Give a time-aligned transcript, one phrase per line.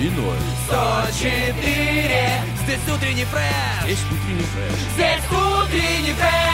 [0.00, 0.38] Иной.
[0.66, 4.78] 104 Здесь утренний фреш Есть утренний фреш.
[4.94, 6.49] Здесь утренний фреш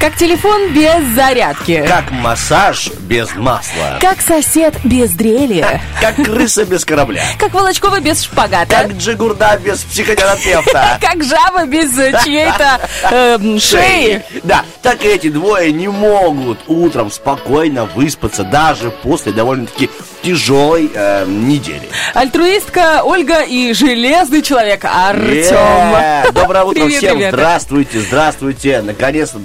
[0.00, 1.84] Как телефон без зарядки.
[1.84, 3.98] Как массаж без масла.
[4.00, 5.66] Как сосед без дрели.
[6.00, 7.24] Как крыса без корабля.
[7.36, 8.76] Как Волочкова без шпагата.
[8.76, 10.98] Как Джигурда без психотерапевта.
[11.00, 12.80] Как жаба без э, чьей-то
[13.10, 14.22] эм, шеи.
[14.44, 19.90] Да, так эти двое не могут утром спокойно выспаться даже после довольно-таки
[20.22, 21.88] тяжелой э, недели.
[22.14, 26.32] Альтруистка Ольга и железный человек Артем.
[26.32, 27.16] Доброе утро Привет, всем.
[27.16, 27.34] привет.
[27.34, 28.82] Здравствуйте, здравствуйте.
[28.82, 29.38] Наконец-то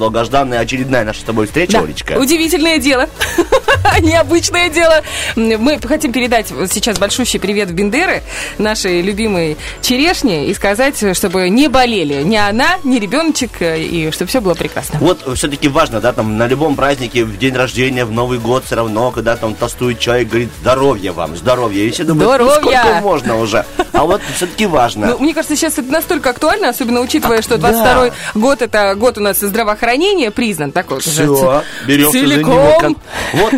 [0.44, 2.14] долгожданная очередная наша с тобой встреча, Да, Олечка.
[2.14, 3.10] удивительное дело.
[4.02, 5.02] Необычное дело.
[5.36, 8.24] Мы хотим передать сейчас большущий привет в Бендеры,
[8.58, 14.42] нашей любимой черешне, и сказать, чтобы не болели ни она, ни ребеночек, и чтобы все
[14.42, 15.00] было прекрасно.
[15.00, 18.76] Вот все-таки важно, да, там на любом празднике, в день рождения, в Новый год, все
[18.76, 21.84] равно, когда там тостует человек, говорит, здоровья вам, здоровья.
[21.84, 22.80] И все думают, ну, Здоровья!
[22.80, 23.66] сколько можно уже.
[23.92, 25.08] А вот все-таки важно.
[25.08, 27.72] Ну, мне кажется, сейчас это настолько актуально, особенно учитывая, что да.
[27.72, 30.98] 22 год это год у нас здравоохранения признан такой.
[30.98, 31.64] вот Все, него.
[32.12, 32.98] целиком.
[33.34, 33.54] Вот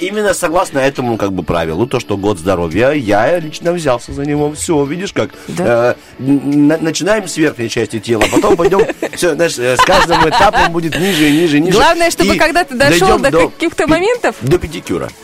[0.00, 4.52] именно согласно этому как бы правилу, то, что год здоровья, я лично взялся за него.
[4.52, 5.30] Все, видишь как?
[5.58, 10.98] Э, начинаем с верхней части тела, потом пойдем, все, знаешь, э, с каждым этапом будет
[10.98, 11.76] ниже и ниже и ниже.
[11.76, 15.08] Главное, чтобы когда ты дошел до каких-то моментов- До педикюра.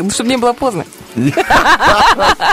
[0.00, 0.84] Ну, чтобы не было поздно.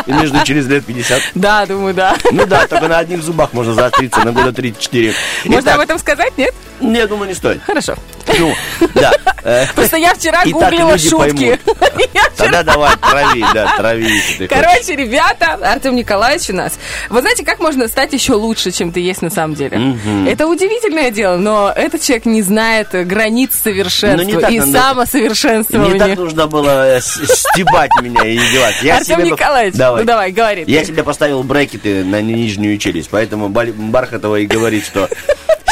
[0.07, 1.21] И между через лет 50.
[1.35, 2.15] Да, думаю, да.
[2.31, 5.13] Ну да, только на одних зубах можно заостриться на года 3-4.
[5.45, 6.53] Можно Итак, об этом сказать, нет?
[6.81, 7.61] Не, думаю, не стоит.
[7.65, 7.95] Хорошо.
[8.37, 8.53] Ну,
[8.95, 9.11] да.
[9.43, 11.57] Э, Просто я вчера И гуглила шутки.
[11.65, 14.19] Вчера- Тогда давай, трави, да, трави.
[14.19, 14.49] хочешь.
[14.49, 16.73] Короче, ребята, Артем Николаевич у нас.
[17.09, 19.95] Вы знаете, как можно стать еще лучше, чем ты есть на самом деле?
[20.27, 25.93] Это удивительное дело, но этот человек не знает границ Ну, совершенства и надо- самосовершенствования.
[25.93, 28.85] Не так нужно было э, стебать меня и издеваться.
[28.85, 30.01] Я Артем себе- Николаевич, давай.
[30.01, 30.63] ну давай, говори.
[30.67, 30.87] Я ты.
[30.87, 35.09] себе поставил брекеты на нижнюю челюсть, поэтому Бархатова и говорит, что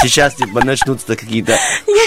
[0.02, 1.58] сейчас типа начнутся какие-то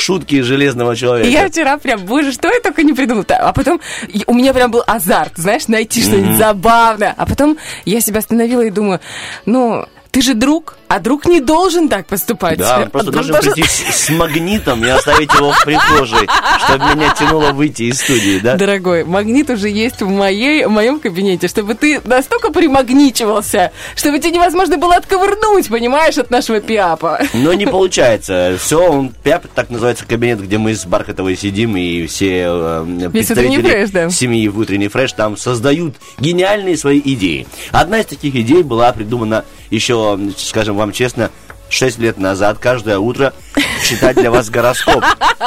[0.01, 1.29] шутки железного человека.
[1.31, 3.25] Я вчера прям, боже, что я только не придумала.
[3.29, 3.81] А потом
[4.27, 7.15] у меня прям был азарт, знаешь, найти что-нибудь забавное.
[7.17, 9.01] А потом я себя остановила и думаю,
[9.47, 12.59] ну, ты же друг, а друг не должен так поступать.
[12.59, 16.29] Да, А он просто друг должен прийти с, с магнитом и оставить его в прихожей,
[16.65, 18.57] чтобы меня тянуло выйти из студии, да?
[18.57, 24.33] Дорогой, магнит уже есть в, моей, в моем кабинете, чтобы ты настолько примагничивался, чтобы тебе
[24.33, 27.21] невозможно было отковырнуть, понимаешь, от нашего пиапа.
[27.35, 28.57] Но не получается.
[28.61, 33.63] Все, он пяп, так называется кабинет, где мы с Бархатовой сидим, и все э, представители
[33.63, 34.11] фреш, да.
[34.11, 37.47] семьи в утренний фреш там создают гениальные свои идеи.
[37.73, 41.31] Одна из таких идей была придумана еще, скажем вам честно,
[41.69, 43.33] 6 лет назад, каждое утро
[43.87, 45.05] читать для вас гороскоп.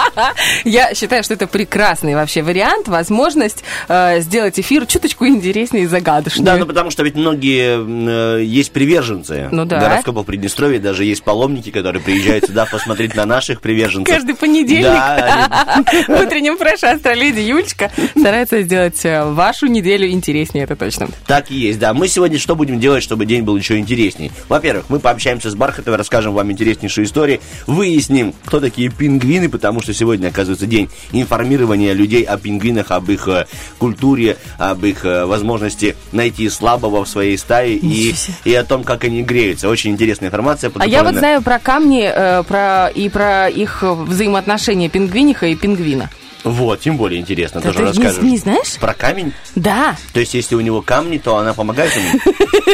[0.66, 6.46] Я считаю, что это прекрасный вообще вариант, возможность э, сделать эфир чуточку интереснее и загадочнее.
[6.46, 9.80] Да, ну потому что ведь многие э, есть приверженцы Ну да.
[9.80, 14.14] гороскопа в Приднестровье, даже есть паломники, которые приезжают сюда посмотреть на наших приверженцев.
[14.14, 20.76] Каждый понедельник Да, в утреннем фреше астроледи Юлечка старается сделать э, вашу неделю интереснее, это
[20.76, 21.10] точно.
[21.28, 21.94] Так и есть, да.
[21.94, 24.32] Мы сегодня что будем делать, чтобы день был еще интереснее?
[24.48, 29.94] Во-первых, мы пообщаемся с Бархатовой, расскажем вам интереснейшие истории, выясним, кто такие пингвины, потому что
[29.94, 33.46] сегодня, оказывается, день информирования людей о пингвинах, об их э,
[33.78, 39.04] культуре, об их э, возможности найти слабого в своей стае и, и о том, как
[39.04, 39.70] они греются.
[39.70, 40.72] Очень интересная информация.
[40.76, 46.10] А я вот знаю про камни э, про, и про их взаимоотношения пингвиниха и пингвина.
[46.44, 48.24] Вот, тем более интересно, Да тоже ты не- расскажешь.
[48.24, 48.76] не знаешь?
[48.80, 49.34] Про камень?
[49.56, 49.96] Да.
[50.14, 52.20] То есть, если у него камни, то она помогает ему?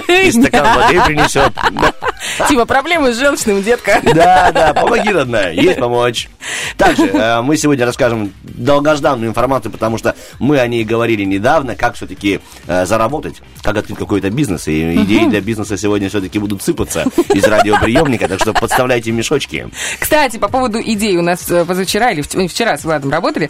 [0.23, 1.51] И стакан воды принесет.
[2.47, 4.01] Типа проблемы с желчным, детка.
[4.03, 6.29] Да, да, помоги, родная, есть помочь.
[6.77, 11.95] Также э, мы сегодня расскажем долгожданную информацию, потому что мы о ней говорили недавно, как
[11.95, 14.68] все-таки заработать, как открыть какой-то бизнес.
[14.68, 19.68] И идеи для бизнеса сегодня все-таки будут сыпаться из радиоприемника, так что подставляйте мешочки.
[20.00, 23.50] Кстати, по поводу идей у нас э, позавчера или вч- вчера с Владом работали, э,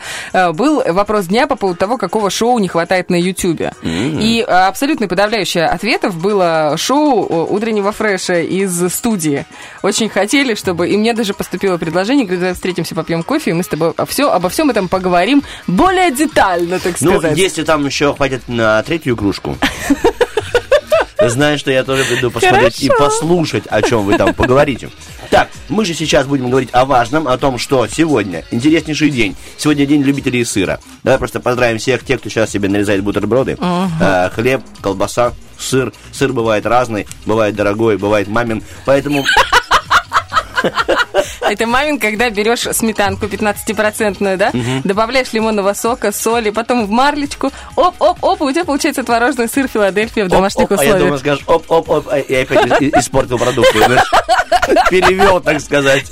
[0.54, 3.74] был вопрос дня по поводу того, какого шоу не хватает на Ютьюбе.
[3.84, 9.46] И э, абсолютно подавляющее ответов было шоу э, утреннего фреша из студии.
[9.82, 10.90] Очень хотели, чтобы...
[10.90, 14.50] И мне даже поступило предложение, когда встретимся, попьем кофе, и мы с тобой все, обо
[14.50, 17.38] всем этом поговорим более детально, так Ну, сказать.
[17.38, 19.58] если там еще хватит на третью кружку.
[21.28, 23.06] Знаешь, что я тоже приду посмотреть и Хорошо.
[23.06, 24.90] послушать, о чем вы там поговорите.
[25.30, 29.36] Так, мы же сейчас будем говорить о важном, о том, что сегодня интереснейший день.
[29.58, 30.80] Сегодня день любителей сыра.
[31.04, 33.58] Давай просто поздравим всех тех, кто сейчас себе нарезает бутерброды.
[34.00, 35.94] Э, хлеб, колбаса, сыр.
[36.12, 38.64] Сыр бывает разный, бывает дорогой, бывает мамин.
[38.86, 39.24] Поэтому
[41.50, 44.52] Это мамин, когда берешь сметанку 15-процентную, да,
[44.84, 50.30] добавляешь лимонного сока, соли, потом в марлечку, оп-оп-оп, у тебя получается творожный сыр Филадельфия в
[50.30, 51.20] домашних оп, оп, а я думаю, условиях.
[51.20, 53.78] скажешь, оп-оп-оп, а я испортил продукты.
[53.78, 54.12] знаешь.
[54.90, 56.06] Перевел, так сказать.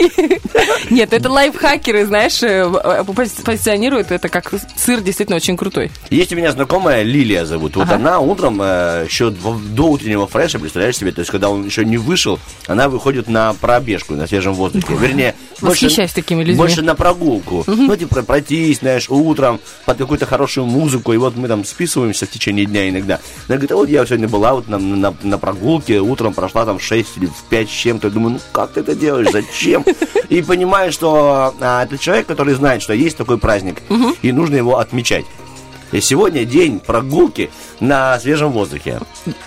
[0.90, 5.92] Нет, это лайфхакеры, знаешь, э, э, пози- позиционируют это как сыр действительно очень крутой.
[6.10, 7.76] Есть у меня знакомая, Лилия зовут.
[7.76, 11.86] Вот она утром, э, еще до утреннего фреша, представляешь себе, то есть когда он еще
[11.86, 14.94] не вышел, она выходит на пробежку на свежем воздухе.
[14.94, 15.23] Вернее,
[15.62, 16.58] больше, Восхищаюсь такими людьми.
[16.58, 17.64] больше на прогулку.
[17.68, 21.14] Ну, типа, пройтись, знаешь, утром под какую-то хорошую музыку.
[21.14, 23.20] И вот мы там списываемся в течение дня иногда.
[23.48, 26.80] Она говорит, а вот я сегодня была вот на, на, на прогулке, утром прошла там
[26.80, 28.08] в 6 или в 5 с чем-то.
[28.08, 29.86] Я думаю, ну как ты это делаешь, зачем?
[30.30, 33.82] И понимаю, что а, это человек, который знает, что есть такой праздник,
[34.22, 35.26] и нужно его отмечать.
[35.94, 39.00] И сегодня день прогулки на свежем воздухе.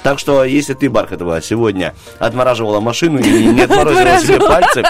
[0.04, 4.84] Так что, если ты, Бархатова, сегодня отмораживала машину и не отморозила себе пальцы,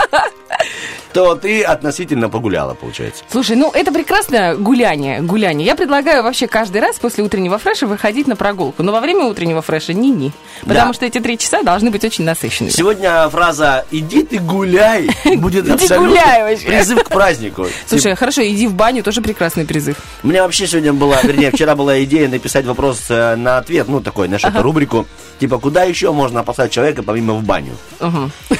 [1.13, 3.25] то ты относительно погуляла, получается.
[3.31, 5.67] Слушай, ну это прекрасно гуляние, гуляние.
[5.67, 8.83] Я предлагаю вообще каждый раз после утреннего фреша выходить на прогулку.
[8.83, 10.33] Но во время утреннего фреша ни-ни.
[10.63, 10.95] Потому Да.
[10.95, 12.73] что эти три часа должны быть очень насыщенными.
[12.73, 16.21] Сегодня фраза «иди ты гуляй» будет абсолютно
[16.65, 17.67] призыв к празднику.
[17.87, 19.97] Слушай, хорошо, иди в баню, тоже прекрасный призыв.
[20.23, 24.01] У меня вообще сегодня была, вернее, вчера была идея написать вопрос э, на ответ, ну,
[24.01, 25.07] такой, знаешь, эту рубрику,
[25.39, 27.73] типа, куда еще можно послать человека, помимо в баню?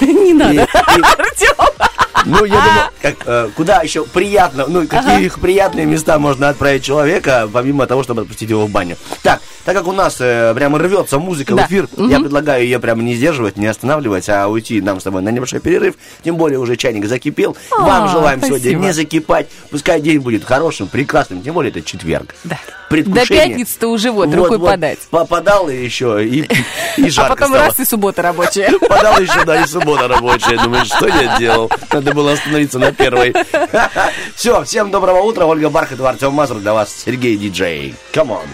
[0.01, 0.63] Не надо.
[0.75, 1.55] Артем.
[2.27, 6.83] Ну, я думаю, как, э, куда еще приятно, ну, какие их приятные места можно отправить
[6.85, 8.97] человека, помимо того, чтобы отпустить его в баню.
[9.23, 11.63] Так, так как у нас э, прямо рвется музыка Да.
[11.63, 15.23] в эфир, я предлагаю ее прямо не сдерживать, не останавливать, а уйти нам с тобой
[15.23, 15.95] на небольшой перерыв.
[16.25, 17.57] Тем более уже чайник закипел.
[17.71, 18.83] Вам А, желаем сегодня спасибо.
[18.83, 19.47] не закипать.
[19.71, 21.43] Пускай день будет хорошим, прекрасным.
[21.43, 22.35] Тем более это четверг.
[22.45, 22.59] Да.
[22.89, 23.27] Предвкушение.
[23.45, 24.99] До пятницы-то уже вот, рукой подать.
[25.11, 26.49] Попадал еще и,
[26.97, 27.67] и А жарко потом стало.
[27.67, 28.73] раз и суббота рабочая.
[28.89, 30.59] Подал еще, да, и суббота рабочая.
[30.63, 31.71] Думаю, что я делал?
[31.93, 33.35] Надо было остановиться на первой.
[34.35, 35.47] Все, всем доброго утра.
[35.47, 36.59] Ольга Бархатова, Артем Мазур.
[36.59, 37.95] Для вас Сергей Диджей.
[38.13, 38.47] Come on.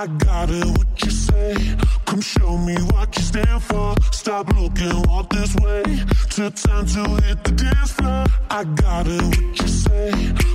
[0.00, 1.54] I got it, what you say.
[2.06, 3.94] Come show me what you stand for.
[4.12, 5.82] Stop looking, walk this way.
[6.30, 8.24] Took time to hit the dance floor.
[8.48, 10.10] I got it, what you say.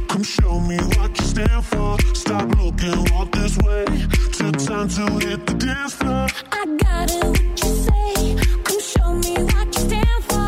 [0.07, 1.95] Come show me what you stand for.
[2.15, 3.85] Stop looking, walk this way.
[4.33, 6.25] Took time to hit the dance floor.
[6.51, 8.35] I got it, what you say.
[8.63, 10.44] Come show me what you stand for.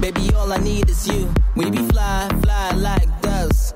[0.00, 1.32] Baby, all I need is you.
[1.54, 3.72] We be fly, fly like doves.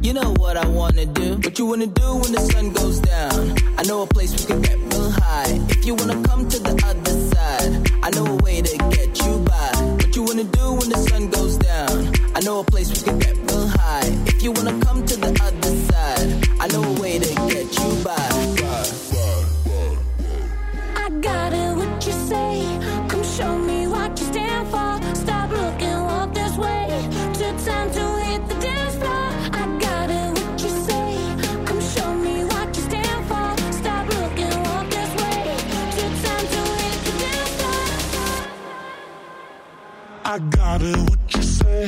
[0.00, 1.34] You know what I wanna do.
[1.36, 3.56] What you wanna do when the sun goes down?
[3.76, 5.58] I know a place we can get real high.
[5.70, 9.38] If you wanna come to the other side, I know a way to get you
[9.50, 9.70] by.
[9.98, 12.12] What you wanna do when the sun goes down?
[12.36, 14.06] I know a place we can get real high.
[14.26, 16.93] If you wanna come to the other side, I know
[40.34, 41.86] I got it, what you say?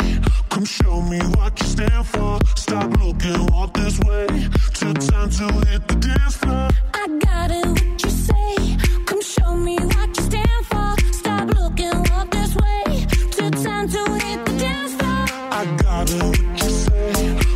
[0.50, 2.38] Come show me what you stand for.
[2.55, 4.29] Stop looking, walk this way.
[4.73, 6.69] Two time to hit the dance floor.
[6.95, 8.76] I got it, what you say?
[9.05, 10.95] Come show me what you stand for.
[11.12, 13.07] Stop looking, walk this way.
[13.33, 15.26] Two time to hit the dance floor.
[15.50, 17.12] I got it, what you say?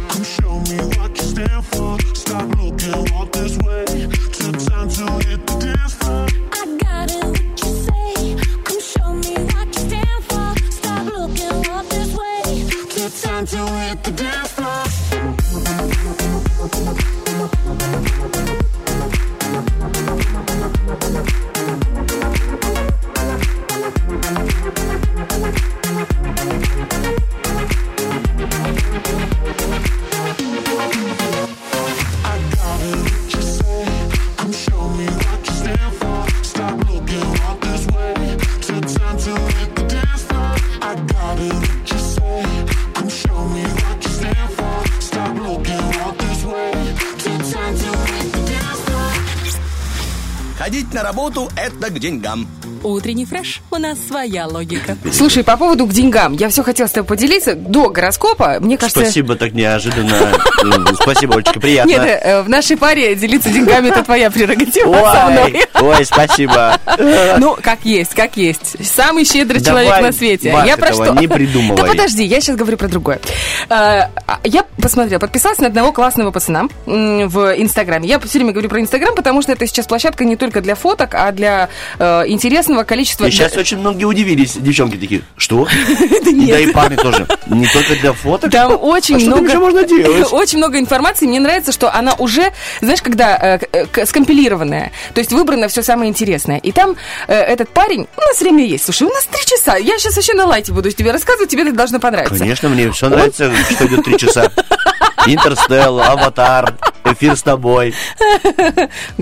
[0.09, 1.99] Come show me what you stand for.
[2.17, 3.90] Stop looking, walk this way.
[13.50, 13.57] to
[13.90, 14.50] it the dance
[51.00, 52.47] на работу– это к деньгам.
[52.83, 53.61] Утренний фреш.
[53.71, 54.97] У нас своя логика.
[55.13, 56.33] Слушай, по поводу к деньгам.
[56.35, 57.55] Я все хотела с тобой поделиться.
[57.55, 59.01] До гороскопа, мне кажется...
[59.01, 60.33] Спасибо, так неожиданно.
[61.01, 61.91] Спасибо, Олечка, приятно.
[61.91, 65.67] Нет, э, в нашей паре делиться деньгами это твоя прерогатива со Ой, мной.
[65.81, 66.79] ой, спасибо.
[67.39, 68.77] Ну, как есть, как есть.
[68.87, 70.55] Самый щедрый человек на свете.
[70.67, 71.15] Я про этого что?
[71.21, 71.77] не придумывай.
[71.77, 73.21] Да подожди, я сейчас говорю про другое.
[73.69, 74.05] Э,
[74.45, 78.09] Я посмотрела, подписалась на одного классного пацана в Инстаграме.
[78.09, 81.15] Я все время говорю про Инстаграм, потому что это сейчас площадка не только для фоток,
[81.15, 81.69] а для
[81.99, 82.25] э,
[82.71, 83.27] интересного количества...
[83.27, 85.67] И сейчас очень многие удивились, девчонки такие, что?
[86.50, 87.27] Да И парни тоже.
[87.47, 88.50] Не только для фоток.
[88.50, 90.29] Там очень А там много, можно делать?
[90.33, 91.27] очень много информации.
[91.27, 96.09] Мне нравится, что она уже, знаешь, когда э, э, скомпилированная, то есть выбрано все самое
[96.09, 96.59] интересное.
[96.59, 96.97] И там
[97.27, 98.85] э, этот парень, у нас время есть.
[98.85, 99.77] Слушай, у нас три часа.
[99.77, 102.39] Я сейчас вообще на лайте буду тебе рассказывать, тебе это должно понравиться.
[102.39, 104.50] Конечно, мне все нравится, что идет три часа.
[105.35, 107.95] Интерстелл, Аватар, эфир с тобой.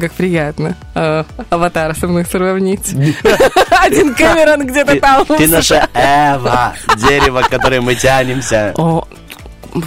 [0.00, 2.93] Как приятно э, аватара со мной сравнить.
[3.71, 5.25] Один Кэмерон где-то там.
[5.27, 8.73] ты наша Эва, дерево, к которой мы тянемся.
[8.77, 9.07] О,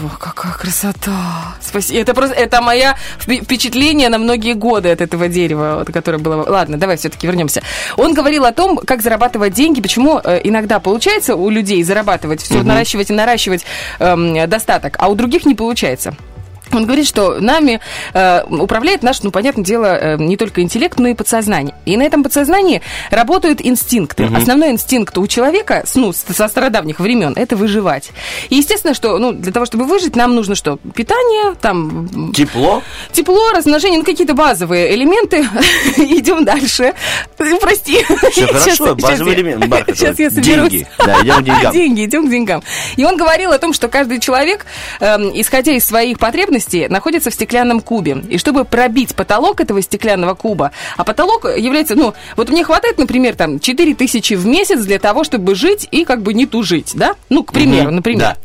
[0.05, 1.55] Ох, какая красота!
[1.62, 2.00] Спасибо.
[2.00, 6.50] Это просто это моя впе- впечатление на многие годы от этого дерева, вот, которое было.
[6.50, 7.62] Ладно, давай все-таки вернемся.
[7.98, 12.63] Он говорил о том, как зарабатывать деньги, почему э, иногда получается у людей зарабатывать, все
[12.63, 13.65] наращивать и наращивать
[14.00, 16.15] эм, достаток, а у других не получается.
[16.74, 17.80] Он говорит, что нами
[18.13, 21.75] э, управляет наш, ну, понятное дело, э, не только интеллект, но и подсознание.
[21.86, 24.30] И на этом подсознании работают инстинкты.
[24.36, 28.12] Основной инстинкт у человека, ну, со стародавних времен, это выживать.
[28.50, 30.78] И естественно, что, ну, для того, чтобы выжить, нам нужно что?
[30.96, 32.82] Питание, там, Тепло?
[33.12, 35.48] тепло, размножение, ну, какие-то базовые элементы.
[35.98, 36.94] Идем дальше.
[37.38, 38.04] Прости.
[38.32, 39.96] Все хорошо, базовый элемент, Бархатова.
[39.96, 40.72] Сейчас я соберусь.
[40.72, 40.88] Деньги.
[40.98, 41.74] Да, идем к деньгам.
[41.74, 42.63] Деньги, идем к деньгам.
[42.96, 44.66] И он говорил о том, что каждый человек,
[45.00, 48.24] эм, исходя из своих потребностей, находится в стеклянном кубе.
[48.30, 53.36] И чтобы пробить потолок этого стеклянного куба, а потолок является, ну, вот мне хватает, например,
[53.36, 57.15] там, 4 тысячи в месяц для того, чтобы жить и как бы не тужить, да?
[57.30, 58.38] Ну, к примеру, Мгм, например.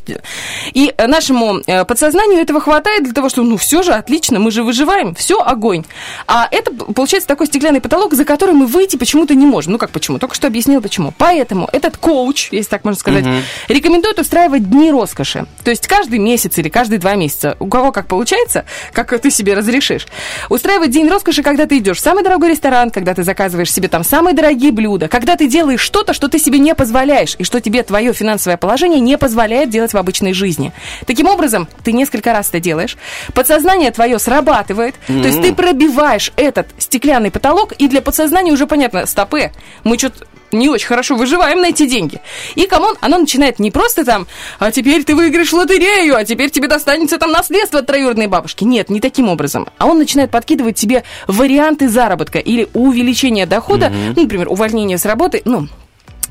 [0.72, 4.50] И э, нашему э, подсознанию этого хватает для того, чтобы, ну, все же отлично, мы
[4.50, 5.84] же выживаем, все огонь.
[6.26, 9.72] А это, получается, такой стеклянный потолок, за который мы выйти почему-то не можем.
[9.72, 10.18] Ну, как почему?
[10.18, 11.12] Только что объяснил, почему.
[11.16, 13.24] Поэтому этот коуч, если так можно сказать,
[13.68, 15.46] рекомендует устраивать дни роскоши.
[15.64, 19.54] То есть каждый месяц или каждые два месяца, у кого как получается, как ты себе
[19.54, 20.06] разрешишь,
[20.50, 24.04] устраивать день роскоши, когда ты идешь в самый дорогой ресторан, когда ты заказываешь себе там
[24.04, 27.82] самые дорогие блюда, когда ты делаешь что-то, что ты себе не позволяешь, и что тебе
[27.82, 30.74] твое финансовое положение не позволяет делать в обычной жизни.
[31.06, 32.98] Таким образом, ты несколько раз это делаешь,
[33.32, 39.06] подсознание твое срабатывает, то есть ты пробиваешь этот стеклянный потолок, и для подсознания уже понятно,
[39.06, 39.52] стопы,
[39.84, 42.20] мы что-то не очень хорошо выживаем на эти деньги.
[42.54, 44.26] И, come on, оно начинает не просто там,
[44.58, 48.64] а теперь ты выиграешь лотерею, а теперь тебе достанется там наследство от троюродной бабушки.
[48.64, 49.68] Нет, не таким образом.
[49.78, 55.42] А он начинает подкидывать тебе варианты заработка или увеличения дохода, ну, например, увольнение с работы,
[55.44, 55.68] ну,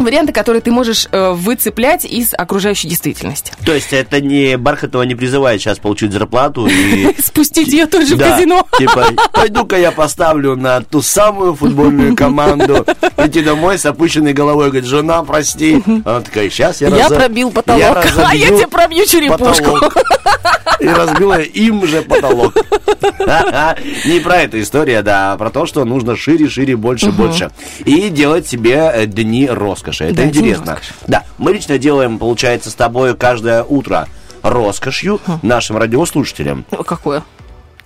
[0.03, 3.51] варианты, которые ты можешь э, выцеплять из окружающей действительности.
[3.65, 7.15] То есть это не Бархатова не призывает сейчас получить зарплату и...
[7.21, 8.67] Спустить ее тоже в казино.
[8.77, 12.85] Типа, пойду-ка я поставлю на ту самую футбольную команду.
[13.17, 14.67] Идти домой с опущенной головой.
[14.67, 15.81] Говорит, жена, прости.
[16.05, 19.79] Она такая, сейчас я Я пробил потолок, а я тебе пробью черепушку.
[20.77, 20.81] потолок».
[20.81, 22.53] И разбила им же потолок.
[24.05, 27.51] Не про эту историю, да, а про то, что нужно шире, шире, больше, больше.
[27.85, 30.05] И делать себе э, дни роскоши.
[30.05, 30.79] Это интересно.
[31.07, 34.07] Да, мы лично делаем, получается, с тобой каждое утро
[34.41, 36.65] роскошью нашим радиослушателям.
[36.85, 37.23] Какое?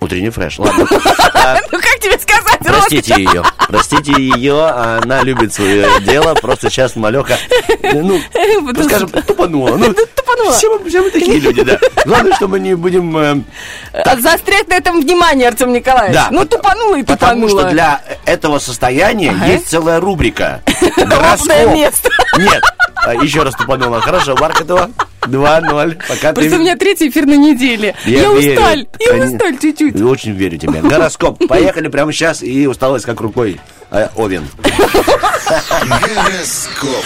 [0.00, 0.86] Утренний фреш, ладно.
[1.72, 3.42] Ну, как тебе сказать, Простите ее.
[3.68, 6.34] Простите ее, она любит свое дело.
[6.34, 7.36] Просто сейчас малеха,
[7.92, 8.20] ну,
[8.84, 9.76] скажем, тупанула.
[9.76, 10.52] Ну, Тупанула.
[10.52, 11.78] Все мы, все мы такие люди, да.
[12.04, 13.16] Главное, что мы не будем...
[13.16, 13.42] э,
[13.92, 16.14] А Заострять на этом внимание, Артем Николаевич.
[16.14, 17.60] Да, ну, тупанула и Потому тупанула.
[17.62, 20.62] что для этого состояния есть целая рубрика.
[20.96, 21.74] Гороскоп.
[21.74, 22.10] место.
[22.38, 22.62] Нет.
[22.96, 24.00] А, Еще раз тупанула.
[24.00, 24.90] Хорошо, Бархатова.
[25.22, 25.98] 2-0.
[26.08, 26.58] Пока Просто у ты...
[26.58, 27.94] меня третий эфир на неделе.
[28.04, 28.54] Я, верю.
[28.54, 28.86] усталь.
[28.98, 30.00] Я Кон- усталь чуть-чуть.
[30.00, 30.80] Очень верю тебе.
[30.80, 31.46] Гороскоп.
[31.48, 33.60] Поехали прямо сейчас, и усталость как рукой.
[33.90, 34.44] э, Овен.
[35.88, 37.04] Гороскоп.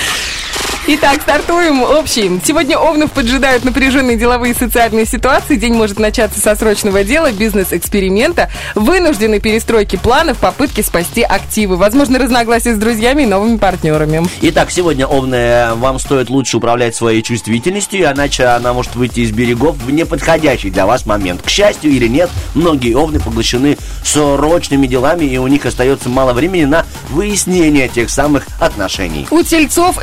[0.86, 2.42] Итак, стартуем общий.
[2.44, 5.56] Сегодня Овнов поджидают напряженные деловые и социальные ситуации.
[5.56, 12.74] День может начаться со срочного дела, бизнес-эксперимента, вынужденной перестройки планов, попытки спасти активы, возможно, разногласия
[12.74, 14.28] с друзьями и новыми партнерами.
[14.42, 19.76] Итак, сегодня, Овны, вам стоит лучше управлять своей чувствительностью, иначе она может выйти из берегов
[19.78, 21.40] в неподходящий для вас момент.
[21.40, 26.66] К счастью или нет, многие Овны поглощены срочными делами, и у них остается мало времени
[26.66, 29.26] на выяснение тех самых отношений.
[29.30, 30.02] У тельцов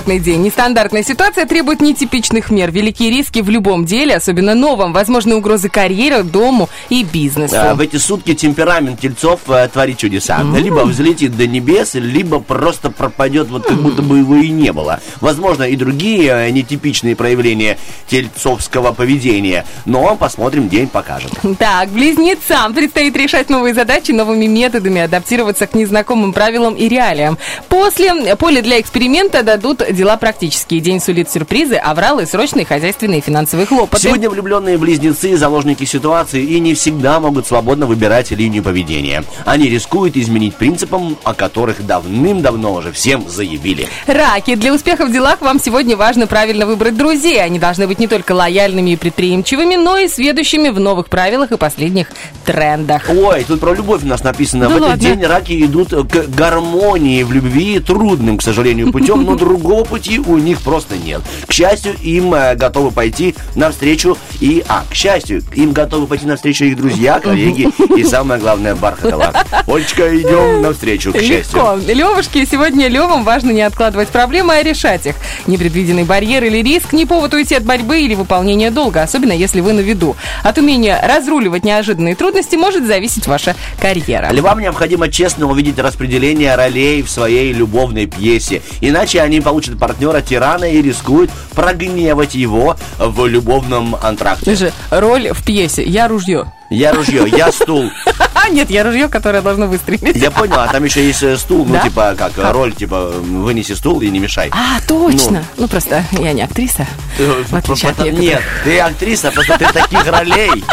[0.00, 0.42] энергозатратный день.
[0.42, 2.70] Нестандартная ситуация требует нетипичных мер.
[2.70, 4.92] Великие риски в любом деле, особенно новом.
[4.92, 7.56] Возможны угрозы карьере, дому и бизнесу.
[7.56, 10.42] А, в эти сутки темперамент тельцов э, творит чудеса.
[10.56, 15.00] Либо взлетит до небес, либо просто пропадет, вот как будто бы его и не было.
[15.20, 19.64] Возможно, и другие э, нетипичные проявления тельцовского поведения.
[19.84, 21.32] Но посмотрим, день покажет.
[21.58, 27.38] Так, близнецам предстоит решать новые задачи новыми методами, адаптироваться к незнакомым правилам и реалиям.
[27.68, 30.80] После поле для эксперимента дадут дела практические.
[30.80, 34.02] День сулит сюрпризы, авралы, срочные хозяйственные и финансовые хлопоты.
[34.02, 39.24] Сегодня влюбленные близнецы– заложники ситуации и не всегда могут свободно выбирать линию поведения.
[39.44, 43.88] Они рискуют изменить принципам, о которых давным-давно уже всем заявили.
[44.06, 44.54] Раки.
[44.54, 47.42] Для успеха в делах вам сегодня важно правильно выбрать друзей.
[47.42, 51.56] Они должны быть не только лояльными и предприимчивыми, но и сведущими в новых правилах и
[51.56, 52.08] последних
[52.44, 53.08] трендах.
[53.08, 54.68] Ой, тут про любовь у нас написано.
[54.68, 55.02] Да в этот ладно?
[55.02, 60.38] день раки идут к гармонии в любви трудным, к сожалению, путем, но другого пути у
[60.38, 61.22] них просто нет.
[61.46, 64.64] К счастью, им э, готовы пойти навстречу и...
[64.68, 69.32] А, к счастью, им готовы пойти навстречу их друзья, коллеги и, самое главное, Бархатова.
[69.66, 71.58] Олечка, идем навстречу, к счастью.
[71.58, 71.78] Легко.
[71.92, 75.14] Левушки, сегодня Левам важно не откладывать проблемы, а решать их.
[75.46, 79.72] Непредвиденный барьер или риск не повод уйти от борьбы или выполнения долга, особенно если вы
[79.72, 80.16] на виду.
[80.42, 84.30] От умения разруливать неожиданные трудности может зависеть ваша карьера.
[84.32, 88.62] Львам необходимо честно увидеть распределение ролей в своей любовной пьесе.
[88.80, 94.44] Иначе они получат партнера тирана и рискуют прогневать его в любовном антракте.
[94.44, 96.52] Слушай, роль в пьесе «Я ружье».
[96.70, 97.90] Я ружье, я стул.
[98.32, 100.14] А, нет, я ружье, которое должно выстрелить.
[100.14, 101.80] Я понял, а там еще есть э, стул, ну Да?
[101.80, 104.50] типа как роль, типа вынеси стул и не мешай.
[104.52, 105.42] А, точно.
[105.56, 106.86] Ну, просто я не актриса.
[107.18, 108.40] Э, в отличие от потом- некоторых.
[108.40, 110.64] Нет, ты актриса, просто ты таких ролей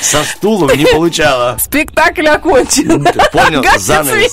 [0.00, 1.56] со стулом не получала.
[1.58, 3.04] Спектакль окончен.
[3.04, 3.64] Ты понял?
[3.78, 4.32] Занавес.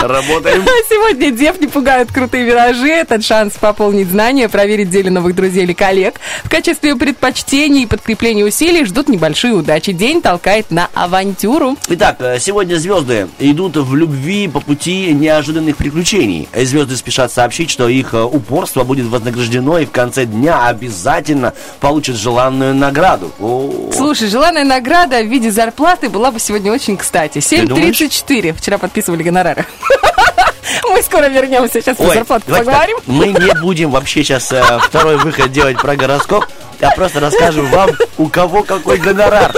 [0.00, 0.64] Работаем.
[0.88, 2.88] Сегодня дев не пугают крутые виражи.
[2.88, 6.16] Этот шанс пополнить знания, проверить деле новых друзей или коллег.
[6.42, 9.92] В качестве предпочтений и подкрепления усилий ждут небольшие удачи.
[9.92, 11.76] День толкает на авантюру.
[11.88, 16.48] Итак, э, сегодня звезды идут в любви по пути неожиданных приключений.
[16.54, 22.16] Звезды спешат сообщить, что их э, упорство будет вознаграждено и в конце дня обязательно получат
[22.16, 23.30] желанную награду.
[23.40, 27.40] О, Слушай, желанная награда в виде зарплаты была бы сегодня очень кстати.
[27.64, 28.00] думаешь?
[28.00, 28.54] 7.34.
[28.54, 29.64] Вчера подписывали гонорары.
[30.90, 31.80] Мы скоро вернемся.
[31.80, 32.96] Сейчас про зарплату поговорим.
[32.96, 36.46] так, мы не будем вообще сейчас э, второй выход делать про гороскоп,
[36.80, 39.52] а просто расскажем вам, у кого какой гонорар.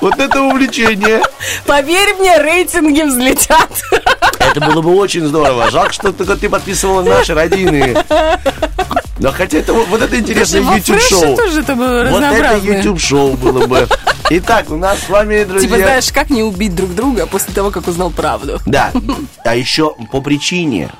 [0.00, 1.22] Вот это увлечение.
[1.66, 3.70] Поверь мне, рейтинги взлетят.
[4.54, 5.70] Это было бы очень здорово.
[5.70, 7.96] Жалко, что только ты подписывала наши родины.
[9.18, 11.36] Но хотя это вот, вот это интересное YouTube шоу.
[11.36, 12.56] тоже это было Вот это.
[12.56, 13.86] YouTube шоу было бы.
[14.30, 15.68] Итак, у нас с вами, друзья.
[15.68, 18.58] Типа, знаешь, как не убить друг друга после того, как узнал правду?
[18.66, 18.90] Да.
[19.44, 20.90] А еще по причине.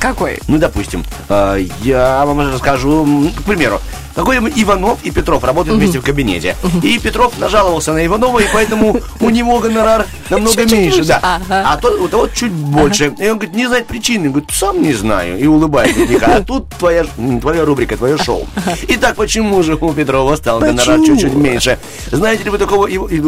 [0.00, 0.38] Какой?
[0.48, 3.80] Ну, допустим, э, я вам расскажу, м, к примеру,
[4.14, 6.56] какой-нибудь Иванов и Петров работают вместе в кабинете.
[6.82, 11.04] И Петров нажаловался на Иванова, и поэтому у него гонорар намного меньше.
[11.04, 11.40] Да.
[11.72, 13.12] А то, у того чуть больше.
[13.18, 14.28] И он говорит, не знает причины.
[14.30, 15.38] Говорит, сам не знаю.
[15.38, 16.36] И улыбается тихо.
[16.36, 17.04] А тут твоя,
[17.40, 18.46] твоя рубрика, твое шоу.
[18.88, 21.78] Итак, почему же у Петрова стал гонорар чуть-чуть меньше?
[22.10, 22.86] Знаете ли вы такого?
[22.86, 23.20] И, и-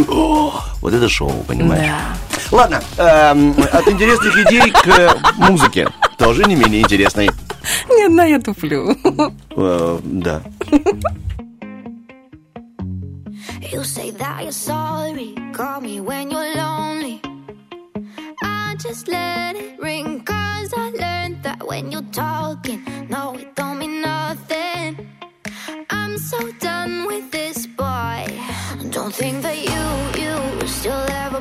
[0.81, 1.91] вот это шоу, понимаешь?
[2.51, 5.89] Ладно, эм, от интересных идей к э, музыке.
[6.17, 7.31] Тоже не менее интересной.
[7.89, 8.97] Ни одна я туплю.
[9.57, 10.43] Э, да.
[13.61, 17.21] You say that you're sorry, call me when you're lonely.
[18.43, 23.79] I just let it ring, cause I learned that when you're talking, no, it don't
[23.79, 24.97] mean nothing.
[25.91, 28.27] I'm so done with this boy.
[28.91, 31.41] Don't think that you, you still have a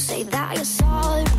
[0.00, 1.29] say that you're sorry.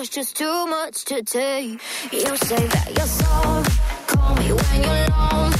[0.00, 1.78] Was just too much to take.
[2.10, 3.64] You say that you're sorry.
[4.06, 5.58] Call me when you're lonely.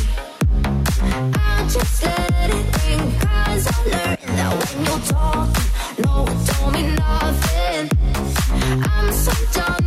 [1.34, 3.18] I just let it ring.
[3.20, 5.68] Cause I learned that when you're talking,
[6.02, 7.84] no, it don't mean nothing.
[8.82, 9.79] I'm so done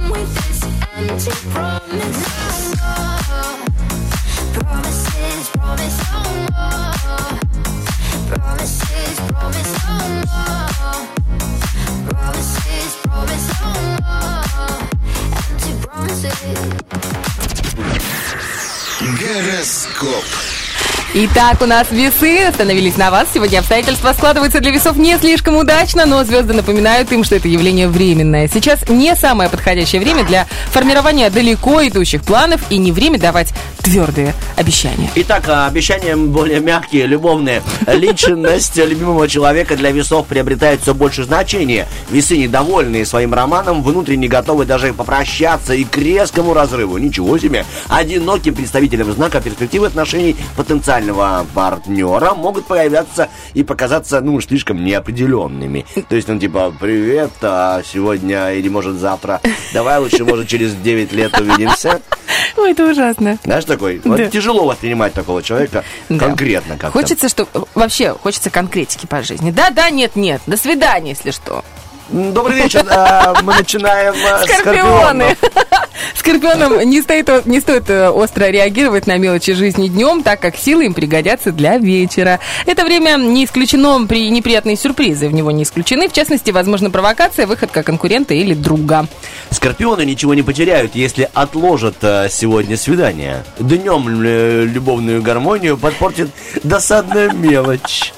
[21.15, 23.28] Итак, у нас весы остановились на вас.
[23.32, 27.88] Сегодня обстоятельства складываются для весов не слишком удачно, но звезды напоминают им, что это явление
[27.88, 28.49] временное.
[28.52, 34.33] Сейчас не самое подходящее время для формирования далеко идущих планов и не время давать твердые
[34.55, 35.09] обещания.
[35.15, 37.61] Итак, а, обещания более мягкие, любовные.
[37.87, 41.87] Личность любимого человека для весов приобретает все больше значения.
[42.09, 46.97] Весы, недовольные своим романом, внутренне готовы даже попрощаться и к резкому разрыву.
[46.97, 47.65] Ничего себе.
[47.89, 55.85] Одиноким представителям знака перспективы отношений потенциального партнера могут появляться и показаться, ну, слишком неопределенными.
[56.07, 59.41] То есть, ну, типа, привет, а сегодня или, может, завтра.
[59.73, 61.99] Давай лучше, может, через 9 лет увидимся.
[62.57, 63.37] Ой, это ужасно.
[63.43, 64.01] Знаешь, такой?
[64.03, 66.99] Вот тяжело воспринимать такого человека конкретно как-то.
[66.99, 69.51] Хочется, что вообще хочется конкретики по жизни.
[69.51, 70.41] Да, да, нет, нет.
[70.47, 71.63] До свидания, если что.
[72.09, 72.85] Добрый вечер.
[72.89, 75.37] А, Мы начинаем а, с Скорпионы.
[76.15, 80.85] Скорпионам не, стоит, не стоит э, остро реагировать на мелочи жизни днем, так как силы
[80.85, 82.39] им пригодятся для вечера.
[82.65, 85.27] Это время не исключено при неприятные сюрпризы.
[85.27, 89.07] В него не исключены, в частности, возможно, провокация, выходка конкурента или друга.
[89.49, 93.43] Скорпионы ничего не потеряют, если отложат сегодня свидание.
[93.59, 96.29] Днем э, любовную гармонию подпортит
[96.63, 98.13] досадная мелочь.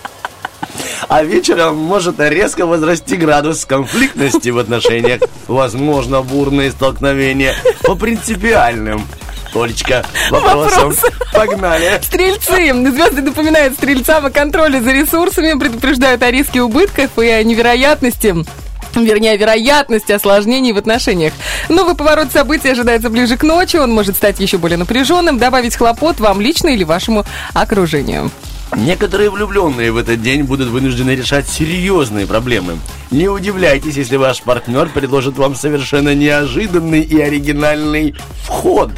[1.08, 5.22] А вечером может резко возрасти градус конфликтности в отношениях.
[5.48, 9.08] Возможно, бурные столкновения по принципиальным.
[9.54, 10.94] Олечка, вопросом.
[11.34, 12.00] Погнали.
[12.02, 12.74] Стрельцы.
[12.92, 18.36] Звезды напоминают стрельцам о контроле за ресурсами, предупреждают о риске убытков и о невероятности
[18.96, 21.34] Вернее, о вероятности осложнений в отношениях.
[21.68, 23.76] Новый поворот событий ожидается ближе к ночи.
[23.76, 28.32] Он может стать еще более напряженным, добавить хлопот вам лично или вашему окружению.
[28.74, 32.80] Некоторые влюбленные в этот день будут вынуждены решать серьезные проблемы.
[33.12, 38.92] Не удивляйтесь, если ваш партнер предложит вам совершенно неожиданный и оригинальный вход.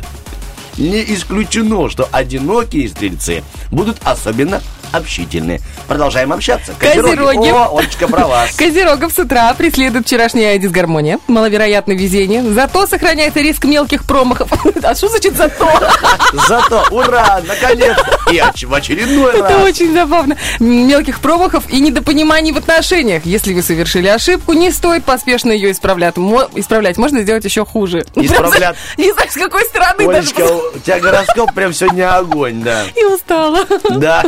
[0.78, 5.60] Не исключено, что одинокие стрельцы будут особенно общительны.
[5.88, 6.74] Продолжаем общаться.
[6.78, 7.50] Козероги.
[7.50, 8.52] О, Олечка, про вас.
[8.58, 12.44] Козерогов с утра преследует вчерашняя дисгармония, маловероятно везение.
[12.44, 14.50] Зато сохраняется риск мелких промахов.
[14.84, 15.68] А что значит зато?
[16.48, 17.98] Зато, ура, наконец,
[18.32, 19.64] и в очередной Это раз.
[19.64, 20.38] очень забавно.
[20.60, 23.26] Мелких промахов и недопониманий в отношениях.
[23.26, 26.16] Если вы совершили ошибку, не стоит поспешно ее исправлять.
[26.56, 28.06] Исправлять можно сделать еще хуже.
[28.16, 28.76] Исправлять.
[28.98, 30.18] Не знаю, с какой стороны даже.
[30.36, 30.42] Олечка,
[30.76, 32.84] у тебя гороскоп прям сегодня огонь, да.
[32.96, 33.66] И устала.
[33.90, 34.24] Да.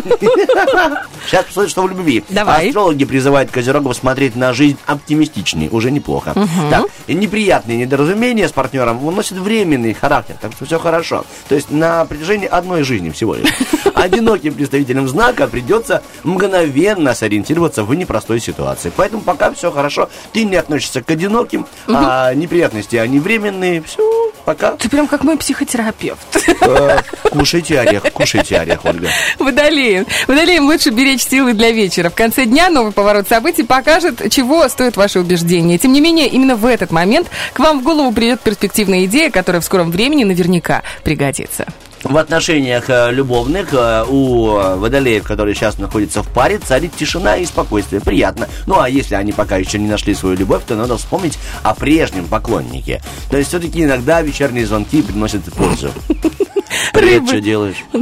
[1.25, 2.23] Сейчас посмотрим, что в любви.
[2.29, 2.67] Давай.
[2.67, 5.69] Астрологи призывают Козерогов смотреть на жизнь оптимистичнее.
[5.69, 6.33] Уже неплохо.
[6.69, 10.35] Так, и неприятные недоразумения с партнером носят временный характер.
[10.41, 11.25] Так что все хорошо.
[11.47, 13.49] То есть на протяжении одной жизни всего лишь.
[13.95, 18.91] Одиноким представителям знака придется мгновенно сориентироваться в непростой ситуации.
[18.95, 20.09] Поэтому пока все хорошо.
[20.31, 23.81] Ты не относишься к одиноким, а неприятности, они временные.
[23.81, 24.71] Все, пока.
[24.71, 26.19] Ты прям как мой психотерапевт.
[26.61, 29.07] Э, Кушайте орех, кушайте орех, Ольга.
[29.37, 30.07] Водолеем.
[30.27, 32.09] Водолеем лучше беречь силы для вечера.
[32.09, 35.77] В конце дня новый поворот событий покажет, чего стоят ваши убеждения.
[35.77, 39.61] Тем не менее, именно в этот момент к вам в голову придет перспективная идея, которая
[39.61, 41.67] в скором времени наверняка пригодится.
[42.03, 47.45] В отношениях э, любовных э, у водолеев, которые сейчас находятся в паре, царит тишина и
[47.45, 48.01] спокойствие.
[48.01, 48.47] Приятно.
[48.67, 52.25] Ну а если они пока еще не нашли свою любовь, то надо вспомнить о прежнем
[52.27, 53.01] поклоннике.
[53.29, 55.91] То есть все-таки иногда вечерние звонки приносят пользу.
[56.93, 57.77] Привет, что делаешь?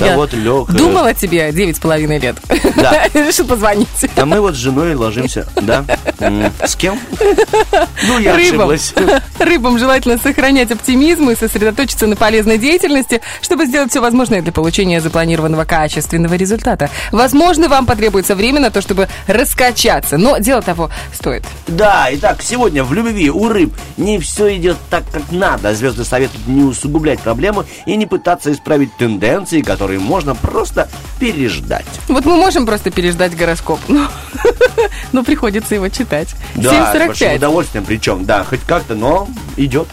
[0.00, 0.70] Да вот лег.
[0.70, 2.36] э, Думала тебе девять с половиной лет.
[2.76, 3.08] Да.
[3.14, 3.88] Решил позвонить.
[4.16, 5.84] А мы вот с женой ложимся, да?
[6.18, 6.98] С кем?
[8.06, 8.70] Ну, я Рыбам.
[8.70, 8.94] ошиблась.
[9.38, 15.00] Рыбам желательно сохранять оптимизм и сосредоточиться на полезной деятельности, чтобы сделать все возможное для получения
[15.00, 16.90] запланированного качественного результата.
[17.12, 21.44] Возможно, вам потребуется время на то, чтобы раскачаться, но дело того стоит.
[21.66, 25.74] Да, итак, сегодня в любви у рыб не все идет так, как надо.
[25.74, 30.88] Звезды советуют не усугублять проблему и не пытаться исправить тенденции, которые можно просто
[31.20, 31.86] переждать.
[32.08, 34.08] Вот мы можем просто переждать гороскоп, но,
[35.12, 36.07] но приходится его читать.
[36.54, 37.36] Да, с большим 7.45.
[37.36, 39.88] удовольствием причем, да, хоть как-то, но идет.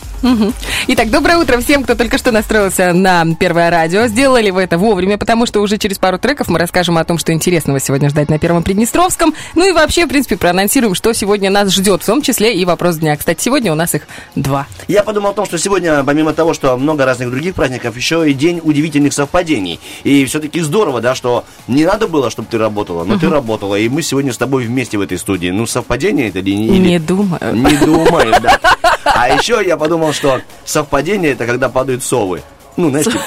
[0.87, 4.07] Итак, доброе утро всем, кто только что настроился на Первое радио.
[4.07, 7.33] Сделали вы это вовремя, потому что уже через пару треков мы расскажем о том, что
[7.33, 9.33] интересного сегодня ждать на Первом Приднестровском.
[9.55, 12.97] Ну и вообще, в принципе, проанонсируем, что сегодня нас ждет, в том числе и вопрос
[12.97, 13.15] дня.
[13.17, 14.67] Кстати, сегодня у нас их два.
[14.87, 18.33] Я подумал о том, что сегодня, помимо того, что много разных других праздников, еще и
[18.33, 19.79] день удивительных совпадений.
[20.03, 23.89] И все-таки здорово, да, что не надо было, чтобы ты работала, но ты работала, и
[23.89, 25.49] мы сегодня с тобой вместе в этой студии.
[25.49, 26.79] Ну, совпадение это или не?
[26.79, 27.39] Не думаю.
[27.53, 28.59] Не думаю, да.
[29.05, 32.41] А еще я подумал, что совпадение это когда падают совы.
[32.77, 33.19] Ну, знаешь, типа.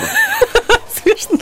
[1.03, 1.39] Смешно.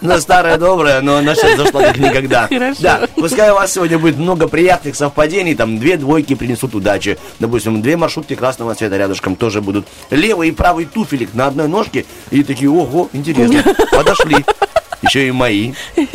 [0.00, 2.46] Ну, старая добрая, но она сейчас зашла как никогда.
[2.48, 2.80] Хорошо.
[2.80, 7.18] Да, пускай у вас сегодня будет много приятных совпадений, там две двойки принесут удачи.
[7.38, 9.86] Допустим, две маршрутки красного цвета рядышком тоже будут.
[10.10, 12.06] Левый и правый туфелек на одной ножке.
[12.30, 13.62] И такие, ого, интересно,
[13.92, 14.44] подошли.
[15.02, 15.72] Еще и мои.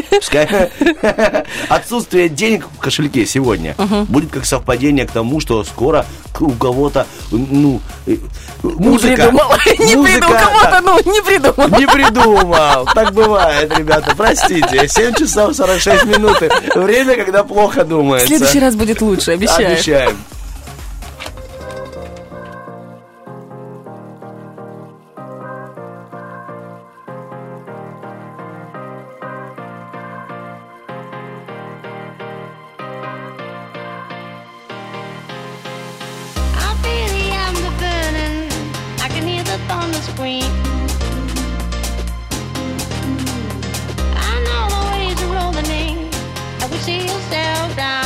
[0.10, 0.70] Пускай
[1.70, 3.76] отсутствие денег в кошельке сегодня
[4.08, 6.06] будет как совпадение к тому, что скоро
[6.40, 8.18] у кого-то, ну, э,
[8.64, 9.08] музыка.
[9.08, 9.52] Не придумал.
[9.80, 10.40] Не музыка, придумал.
[10.40, 11.80] Кого-то, ну, не придумал.
[11.80, 12.86] не придумал.
[12.94, 14.88] Так бывает, ребята, простите.
[14.88, 16.38] 7 часов 46 минут.
[16.76, 18.28] Время, когда плохо В думается.
[18.28, 19.74] следующий раз будет лучше, обещаю.
[19.74, 20.18] Обещаем.
[40.18, 40.40] I
[44.46, 46.10] know the waves are rolling in,
[46.62, 48.05] and we see yourself drowning.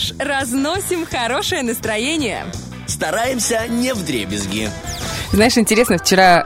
[0.00, 0.14] Фреш.
[0.18, 2.46] Разносим хорошее настроение.
[2.86, 4.68] Стараемся не в дребезги.
[5.32, 6.44] Знаешь, интересно, вчера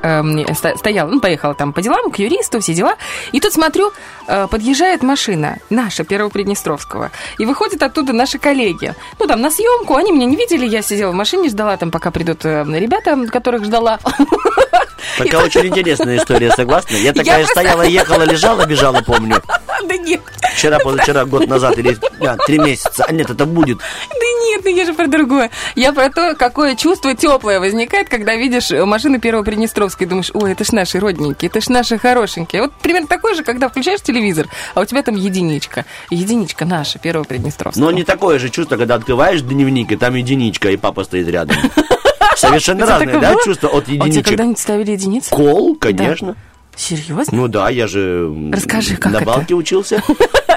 [0.55, 2.97] ста- стояла, ну, поехала там по делам, к юристу, все дела.
[3.33, 3.93] И тут смотрю,
[4.27, 7.11] э, подъезжает машина наша, Первого Приднестровского.
[7.39, 8.95] И выходят оттуда наши коллеги.
[9.19, 12.11] Ну, там, на съемку, они меня не видели, я сидела в машине, ждала там, пока
[12.11, 13.99] придут э, ребята, которых ждала.
[15.19, 16.95] Такая очень интересная история, согласна?
[16.97, 19.43] Я такая стояла, ехала, лежала, бежала, помню.
[19.87, 20.21] Да нет,
[20.55, 23.05] Вчера, позавчера, год назад или а, три месяца.
[23.07, 23.79] А нет, это будет.
[23.79, 25.51] да нет, ну я же про другое.
[25.75, 30.31] Я про то, какое чувство теплое возникает, когда видишь э, машину Первого Приднестровской, и думаешь,
[30.33, 32.63] ой, это ж наши родненькие, это ж наши хорошенькие.
[32.63, 35.85] Вот примерно такое же, когда включаешь телевизор, а у тебя там единичка.
[36.11, 37.83] Единичка наша, Первого Приднестровского.
[37.85, 41.57] Но не такое же чувство, когда открываешь дневник, и там единичка, и папа стоит рядом.
[42.37, 44.27] Совершенно разные, такое да, чувство от А единичек?
[44.27, 45.31] когда-нибудь ставили единицы?
[45.31, 46.37] Кол, конечно.
[46.77, 47.25] Серьезно?
[47.31, 49.27] Ну да, я же Расскажи, как на это?
[49.27, 50.03] балке учился.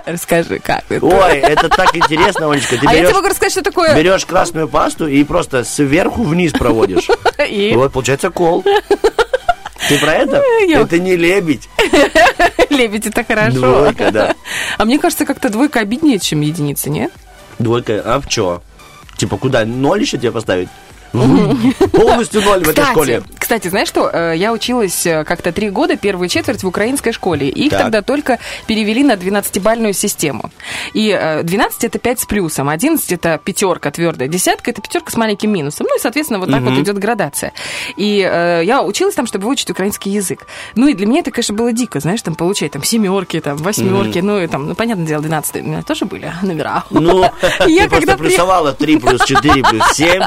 [0.07, 1.05] Расскажи, как это?
[1.05, 2.77] Ой, это так интересно, Олечка.
[2.77, 3.93] Ты а я тебе берешь, могу рассказать, что такое...
[3.93, 7.09] берешь красную пасту и просто сверху вниз проводишь.
[7.49, 8.63] И Вот, получается кол.
[8.63, 10.41] Ты про это?
[10.67, 11.67] Я- Это не лебедь.
[12.69, 13.59] лебедь, это хорошо.
[13.59, 14.35] Двойка, да.
[14.77, 17.11] А мне кажется, как-то двойка обиднее, чем единица, нет?
[17.59, 18.61] Двойка, а в чё?
[19.17, 20.69] Типа, куда, ноль еще тебе поставить?
[21.11, 23.23] Полностью ноль в этой школе.
[23.37, 24.09] кстати, знаешь что?
[24.11, 27.49] Э, Я училась э, как-то три года, первую четверть в украинской школе.
[27.49, 27.81] Их Так.
[27.83, 30.51] тогда только перевели на 12-бальную систему.
[30.93, 35.15] И э, 12 это 5 с плюсом, 11 это пятерка твердая, десятка это пятерка с
[35.15, 35.87] маленьким минусом.
[35.89, 37.53] Ну и, соответственно, вот так вот идет градация.
[37.95, 40.45] И э, я училась там, чтобы выучить украинский язык.
[40.75, 44.19] Ну и для меня это, конечно, было дико, знаешь, там получать там семерки, там восьмерки,
[44.19, 46.83] ну и там, ну понятное дело, 12 у меня тоже были номера.
[46.89, 47.21] Ну,
[47.67, 50.23] Я когда просто при- плюсовала 3 плюс 4 плюс 7.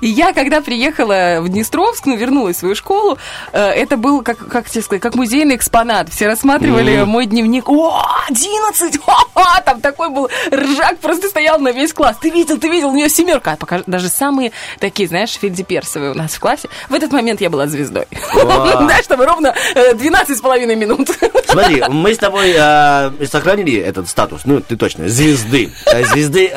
[0.00, 3.18] И я, когда приехала в Днестровск, ну, вернулась в свою школу,
[3.52, 6.08] э, это был, как, как тебе сказать, как музейный экспонат.
[6.10, 7.68] Все рассматривали мой дневник.
[7.68, 9.00] О, 11!
[9.06, 9.60] Ха-ха!
[9.62, 12.16] Там такой был ржак, просто стоял на весь класс.
[12.20, 13.52] Ты видел, ты видел, у нее семерка.
[13.52, 16.68] А пока- Даже самые такие, знаешь, фельдеперсовые у нас в классе.
[16.88, 18.06] В этот момент я была звездой.
[18.32, 21.08] Знаешь, там ровно э, 12 с половиной минут.
[21.46, 25.70] Смотри, мы с тобой э, сохранили этот статус, ну, ты точно, звезды.
[25.86, 26.50] Э, Звезды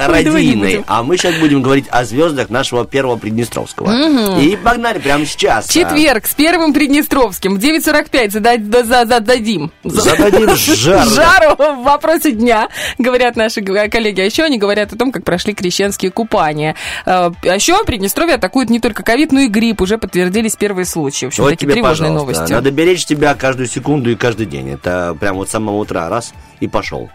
[0.71, 0.83] будем.
[0.87, 4.39] А мы сейчас будем говорить о звездах нашего первого Приднестровского.
[4.39, 5.69] И погнали прямо сейчас.
[5.69, 9.71] Четверг с первым Приднестровским в 9.45 задать- да- за- зададим.
[9.83, 11.09] Зададим жару.
[11.09, 14.21] жару в вопросе дня, говорят наши коллеги.
[14.21, 16.75] А еще они говорят о том, как прошли крещенские купания.
[17.05, 19.81] Э, А еще Приднестровье атакует не только ковид, но и грипп.
[19.81, 21.25] Уже подтвердились первые случаи.
[21.25, 22.35] В общем, Вот такие тебе, тревожные пожалуйста.
[22.39, 22.53] новости.
[22.53, 24.71] Надо беречь тебя каждую секунду и каждый день.
[24.71, 27.09] Это прям вот с самого утра раз и пошел.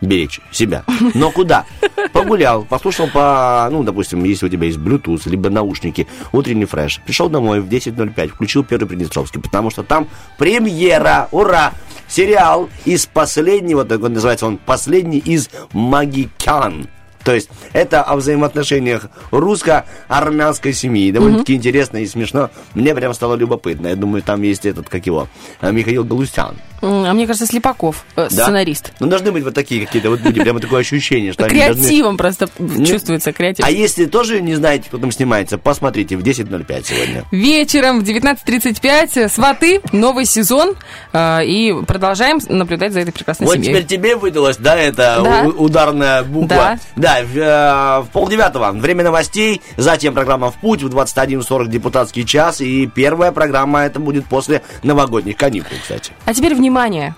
[0.00, 0.84] Беречь себя.
[1.14, 1.64] Но куда?
[2.12, 7.00] Погулял, послушал по, ну, допустим, если у тебя есть Bluetooth, либо наушники, утренний фреш.
[7.04, 10.08] Пришел домой в 10.05, включил первый Приднестровский, потому что там
[10.38, 11.72] премьера, ура!
[12.08, 16.88] Сериал из последнего, так он называется он, последний из Магикян.
[17.24, 21.10] То есть это о взаимоотношениях русско-армянской семьи.
[21.12, 22.50] Довольно-таки интересно и смешно.
[22.74, 23.88] Мне прям стало любопытно.
[23.88, 25.28] Я думаю, там есть этот, как его,
[25.60, 26.56] э, Михаил Галустян.
[26.84, 28.42] А мне кажется, Слепаков, э, Да?
[28.44, 28.92] сценарист.
[28.98, 30.40] Ну, должны быть вот такие какие-то вот люди.
[30.42, 31.80] Прямо такое ощущение, что они должны...
[31.80, 32.48] Креативом просто
[32.84, 33.64] чувствуется креатив.
[33.64, 37.24] А если тоже не знаете, кто там снимается, посмотрите в 10.05 сегодня.
[37.30, 40.74] Вечером в 19.35 «Сваты», новый сезон.
[41.12, 43.68] э, И продолжаем наблюдать за этой прекрасной Вот семьей.
[43.74, 45.42] теперь тебе выдалась, да, это Да.
[45.44, 46.48] ударная буква.
[46.48, 46.78] Да.
[46.96, 52.60] Да, в, э, в полдевятого время новостей, затем программа «В путь» в 21.40 депутатский час,
[52.60, 56.12] и первая программа это будет после новогодних каникул, кстати.
[56.24, 57.14] А теперь внимание.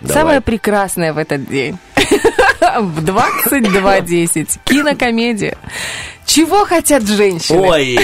[0.00, 0.14] Давай.
[0.14, 1.78] Самое прекрасное в этот день.
[2.80, 4.58] В 22.10.
[4.64, 5.56] Кинокомедия.
[6.26, 7.58] Чего хотят женщины?
[7.58, 7.98] Ой,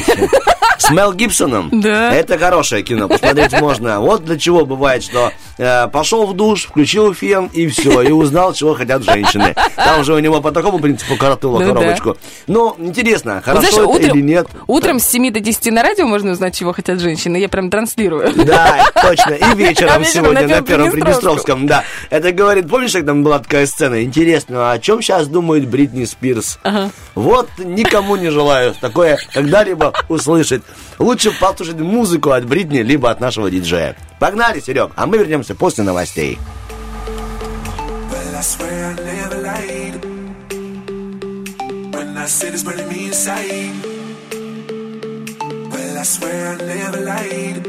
[0.79, 1.69] с Мел Гибсоном.
[1.73, 2.12] Да.
[2.12, 4.01] Это хорошее кино, посмотреть можно.
[4.01, 8.53] Вот для чего бывает, что э, пошел в душ, включил фен и все, и узнал,
[8.53, 9.55] чего хотят женщины.
[9.77, 11.73] Там же у него по такому принципу коротнуло Ну да.
[11.75, 12.16] коробочку.
[12.49, 14.49] Ну, интересно, Вот хорошо знаешь, это утром, или нет.
[14.66, 17.37] утром с 7 до 10 на радио можно узнать, чего хотят женщины.
[17.37, 18.33] Я прям транслирую.
[18.35, 19.35] Да, точно.
[19.35, 21.59] И А вечером вечером сегодня на на Первом Приднестровском.
[21.61, 21.66] Приднестровском.
[21.69, 21.85] Да.
[22.11, 24.03] Это говорит, помнишь, как там была такая сцена?
[24.03, 26.59] Интересно, о чем сейчас думает Бритни Спирс?
[27.14, 30.62] Вот никому не желаю такое когда-либо услышать.
[30.98, 33.97] Лучше послушать музыку от Бритни, либо от нашего диджея.
[34.18, 36.38] Погнали, Серег, а мы вернемся после новостей.
[38.11, 40.05] Well, I swear I never lied.
[41.92, 43.72] When I said it's burning me inside.
[45.70, 47.66] Well, I swear I never lied.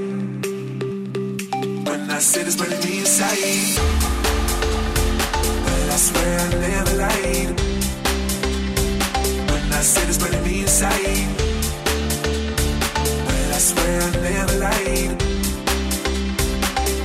[1.87, 3.96] When I said it's burning me inside.
[5.97, 7.59] swear I never lied.
[9.49, 11.25] When I said it's burning me inside.
[13.25, 15.17] Well, I swear I never lied.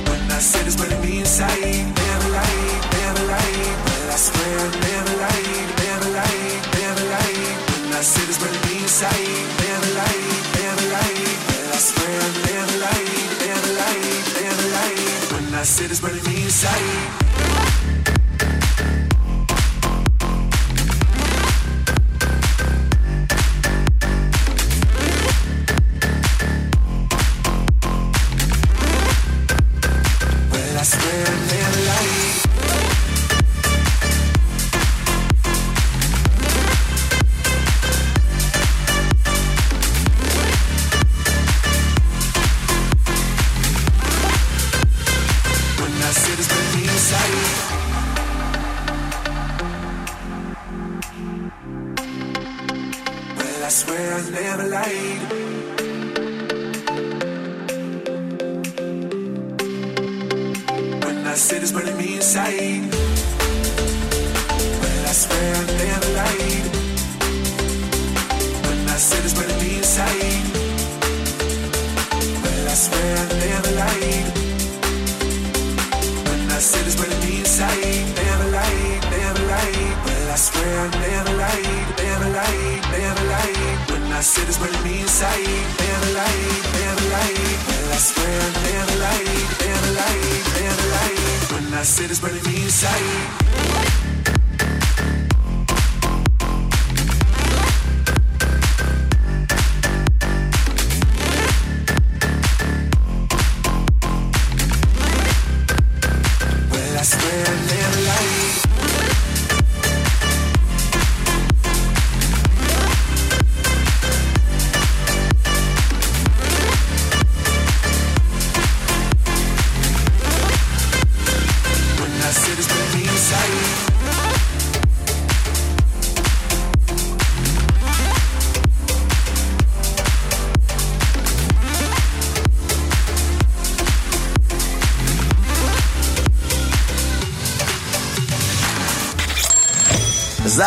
[0.07, 1.89] When I said it's burning me inside.
[2.05, 3.77] Never lied, never lied.
[3.81, 7.57] Well, I swear I never lied, never lied, never lied.
[7.73, 9.41] When I said it's burning me inside.
[9.65, 11.37] Never lied, never lied.
[11.49, 15.21] Well, I swear I never lied, never lied, never lied.
[15.33, 17.02] When I said it's burning me inside.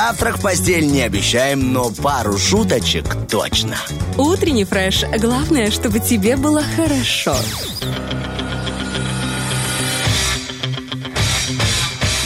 [0.07, 3.77] Завтрак в постель не обещаем, но пару шуточек точно.
[4.17, 5.03] Утренний фреш.
[5.19, 7.35] Главное, чтобы тебе было хорошо.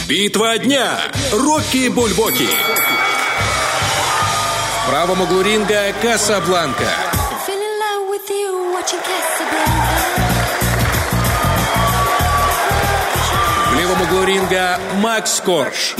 [0.07, 0.99] Битва дня.
[1.31, 2.47] Рокки Бульбоки.
[4.85, 6.85] В правом углу ринга Касабланка.
[13.71, 15.95] В левом углу ринга Макс Корж.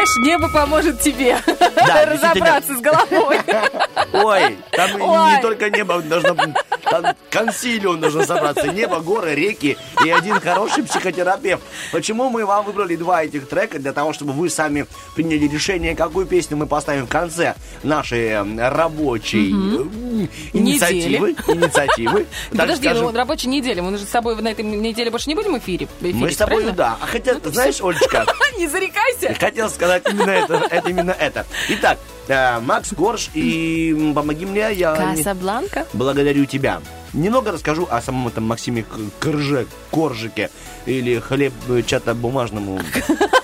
[0.00, 3.38] Знаешь, небо поможет тебе Да, разобраться с головой.
[4.12, 5.36] Ой, там Ой.
[5.36, 6.36] не только небо должно...
[6.82, 8.72] Там консилиум должен собраться.
[8.72, 11.62] Небо, горы, реки и один хороший психотерапевт.
[11.92, 13.78] Почему мы вам выбрали два этих трека?
[13.78, 18.68] Для того, чтобы вы сами приняли решение, какую песню мы поставим в конце нашей э,
[18.70, 21.36] рабочей э, инициативы.
[21.46, 22.26] Инициативы.
[22.50, 23.04] Подожди, скажем.
[23.04, 23.82] ну рабочей неделе.
[23.82, 25.86] Мы же с тобой на этой неделе больше не будем в эфире?
[26.00, 26.72] Мы эфирить, с тобой, правильно?
[26.72, 26.96] да.
[27.00, 28.26] А хотя, знаешь, Олечка,
[28.58, 28.99] Не зарекайся.
[29.38, 31.46] Хотел сказать именно это, это именно это.
[31.68, 31.98] Итак,
[32.28, 35.86] э, Макс Корж и помоги мне, я не- Касабланка.
[35.92, 36.80] благодарю тебя.
[37.12, 38.84] Немного расскажу о самом этом Максиме
[39.20, 40.50] Корже, Коржике
[40.86, 42.80] или хлеб э, чата бумажному.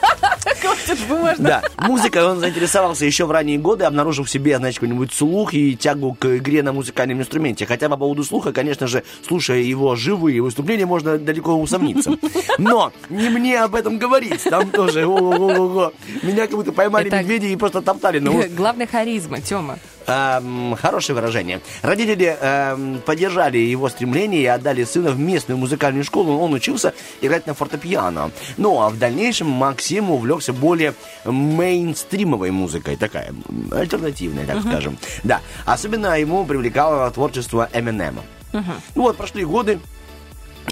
[0.60, 1.44] Хватит бумажно.
[1.48, 5.76] Да, музыкой он заинтересовался еще в ранние годы, обнаружив в себе, значит, какой-нибудь слух и
[5.76, 7.66] тягу к игре на музыкальном инструменте.
[7.66, 12.16] Хотя по поводу слуха, конечно же, слушая его живые выступления, можно далеко усомниться.
[12.58, 14.42] Но не мне об этом говорить.
[14.44, 15.92] Там тоже ого-го-го.
[16.22, 18.18] Меня как будто поймали медведи и просто топтали.
[18.18, 19.78] Ну, Главная харизма, Тёма.
[20.06, 21.60] Эм, хорошее выражение.
[21.82, 26.38] Родители эм, поддержали его стремление и отдали сына в местную музыкальную школу.
[26.38, 28.30] Он учился играть на фортепиано.
[28.56, 30.94] Ну, а в дальнейшем Максим увлекся более
[31.24, 32.96] мейнстримовой музыкой.
[32.96, 33.34] Такая,
[33.72, 34.96] альтернативная, так скажем.
[35.24, 35.40] Да.
[35.64, 38.22] Особенно ему привлекало творчество Эминема.
[38.52, 39.80] Ну вот, прошли годы,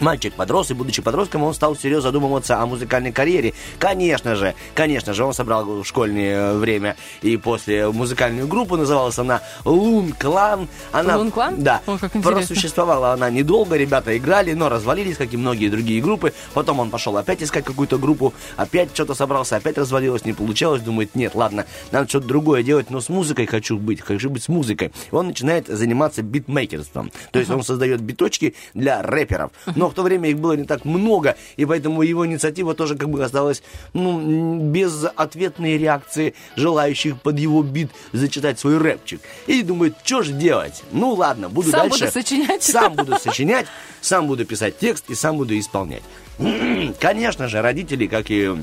[0.01, 3.55] Мальчик подрос, и будучи подростком, он стал всерьез задумываться о музыкальной карьере.
[3.79, 9.41] Конечно же, конечно же, он собрал в школьное время и после музыкальную группу, называлась она
[9.65, 10.69] Лун Клан.
[10.93, 11.63] Она, Лун Клан?
[11.63, 11.81] Да.
[11.87, 12.33] О, как интересно.
[12.33, 16.33] Просуществовала она недолго, ребята играли, но развалились, как и многие другие группы.
[16.55, 20.83] Потом он пошел опять искать какую-то группу, опять что-то собрался, опять развалилось, не получалось.
[20.83, 24.49] Думает, нет, ладно, надо что-то другое делать, но с музыкой хочу быть, хочу быть с
[24.49, 24.93] музыкой.
[25.13, 27.13] Он начинает заниматься битмейкерством.
[27.31, 29.53] То есть он создает биточки для рэперов.
[29.85, 33.11] Но в то время их было не так много, и поэтому его инициатива тоже как
[33.11, 33.63] бы осталась
[33.93, 39.21] ну, без ответной реакции желающих под его бит зачитать свой рэпчик.
[39.47, 40.83] И думает, что же делать?
[40.91, 42.05] Ну ладно, буду Сам дальше.
[42.07, 42.63] буду сочинять.
[42.63, 43.67] Сам буду сочинять,
[44.01, 46.03] сам буду писать текст и сам буду исполнять.
[46.99, 48.57] Конечно же, родители, как и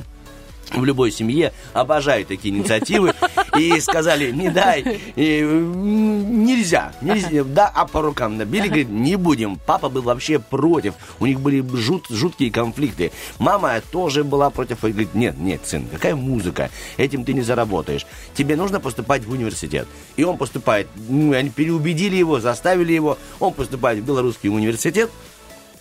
[0.71, 3.13] в любой семье обожают такие инициативы
[3.57, 9.15] и сказали, не дай, и, м, нельзя, нельзя, да, а по рукам набили, говорит, не
[9.15, 9.59] будем.
[9.65, 13.11] Папа был вообще против, у них были жут, жуткие конфликты.
[13.39, 18.05] Мама тоже была против, и говорит, нет, нет, сын, какая музыка, этим ты не заработаешь.
[18.33, 19.87] Тебе нужно поступать в университет.
[20.15, 25.09] И он поступает, ну, они переубедили его, заставили его, он поступает в белорусский университет,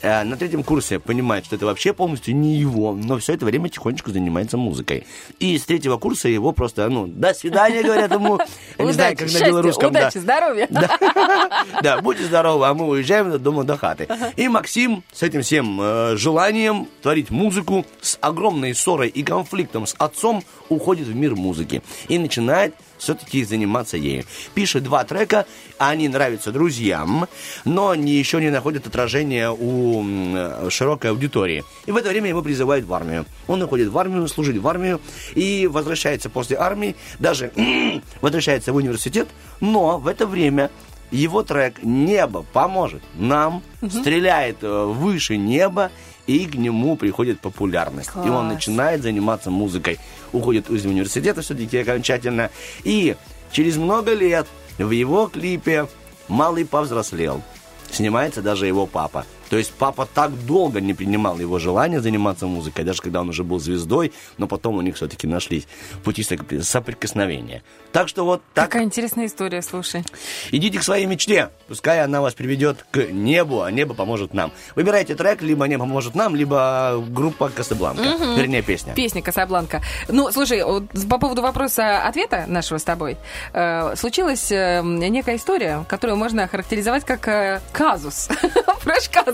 [0.03, 3.69] Э, на третьем курсе понимает, что это вообще полностью не его, но все это время
[3.69, 5.07] тихонечко занимается музыкой.
[5.39, 8.39] И с третьего курса его просто, ну, до свидания, говорят ему.
[8.79, 9.93] Я не знаю, как на белорусском.
[9.93, 10.01] да.
[10.01, 10.67] удачи, здоровья.
[10.71, 10.91] Да.
[11.83, 14.09] Да, будьте здоровы, а мы уезжаем дома до хаты.
[14.37, 19.95] И Максим с этим всем э, желанием творить музыку, с огромной ссорой и конфликтом с
[19.99, 24.25] отцом уходит в мир музыки и начинает все-таки заниматься ею.
[24.55, 25.47] Пишет два трека,
[25.79, 27.27] они нравятся друзьям,
[27.65, 31.65] но они еще не находят отражения у э, широкой аудитории.
[31.87, 33.27] И в это время его призывают в армию.
[33.49, 35.01] Он уходит в армию, служит в армию
[35.35, 37.53] и возвращается после армии, даже
[38.21, 39.29] возвращается в университет,
[39.61, 40.71] но в это время
[41.11, 45.91] его трек «Небо поможет нам» стреляет э, выше неба,
[46.27, 48.11] и к нему приходит популярность.
[48.15, 48.55] И он Класс.
[48.55, 49.99] начинает заниматься музыкой.
[50.33, 52.51] Уходит из университета все-таки окончательно.
[52.85, 53.17] И
[53.53, 54.47] через много лет
[54.79, 55.89] в его клипе
[56.29, 57.43] «Малый повзрослел»
[57.91, 59.27] снимается даже его папа.
[59.51, 63.43] То есть папа так долго не принимал его желание заниматься музыкой, даже когда он уже
[63.43, 65.67] был звездой, но потом у них все-таки нашлись
[66.05, 67.65] пути сопри- соприкосновения.
[67.93, 70.05] Так что вот так Какая интересная история, слушай.
[70.53, 74.53] Идите к своей мечте, пускай она вас приведет к небу, а небо поможет нам.
[74.77, 78.05] Выбирайте трек, либо небо поможет нам, либо группа Касабланка,
[78.37, 78.95] вернее песня.
[78.95, 79.83] Песня «Касабланка».
[80.09, 83.17] Ну, слушай, вот по поводу вопроса-ответа нашего с тобой,
[83.53, 88.29] э, случилась э, некая история, которую можно охарактеризовать как э, казус.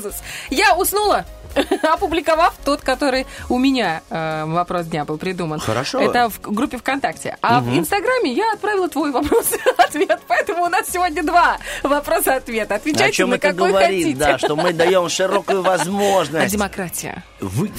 [0.06, 0.22] Фреш-казус.
[0.50, 1.24] Я уснула,
[1.82, 5.58] опубликовав тот, который у меня э, вопрос дня был придуман.
[5.60, 6.00] Хорошо.
[6.00, 7.36] Это в группе ВКонтакте.
[7.42, 10.20] А в Инстаграме я отправила твой вопрос-ответ.
[10.28, 12.74] Поэтому у нас сегодня два вопроса-ответа.
[12.74, 14.18] О Отвечайте чем на это какой говорит, хотите.
[14.18, 16.52] да, что мы даем широкую А возможность.
[16.52, 17.24] демократия.
[17.40, 17.70] Вы,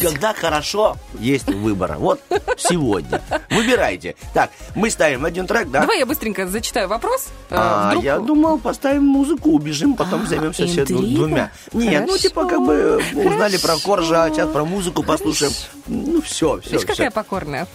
[0.00, 1.96] когда хорошо, есть выбор.
[1.98, 2.20] Вот
[2.56, 3.20] сегодня.
[3.50, 4.14] Выбирайте.
[4.34, 5.80] Так, мы ставим один трек, да?
[5.80, 7.28] Давай я быстренько зачитаю вопрос.
[7.50, 11.02] э, А, вдруг- я думал, поставим музыку, убежим, потом А, займемся интрига.
[11.16, 11.50] двумя.
[11.72, 15.52] Нет, ну типа как бы узнали про Коржа, сейчас про музыку послушаем.
[15.86, 17.66] Ну все, все, Видишь, какая покорная.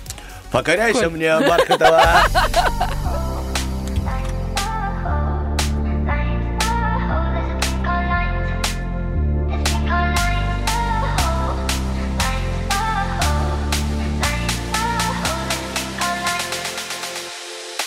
[0.51, 2.23] Покоряйся мне, Бархатова.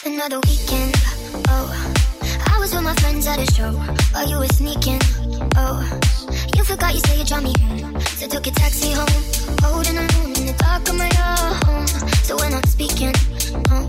[0.05, 0.95] Another weekend,
[1.49, 1.71] oh
[2.47, 3.73] I was with my friends at a show.
[4.13, 5.01] While you were sneaking,
[5.57, 6.01] oh
[6.57, 8.01] You forgot you said you drove me home.
[8.17, 9.13] So took a taxi home.
[9.61, 11.87] Holding alone in the dark of my own.
[12.25, 13.13] So we're not speaking,
[13.69, 13.85] oh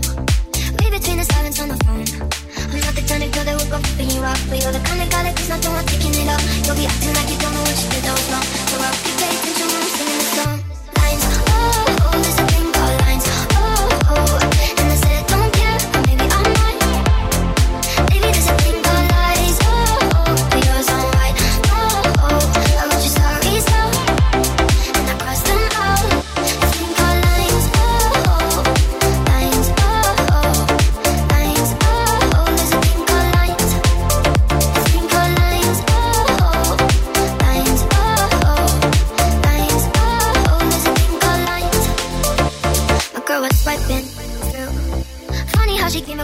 [0.76, 2.04] Read between the silence on the phone.
[2.68, 4.84] I'm not the kind of girl that would go flipping you off But you're the
[4.84, 6.42] kind of guy that does not want picking it up.
[6.68, 8.46] You'll be acting like you don't know what you did that was wrong.
[8.68, 10.56] So I'll be pay attention when I'm singing the song.
[11.00, 13.24] Lines, oh, oh, there's a thing called lines.
[13.56, 14.57] Oh, oh, oh.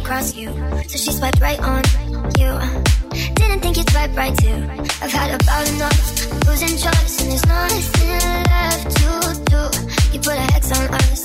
[0.04, 0.52] Across you.
[0.86, 1.82] So she swiped right on
[2.36, 2.52] you.
[3.40, 4.60] Didn't think you'd swipe right too.
[5.00, 6.44] I've had about enough.
[6.46, 8.20] Losing trust, and there's nothing
[8.52, 9.08] left to
[9.48, 9.62] do.
[10.12, 11.22] You put a hex on us,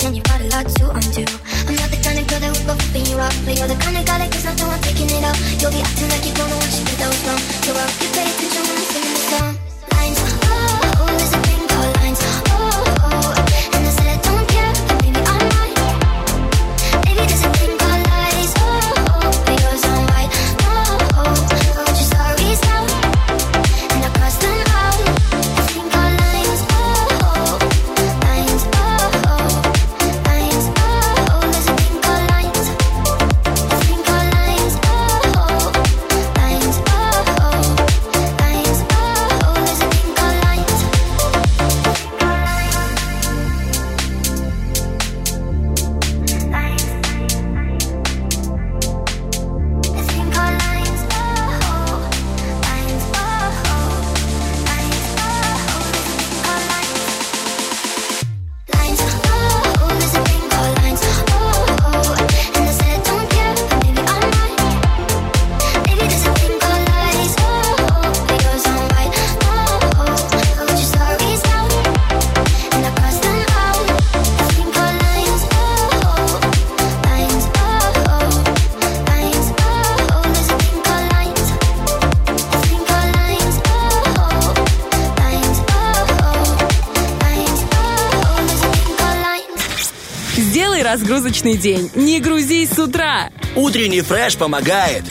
[0.00, 1.24] then you got a lot to undo.
[1.68, 3.36] I'm not the kind of girl that would go flipping you off.
[3.46, 5.36] But you're the kind of guy that gets nothing while taking it out.
[5.60, 7.42] You'll be acting like you don't know what you did that was wrong.
[7.64, 9.57] So I'll be pay attention when I'm singing the song.
[91.18, 91.90] Разгрузочный день.
[91.96, 93.30] Не грузись с утра.
[93.56, 95.02] Утренний фреш помогает.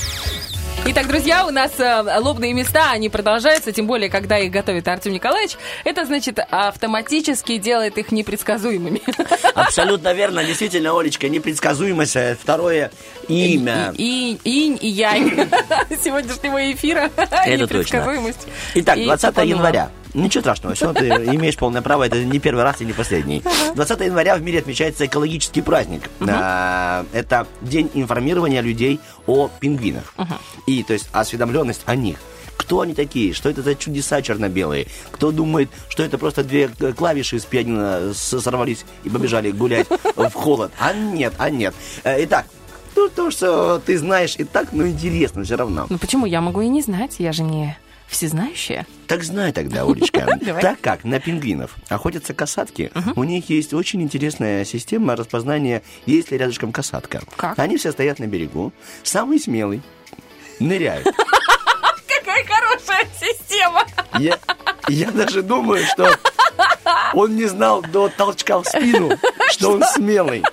[0.86, 5.12] Итак, друзья, у нас э, лобные места, они продолжаются, тем более, когда их готовит Артем
[5.12, 5.58] Николаевич.
[5.84, 9.02] Это, значит, автоматически делает их непредсказуемыми.
[9.54, 10.46] Абсолютно верно.
[10.46, 12.92] Действительно, Олечка, непредсказуемость э, второе
[13.28, 13.94] имя.
[13.98, 15.30] И инь, и янь
[16.02, 17.12] сегодняшнего эфира.
[17.18, 17.98] Это точно.
[17.98, 18.48] Непредсказуемость.
[18.76, 19.90] Итак, И 20 всё января.
[20.18, 23.44] Ничего страшного, все, ты имеешь полное право, это не первый раз и не последний.
[23.76, 26.10] 20 января в мире отмечается экологический праздник.
[26.22, 30.16] А, Это день информирования людей о пингвинах.
[30.66, 32.18] И, то есть, осведомленность о них.
[32.58, 33.34] Кто они такие?
[33.34, 34.88] Что это за чудеса черно-белые?
[35.12, 40.32] Кто думает, что это просто две э, клавиши из пианино сорвались и побежали гулять в
[40.32, 40.72] холод?
[40.80, 41.76] А нет, а нет.
[42.04, 42.48] Э, Итак,
[42.96, 45.86] то, то, что ты знаешь и так, но интересно все равно.
[45.88, 46.26] Ну почему?
[46.26, 47.78] Я могу и не знать, я же не
[48.08, 48.86] всезнающая.
[49.08, 50.28] Так знай тогда, Олечка.
[50.62, 56.38] Так как на пингвинов охотятся касатки, у них есть очень интересная система распознания, есть ли
[56.38, 57.22] рядышком касатка.
[57.36, 57.60] Как?
[57.60, 58.74] Они все стоят на берегу.
[59.04, 59.82] Самый смелый
[60.60, 61.06] ныряет.
[62.08, 63.86] Какая хорошая система!
[64.20, 64.38] Я,
[64.90, 66.10] я даже думаю, что
[67.14, 69.12] он не знал до толчка в спину,
[69.52, 70.44] что он смелый.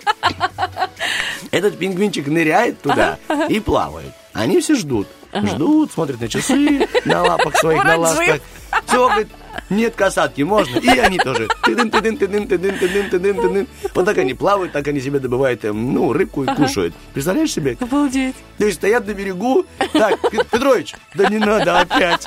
[1.50, 4.12] Этот пингвинчик ныряет туда и плавает.
[4.32, 5.08] Они все ждут.
[5.34, 8.40] Ждут, смотрят на часы, на лапах своих, на лапках.
[8.86, 9.28] Все, говорит,
[9.70, 10.78] нет касатки, можно.
[10.78, 11.48] И они тоже.
[11.62, 13.68] Тыдын, тыдын, тыдын, тыдын, тыдын, тыдын, тыдын.
[13.94, 16.94] Вот так они плавают, так они себе добывают, эм, ну, рыбку и кушают.
[17.12, 17.76] Представляешь себе?
[17.80, 18.34] Обалдеть.
[18.58, 19.64] То есть стоят на берегу.
[19.92, 22.26] Так, Пет- Петрович, да не надо опять.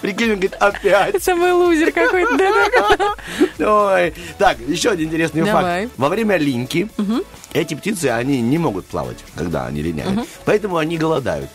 [0.00, 1.22] Прикинь, он говорит, опять.
[1.22, 3.16] Самый лузер какой-то.
[3.58, 4.14] Ой.
[4.38, 5.84] Так, еще один интересный Давай.
[5.84, 5.94] факт.
[5.96, 6.88] Во время линьки
[7.52, 10.26] эти птицы, они не могут плавать, когда они линяют.
[10.44, 11.50] Поэтому они голодают.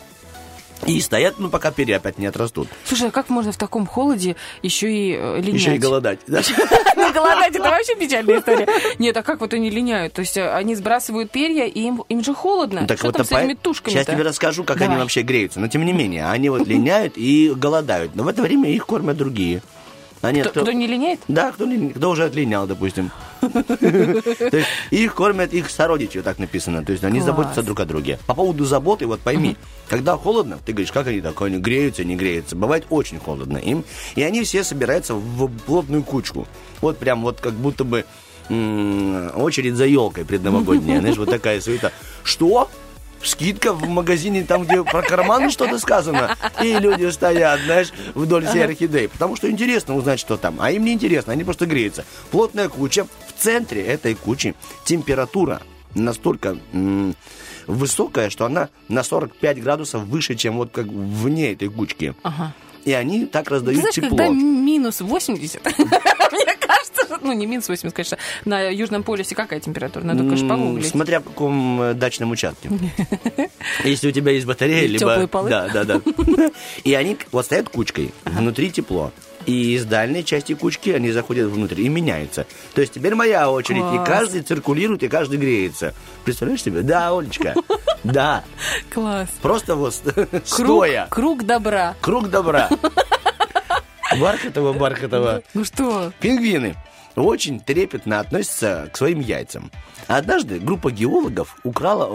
[0.85, 2.67] И стоят, ну, пока перья опять не отрастут.
[2.85, 5.53] Слушай, а как можно в таком холоде еще и э, линять?
[5.61, 6.19] Еще и голодать.
[6.27, 6.41] да?
[6.95, 8.67] Ну, голодать это вообще печальная история.
[8.97, 10.13] Нет, а как вот они линяют?
[10.13, 12.87] То есть э, они сбрасывают перья, и им, им же холодно.
[12.87, 15.59] Так Что вот, там с по- этими тушками Сейчас тебе расскажу, как они вообще греются.
[15.59, 18.15] Но тем не менее, они вот линяют и голодают.
[18.15, 19.61] Но в это время их кормят другие.
[20.21, 21.19] А нет, Кто, кто не линяет?
[21.27, 23.11] Да, кто, кто уже отлинял, допустим.
[23.41, 26.83] То есть их кормят их сородичи, вот так написано.
[26.83, 28.19] То есть они заботятся друг о друге.
[28.27, 29.57] По поводу заботы, вот пойми,
[29.87, 32.55] когда холодно, ты говоришь, как они так, они греются, не греются.
[32.55, 33.83] Бывает очень холодно им.
[34.15, 36.47] И они все собираются в плотную кучку.
[36.81, 38.05] Вот прям вот как будто бы
[38.49, 40.99] очередь за елкой предновогодняя.
[41.01, 41.91] Знаешь, вот такая суета.
[42.23, 42.69] Что?
[43.23, 48.63] Скидка в магазине, там, где про карманы что-то сказано, и люди стоят, знаешь, вдоль всей
[48.63, 49.07] орхидеи.
[49.07, 50.57] Потому что интересно узнать, что там.
[50.59, 52.05] А им не интересно, они просто греются.
[52.31, 53.05] Плотная куча.
[53.05, 54.55] В центре этой кучи
[54.85, 55.61] температура
[55.93, 57.15] настолько м,
[57.67, 62.15] высокая, что она на 45 градусов выше, чем вот как вне этой кучки.
[62.23, 62.53] Ага.
[62.85, 64.09] И они так Ты раздают знаешь, тепло.
[64.09, 65.61] когда минус 80,
[66.31, 66.56] мне
[67.21, 70.03] ну не минус 80, конечно, на Южном полюсе какая температура?
[70.03, 70.87] Надо, конечно, погуглить.
[70.87, 72.69] Смотря в каком э, дачном участке.
[73.83, 75.27] Если у тебя есть батарея, либо...
[75.27, 75.49] полы.
[75.49, 76.01] Да, да, да.
[76.83, 79.11] И они вот стоят кучкой, внутри тепло.
[79.45, 82.45] И из дальней части кучки они заходят внутрь и меняются.
[82.73, 85.93] То есть теперь моя очередь, и каждый циркулирует, и каждый греется.
[86.25, 86.81] Представляешь себе?
[86.81, 87.55] Да, Олечка,
[88.03, 88.43] да.
[88.93, 89.29] Класс.
[89.41, 91.07] Просто вот Круг, стоя.
[91.09, 91.95] круг добра.
[92.01, 92.69] Круг добра.
[94.19, 95.43] Бархатово, бархатово.
[95.53, 96.11] Ну что?
[96.19, 96.75] Пингвины
[97.17, 99.71] очень трепетно относятся к своим яйцам.
[100.07, 102.05] Однажды группа геологов украла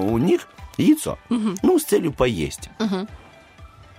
[0.00, 0.46] э, у них
[0.76, 2.68] яйцо, ну, с целью поесть.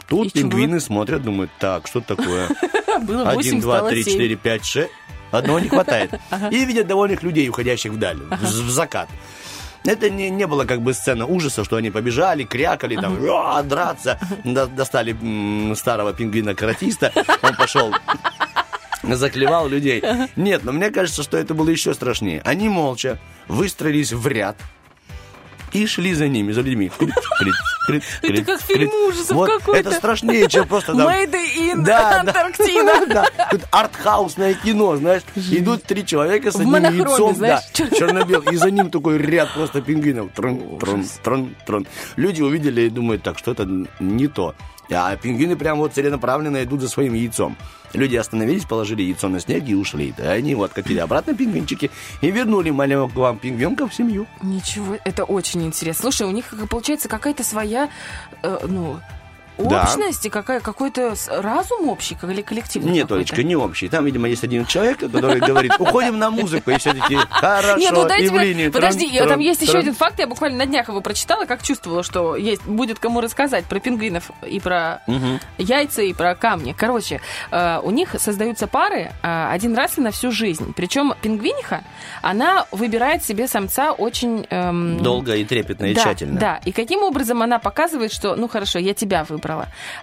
[0.07, 0.49] Тут И чего?
[0.49, 2.47] пингвины смотрят, думают, так, что такое?
[3.01, 4.13] Было 8, Один, два, стало три, 7.
[4.13, 4.91] четыре, пять, шесть.
[5.31, 6.13] Одного не хватает.
[6.51, 9.09] И видят довольных людей, уходящих вдаль, в в закат.
[9.85, 14.17] Это не, не было как бы сцена ужаса, что они побежали, крякали, там, «Уа!» драться.
[14.45, 17.91] До- достали м, старого пингвина-каратиста, он пошел
[19.03, 20.03] заклевал людей.
[20.35, 22.41] Нет, но мне кажется, что это было еще страшнее.
[22.45, 24.57] Они молча выстроились в ряд
[25.73, 26.91] и шли за ними, за людьми.
[28.21, 29.89] Это как фильм ужасов Вот какой-то.
[29.89, 31.07] Это страшнее, чем просто там...
[31.07, 32.19] Made in Да, да.
[32.21, 32.93] Антарктида.
[33.13, 35.23] Да, тут артхаусное кино, знаешь.
[35.35, 38.53] Идут три человека с одним яйцом, да, черно-белый.
[38.53, 40.31] И за ним такой ряд просто пингвинов.
[40.33, 41.87] Трон, трон, трон, трон.
[42.15, 43.67] Люди увидели и думают, так, что это
[43.99, 44.55] не то.
[44.91, 47.57] А пингвины прям вот целенаправленно идут за своим яйцом.
[47.93, 50.13] Люди остановились, положили яйцо на снег и ушли.
[50.17, 54.25] Да, они вот катили обратно пингвинчики и вернули маленького вам пингвинка в семью.
[54.41, 56.03] Ничего, это очень интересно.
[56.03, 57.72] Слушай, у них получается какая-то своя,
[58.41, 58.99] э, ну,
[59.57, 59.83] Да.
[59.83, 63.15] Общность и какая, какой-то разум общий или коллективный Нет, какой-то?
[63.15, 63.87] Олечка, не общий.
[63.87, 67.91] Там, видимо, есть один человек, который говорит, уходим на музыку, и все таки хорошо, Нет,
[67.93, 68.69] ну дайте и в линии.
[68.69, 72.03] Подожди, Трон, там есть еще один факт, я буквально на днях его прочитала, как чувствовала,
[72.03, 75.01] что есть, будет кому рассказать про пингвинов и про
[75.57, 76.73] яйца, и про камни.
[76.77, 80.73] Короче, э, у них создаются пары э, один раз и на всю жизнь.
[80.75, 81.83] Причем пингвиниха,
[82.21, 84.47] она выбирает себе самца очень...
[84.49, 86.39] эм, Долго и трепетно, и да, тщательно.
[86.39, 89.42] Да, и каким образом она показывает, что, ну хорошо, я тебя выбрала.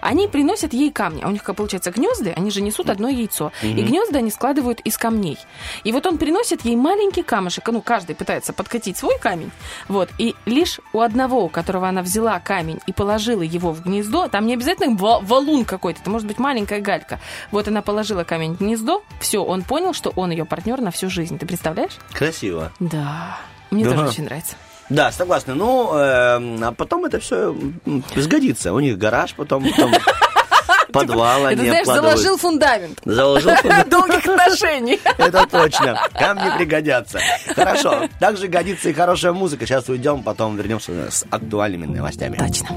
[0.01, 1.21] Они приносят ей камни.
[1.23, 3.51] А у них, как получается, гнезды, они же несут одно яйцо.
[3.61, 5.37] И гнезда они складывают из камней.
[5.83, 7.67] И вот он приносит ей маленький камушек.
[7.67, 9.51] Ну, каждый пытается подкатить свой камень.
[9.87, 10.09] Вот.
[10.17, 14.45] И лишь у одного, у которого она взяла камень и положила его в гнездо, там
[14.47, 17.19] не обязательно ва- валун какой-то, это может быть маленькая галька.
[17.51, 21.09] Вот она положила камень в гнездо, все, он понял, что он ее партнер на всю
[21.09, 21.37] жизнь.
[21.39, 21.97] Ты представляешь?
[22.13, 22.71] Красиво.
[22.79, 23.37] Да.
[23.71, 23.91] Мне Да.
[23.91, 24.55] тоже очень нравится.
[24.91, 25.55] Да, согласна.
[25.55, 27.55] Ну, эм, а потом это все
[28.15, 28.73] сгодится.
[28.73, 29.93] У них гараж, потом, потом
[30.91, 32.17] подвал они Это, знаешь, обкладывают.
[32.17, 32.99] заложил фундамент.
[33.05, 33.89] Заложил фундамент.
[33.89, 34.99] долгих отношений.
[35.17, 35.97] Это точно.
[36.13, 37.19] Камни пригодятся.
[37.55, 38.09] Хорошо.
[38.19, 39.65] Также годится и хорошая музыка.
[39.65, 42.35] Сейчас уйдем, потом вернемся с актуальными новостями.
[42.37, 42.67] Точно.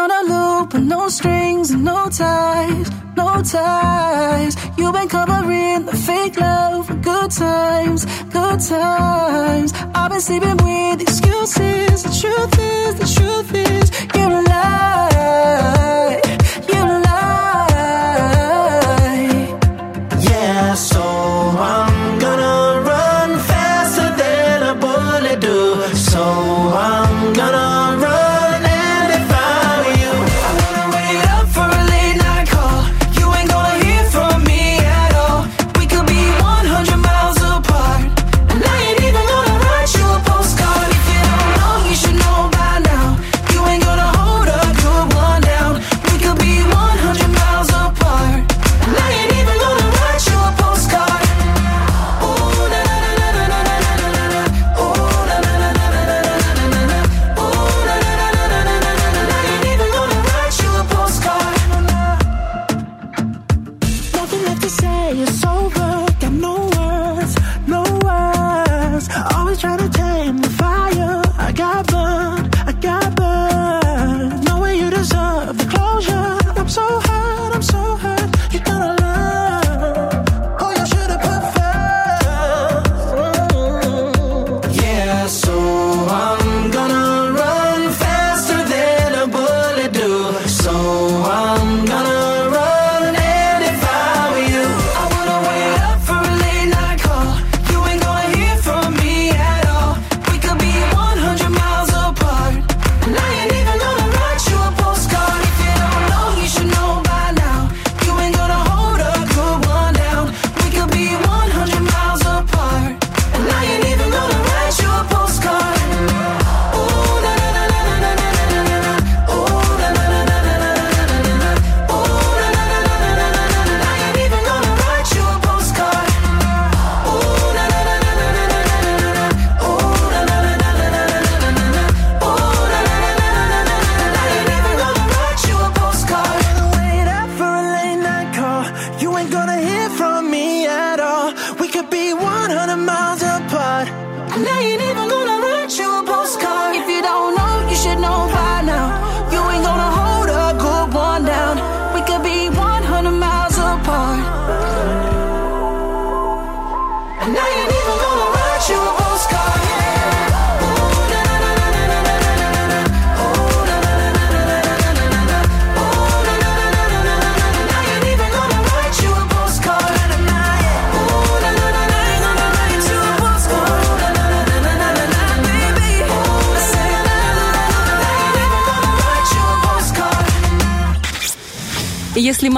[0.00, 4.56] On a loop with no strings and no ties, no ties.
[4.78, 9.74] You've been covering the fake love for good times, good times.
[9.94, 12.02] I've been sleeping with excuses.
[12.02, 16.20] The truth is, the truth is, you're lie,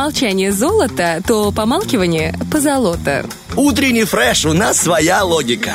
[0.02, 3.24] молчание золото, то помалкивание позолота.
[3.54, 5.74] Утренний фреш, у нас своя логика.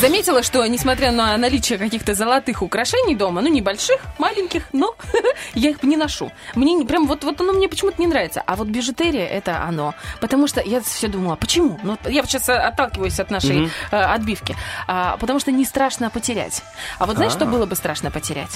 [0.00, 4.96] Заметила, что, несмотря на наличие каких-то золотых украшений дома, ну, небольших, маленьких, но
[5.54, 6.32] я их не ношу.
[6.56, 8.42] Мне не- прям вот, вот оно мне почему-то не нравится.
[8.46, 9.94] А вот бижутерия— это оно.
[10.20, 11.78] Потому что я все думала, почему?
[11.84, 14.56] Ну, я вот сейчас отталкиваюсь от нашей э, отбивки.
[14.88, 16.62] А, потому что не страшно потерять.
[16.98, 18.50] А вот знаешь, что было бы страшно потерять?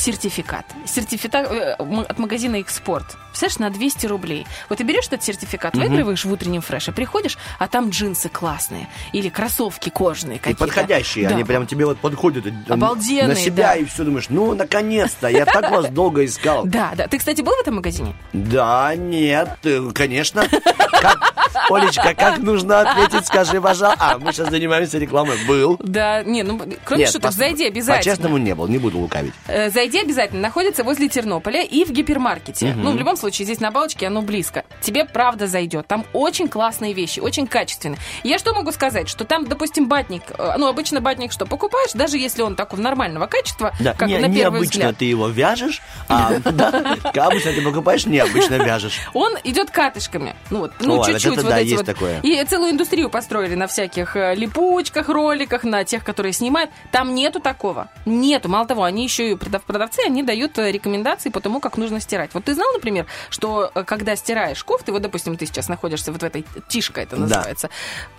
[0.00, 0.64] Сертификат.
[0.86, 3.16] Сертификат э, от магазина «Экспорт».
[3.28, 4.46] Представляешь, на 200 рублей.
[4.68, 8.88] Вот ты берешь этот сертификат, выигрываешь в утреннем фреше, приходишь, а там джинсы классные.
[9.12, 10.64] Или кроссовки кожаные И какие-то.
[10.64, 11.34] подходящие, Да.
[11.34, 13.74] они прям тебе вот подходят и, там, Обалденные, на себя да.
[13.76, 16.64] и все думаешь, ну наконец-то, я так вас долго искал.
[16.64, 17.06] Да, да.
[17.06, 18.14] Ты, кстати, был в этом магазине?
[18.32, 20.46] Да, нет, э, конечно.
[20.48, 21.34] Как-
[21.70, 24.12] Олечка, как нужно ответить, скажи, пожалуйста.
[24.12, 25.36] А, мы сейчас занимаемся рекламой.
[25.46, 25.76] Был.
[25.82, 27.96] Да, не, ну, кроме Нет, шуток, зайди обязательно.
[27.98, 29.32] По-честному не был, не буду лукавить.
[29.46, 30.40] Э, Зайди обязательно.
[30.40, 32.74] Находится возле Тернополя и в гипермаркете.
[32.76, 34.64] Ну, в любом случае, здесь на балочке оно близко.
[34.80, 35.86] Тебе правда зайдет.
[35.86, 37.98] Там очень классные вещи, очень качественные.
[38.22, 39.08] Я что могу сказать?
[39.08, 43.26] Что там, допустим, батник, э, ну, обычно батник что, покупаешь, даже если он такого нормального
[43.26, 44.96] качества, Да, как не- на первый необычно взгляд.
[44.98, 48.98] ты его вяжешь, а да, обычно ты покупаешь, необычно вяжешь.
[49.14, 50.34] Он идет катышками.
[50.50, 51.86] Ну, вот, ну чуть-чуть вот да, эти есть вот.
[51.86, 52.20] такое.
[52.22, 56.70] И целую индустрию построили на всяких э, липучках, роликах, на тех, которые снимают.
[56.92, 57.88] Там нету такого.
[58.06, 58.48] Нету.
[58.48, 62.00] Мало того, они еще и продав- продавцы, они дают э, рекомендации по тому, как нужно
[62.00, 62.30] стирать.
[62.34, 66.22] Вот ты знал, например, что э, когда стираешь кофты, вот, допустим, ты сейчас находишься вот
[66.22, 67.22] в этой тишка это Да.
[67.22, 67.70] называется.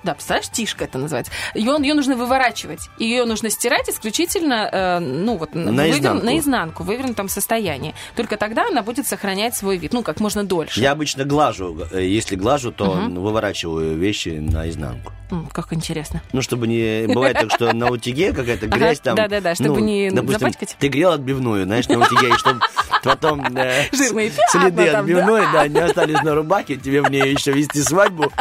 [0.03, 1.31] Да, представляешь, тишка это называется.
[1.55, 2.89] Ее, ее нужно выворачивать.
[2.97, 6.25] Ее нужно стирать исключительно, э, ну вот, Наизнанку.
[6.25, 7.93] наизнанку, в вывернутом состоянии.
[8.15, 10.79] Только тогда она будет сохранять свой вид, ну, как можно дольше.
[10.79, 15.11] Я обычно глажу, если глажу, то выворачиваю вещи наизнанку.
[15.53, 16.21] Как интересно.
[16.33, 17.05] Ну, чтобы не...
[17.07, 19.15] Бывает так, что на утюге какая-то грязь там...
[19.15, 20.75] да-да-да, чтобы ну, не допустим, запачкать.
[20.77, 22.59] ты грел отбивную, знаешь, на утюге, и чтобы
[23.03, 27.53] потом э, Жирные с- пятна следы отбивной, да, не остались на рубахе, тебе мне еще
[27.53, 28.31] вести свадьбу,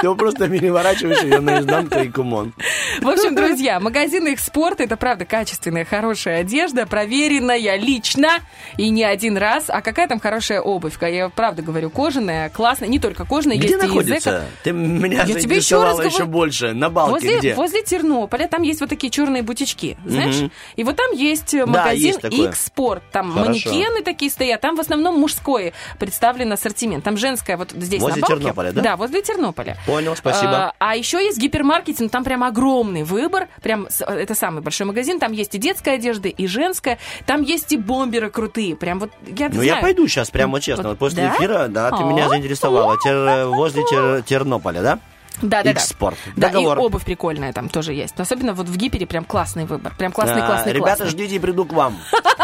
[0.00, 2.52] ты просто переворачиваешь ее наизнанку и кумон.
[3.00, 8.40] В общем, друзья, магазин их спорт это правда качественная, хорошая одежда, проверенная лично
[8.76, 9.64] и не один раз.
[9.68, 10.94] А какая там хорошая обувь?
[11.00, 14.44] Я правда говорю, кожаная, классная, не только кожаная, Где есть находится?
[14.62, 16.72] Ты меня Я тебе еще раз еще больше.
[16.72, 17.54] На балке Возле, где?
[17.54, 20.36] возле Тернополя там есть вот такие черные бутички, знаешь?
[20.36, 20.52] Мгм.
[20.76, 22.48] И вот там есть э, магазин есть такое.
[22.48, 23.02] X-Sport.
[23.12, 23.50] Там Хорошо.
[23.50, 24.60] манекены такие стоят.
[24.60, 27.04] Там в основном мужской представлен ассортимент.
[27.04, 28.42] Там женское вот здесь Возле на балке.
[28.42, 28.80] Тернополя, да?
[28.82, 29.76] Да, возле Тернополя.
[29.88, 30.66] Понял, спасибо.
[30.68, 33.48] А, а еще есть гипермаркетинг, там прям огромный выбор.
[33.62, 35.18] Прям это самый большой магазин.
[35.18, 36.98] Там есть и детская одежда, и женская.
[37.26, 38.76] Там есть и бомберы крутые.
[38.76, 39.66] Прям вот я Ну, знаю.
[39.68, 40.90] я пойду сейчас, прямо честно.
[40.90, 41.34] Вот после Да?
[41.36, 42.96] эфира, да, ты А, меня заинтересовала.
[43.04, 44.98] Тер- возле Тер- Тернополя, да?
[45.42, 45.70] Да, да, да.
[45.70, 46.16] X-Sport.
[46.36, 46.78] Да, Договор.
[46.78, 48.14] и обувь прикольная там тоже есть.
[48.18, 49.94] Но особенно вот в гипере прям классный выбор.
[49.96, 51.08] Прям классный, А, классный, Ребята, классный.
[51.10, 51.96] ждите, приду к вам.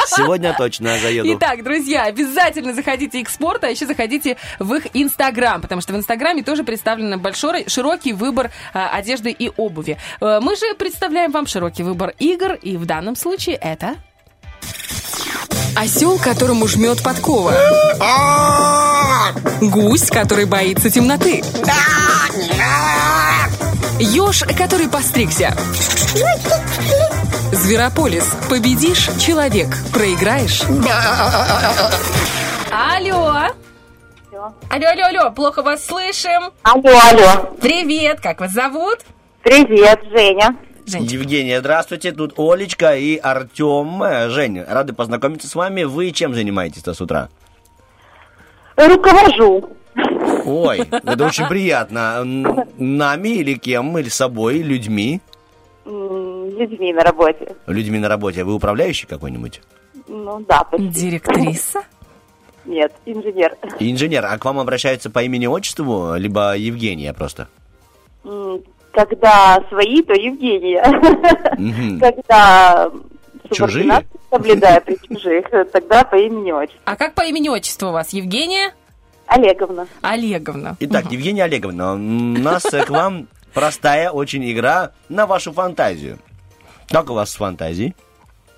[0.06, 1.28] Сегодня точно заеду.
[1.36, 5.96] Итак, друзья, обязательно заходите в спорт, а еще заходите в их Инстаграм, потому что в
[5.96, 9.96] Инстаграме тоже представлен большой, широкий выбор а, одежды и обуви.
[10.20, 13.96] Э, Мы же представляем вам широкий выбор игр, и в данном случае это...
[15.76, 17.54] Осел, которому жмет подкова.
[19.60, 21.42] Гусь, который боится темноты.
[23.98, 25.56] Еж, который постригся.
[27.52, 28.24] Зверополис.
[28.48, 29.68] Победишь– человек.
[29.92, 30.62] Проиграешь
[32.70, 33.48] Алло!
[34.68, 36.52] Алло, алло, алло, плохо вас слышим.
[36.62, 37.56] Алло, алло.
[37.60, 38.98] Привет, как вас зовут?
[39.42, 40.56] Привет, Женя.
[40.86, 41.14] Женечка.
[41.14, 42.12] Евгения, здравствуйте.
[42.12, 44.02] Тут Олечка и Артем.
[44.02, 45.84] Э, Женя, рады познакомиться с вами.
[45.84, 47.28] Вы чем занимаетесь-то с утра?
[48.76, 49.70] Руковожу.
[50.44, 52.22] Ой, это очень приятно.
[52.24, 53.96] Нами или кем?
[53.96, 54.58] Или собой?
[54.58, 55.20] Людьми?
[55.84, 57.56] Людьми на работе.
[57.66, 58.44] Людьми на работе.
[58.44, 59.62] Вы управляющий какой-нибудь?
[60.06, 60.88] Ну да, почти.
[60.88, 61.82] Директриса?
[62.64, 63.56] Нет, инженер.
[63.78, 67.48] Инженер, а к вам обращаются по имени-отчеству, либо Евгения просто?
[68.94, 70.82] Когда свои, то Евгения.
[71.58, 71.98] Мгм.
[72.00, 72.90] Когда
[73.52, 74.04] Чужие?
[74.30, 76.80] соблюдаю при чужих, тогда по имени отчеству.
[76.84, 78.12] А как по имени-отчеству у вас?
[78.12, 78.72] Евгения?
[79.26, 79.86] Олеговна.
[80.00, 80.76] Олеговна.
[80.80, 86.18] Итак, Евгения Олеговна, у нас к вам простая очень игра на вашу фантазию.
[86.88, 87.94] Как у вас с фантазией?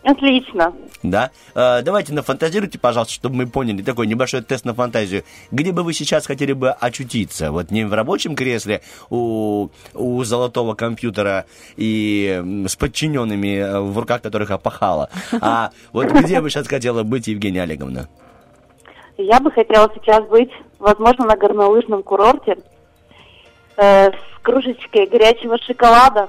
[0.07, 0.73] Отлично.
[1.03, 1.33] Да.
[1.57, 5.25] Э, давайте нафантазируйте, пожалуйста, чтобы мы поняли такой небольшой тест на фантазию.
[5.51, 7.51] Где бы вы сейчас хотели бы очутиться?
[7.51, 11.47] Вот не в рабочем кресле у, у золотого компьютера
[11.77, 15.11] и с подчиненными, э, в руках которых опахала.
[15.41, 18.09] А вот где бы сейчас хотела быть Евгения Олеговна?
[19.19, 22.59] Я бы хотела сейчас быть, возможно, на горнолыжном курорте
[23.77, 26.29] э, с кружечкой горячего шоколада,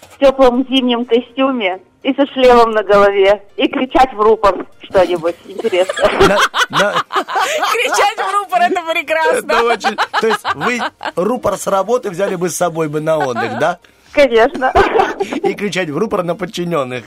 [0.00, 6.08] в теплом зимнем костюме и со шлемом на голове, и кричать в рупор что-нибудь интересное.
[6.68, 9.98] Кричать в рупор, это прекрасно.
[10.20, 10.80] То есть вы
[11.16, 13.78] рупор с работы взяли бы с собой бы на отдых, да?
[14.12, 14.72] Конечно.
[15.42, 17.04] И кричать в рупор на подчиненных.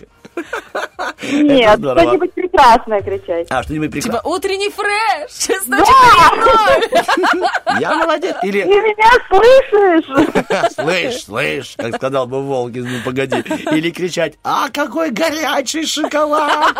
[1.31, 3.47] Нет, что-нибудь прекрасное кричать.
[3.49, 4.31] А, что-нибудь Типа прекрасное.
[4.31, 7.49] утренний фреш, чесночек хлебной.
[7.79, 8.35] Я молодец.
[8.41, 10.71] Ты Или меня слышишь?
[10.75, 13.37] слышь, слышь, как сказал бы волк из «Ну, погоди.
[13.71, 16.73] Или кричать, а какой горячий шоколад.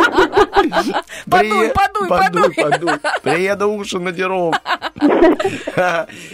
[1.29, 2.53] Подуй, подуй, подуй, подуй.
[2.55, 2.99] подуй.
[3.23, 4.53] Приеду уши надеру.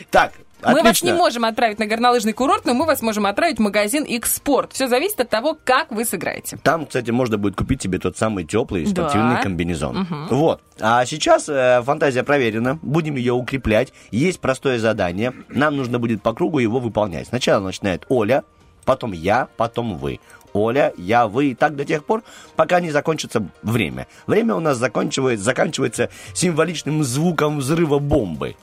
[0.09, 0.34] Так,
[0.64, 1.16] Мы вас не отлично.
[1.16, 4.70] можем отправить на горнолыжный курорт, но мы вас можем отправить в магазин X-Sport.
[4.74, 6.57] Все зависит от того, как вы сыграете.
[6.64, 8.89] Там, кстати, можно будет купить себе тот самый теплый Да.
[8.91, 10.07] спортивный комбинезон.
[10.30, 10.62] Вот.
[10.80, 12.80] А сейчас э, фантазия проверена.
[12.82, 13.93] Будем ее укреплять.
[14.12, 15.34] Есть простое задание.
[15.49, 17.28] Нам нужно будет по кругу его выполнять.
[17.28, 18.43] Сначала начинает Оля,
[18.86, 20.20] потом я, потом вы.
[20.53, 22.24] Оля, я, вы и так до тех пор,
[22.57, 24.07] пока не закончится время.
[24.28, 28.55] Время у нас заканчивается, заканчивается символичным звуком взрыва бомбы.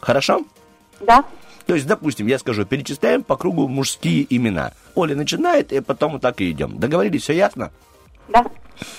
[0.00, 0.42] Хорошо?
[1.00, 1.24] Да.
[1.66, 4.72] То есть, допустим, я скажу, перечисляем по кругу мужские имена.
[4.94, 6.78] Оля начинает, и потом вот так и идем.
[6.78, 7.72] Договорились, все ясно?
[8.28, 8.44] Да.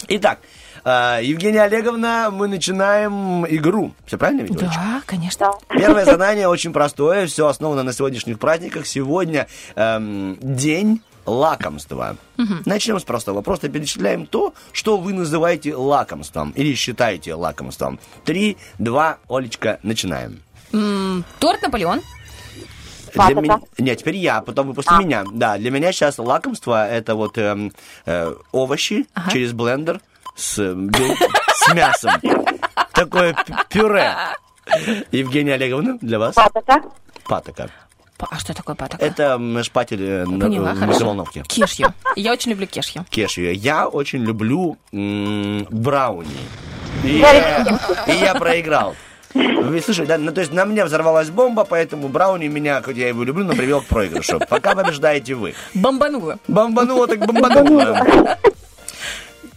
[0.10, 0.40] Итак,
[0.84, 3.94] э, Евгения Олеговна, мы начинаем игру.
[4.06, 4.70] Все правильно, видела?
[4.74, 5.52] Да, конечно.
[5.70, 8.86] Первое задание очень простое, все основано на сегодняшних праздниках.
[8.86, 12.18] Сегодня эм, день лакомства.
[12.66, 13.42] Начнем с простого.
[13.42, 18.00] Просто перечисляем то, что вы называете лакомством или считаете лакомством.
[18.24, 20.42] Три, два, Олечка, начинаем.
[20.74, 22.02] М, Торт Наполеон.
[23.14, 23.60] Для меня...
[23.78, 25.24] Нет, теперь я, потом вы после меня.
[25.32, 27.72] Да, для меня сейчас лакомство это вот эм,
[28.06, 30.02] э, овощи через блендер
[30.36, 31.16] с, э, бел-
[31.56, 32.12] с мясом.
[32.94, 33.36] Такое
[33.70, 34.14] пюре.
[35.12, 36.82] Евгения Олеговна, для вас Патока.
[37.28, 37.70] патока.
[38.18, 39.04] Па- А что такое патока?
[39.04, 40.94] Это шпатель э, на Поняла, э, хорошо.
[40.94, 41.44] микроволновке.
[41.48, 41.94] Кешью.
[42.16, 43.06] Я очень люблю кешью.
[43.10, 43.56] Кешью.
[43.56, 46.30] Я очень люблю м, брауни.
[47.04, 48.96] И я, и я проиграл.
[49.34, 50.18] Вы слышали, да?
[50.18, 53.54] Ну, то есть на мне взорвалась бомба, поэтому брауни меня, хоть я его люблю, но
[53.54, 54.40] привел к проигрышу.
[54.50, 55.54] Пока побеждаете вы.
[55.74, 56.40] Бомбанула.
[56.48, 58.38] Бомбануло так бомбануло.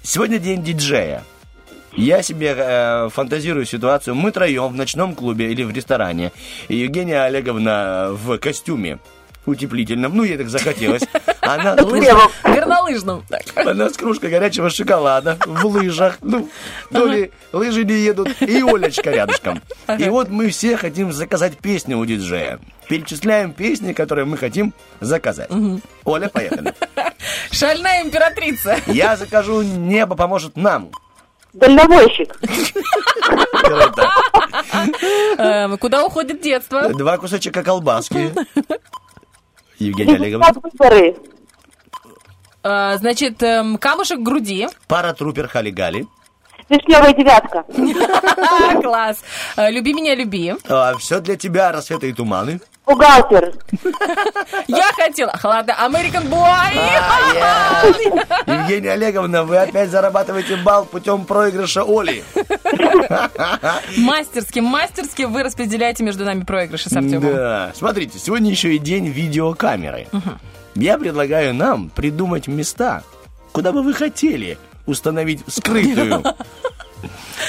[0.03, 1.23] Сегодня день диджея.
[1.93, 4.15] Я себе э, фантазирую ситуацию.
[4.15, 6.33] Мы троем в ночном клубе или в ресторане.
[6.69, 8.99] Евгения Олеговна в костюме
[9.47, 10.17] утеплительном.
[10.17, 11.03] Ну, ей так захотелось.
[11.41, 13.25] Она Горнолыжном.
[13.57, 16.19] она с кружкой горячего шоколада в лыжах.
[16.23, 16.49] Ну,
[16.93, 19.61] то ли лыжи не едут, и Олечка рядышком.
[19.99, 22.61] И вот мы все хотим заказать песню у диджея.
[22.89, 25.51] Перечисляем песни, которые мы хотим заказать.
[26.05, 26.75] Оля, поехали.
[27.51, 28.77] Шальная императрица.
[28.87, 30.91] Я закажу «Небо поможет нам».
[31.53, 32.33] Дальнобойщик.
[35.39, 36.89] Эм, Куда уходит детство?
[36.91, 38.33] Два кусочка колбаски.
[39.81, 40.53] Евгения Олеговна.
[40.55, 41.17] Выборы.
[42.63, 44.69] Э, Значит, эм, камушек груди.
[44.87, 46.07] Паратрупер Халигали.
[46.69, 47.65] Вишневая девятка.
[48.39, 49.23] А, Класс.
[49.57, 50.55] Э, Люби меня, люби.
[50.99, 52.61] все для тебя, рассветы и туманы.
[52.87, 53.53] Бухгалтер.
[54.67, 55.33] Я хотела.
[55.43, 56.77] Ладно, American Boy.
[57.43, 57.85] А,
[58.47, 62.25] Евгения Олеговна, вы опять зарабатываете балл путем проигрыша Оли.
[63.99, 67.33] Мастерски, мастерски вы распределяете между нами проигрыши с Артемом.
[67.33, 67.73] Да.
[67.75, 70.09] Смотрите, сегодня еще и день видеокамеры.
[70.75, 73.03] Я предлагаю нам придумать места,
[73.53, 76.23] куда бы вы хотели установить скрытую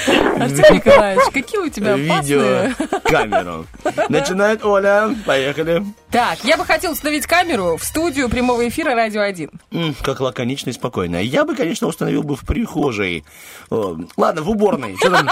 [0.06, 2.74] Артем Николаевич, какие у тебя опасные...
[2.78, 3.66] видеокамеру.
[4.08, 5.14] Начинает Оля.
[5.26, 5.84] Поехали.
[6.10, 9.50] Так, я бы хотел установить камеру в студию прямого эфира «Радио 1».
[9.72, 11.16] М, Как лаконично и спокойно.
[11.22, 13.24] Я бы, конечно, установил бы в прихожей.
[13.70, 14.96] О, Ладно, в уборной.
[14.96, 15.28] Что там?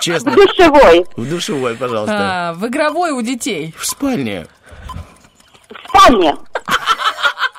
[0.00, 0.32] Честно.
[0.32, 1.04] Душевой.
[1.16, 2.16] В душевой, пожалуйста.
[2.50, 3.74] А, в игровой у детей.
[3.76, 4.46] В спальне.
[5.68, 6.36] В спальне.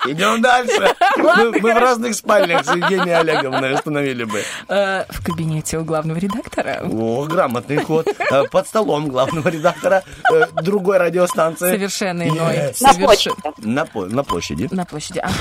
[0.06, 0.96] Идем дальше.
[1.18, 4.44] Мы, мы в разных спальнях с Евгенией Олеговной установили бы.
[4.68, 6.82] Э, в кабинете у главного редактора.
[6.84, 8.08] О, грамотный ход.
[8.32, 11.70] Э, Под столом главного редактора э, другой радиостанции.
[11.72, 12.56] Совершенно иной.
[12.56, 12.78] Yes.
[12.82, 13.32] На Соверш- почте.
[13.58, 14.68] На, по- на площади.
[14.72, 15.34] На площади, ага.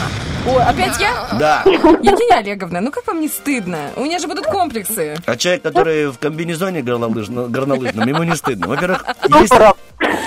[0.46, 1.28] О, опять я?
[1.38, 1.62] Да.
[1.66, 3.90] Евгения Олеговна, ну как вам не стыдно?
[3.96, 5.16] У меня же будут комплексы.
[5.26, 8.66] А человек, который в комбинезоне горнолыжном, горнолыжном ему не стыдно.
[8.68, 9.04] Во-первых,
[9.40, 9.54] есть...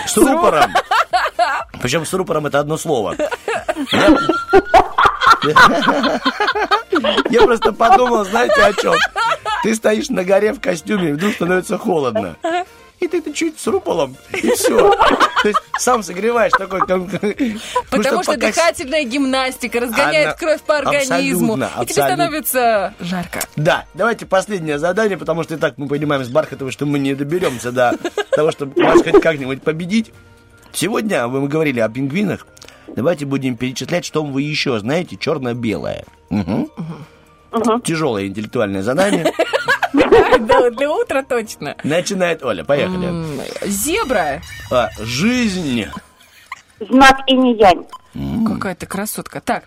[0.08, 0.72] С рупором.
[1.82, 3.16] Причем с рупором это одно слово.
[7.30, 8.94] Я просто подумал, знаете, о чем?
[9.64, 12.36] Ты стоишь на горе в костюме, и вдруг становится холодно.
[13.00, 14.92] И ты, ты чуть с рупором, и все.
[15.42, 16.82] То есть сам согреваешь такой...
[16.82, 16.88] как-
[17.90, 21.54] Потому что дыхательная гимнастика разгоняет кровь по организму.
[21.54, 23.40] абсолютно, И тебе становится жарко.
[23.56, 27.16] Да, давайте последнее задание, потому что и так мы понимаем с Бархатовой, что мы не
[27.16, 27.96] доберемся до
[28.36, 30.12] того, чтобы вас хоть как-нибудь победить.
[30.72, 32.46] Сегодня вы- мы говорили о пингвинах.
[32.96, 36.06] Давайте будем перечислять, что вы еще знаете черно-белое.
[37.84, 39.32] Тяжелое интеллектуальное задание.
[39.94, 41.76] Да, для утра точно.
[41.84, 42.64] Начинает Оля.
[42.64, 43.10] Поехали.
[43.68, 44.42] Зебра.
[44.72, 45.86] А, жизнь.
[46.80, 47.86] знак инь-янь.
[48.48, 49.42] Какая ты красотка.
[49.42, 49.66] Так,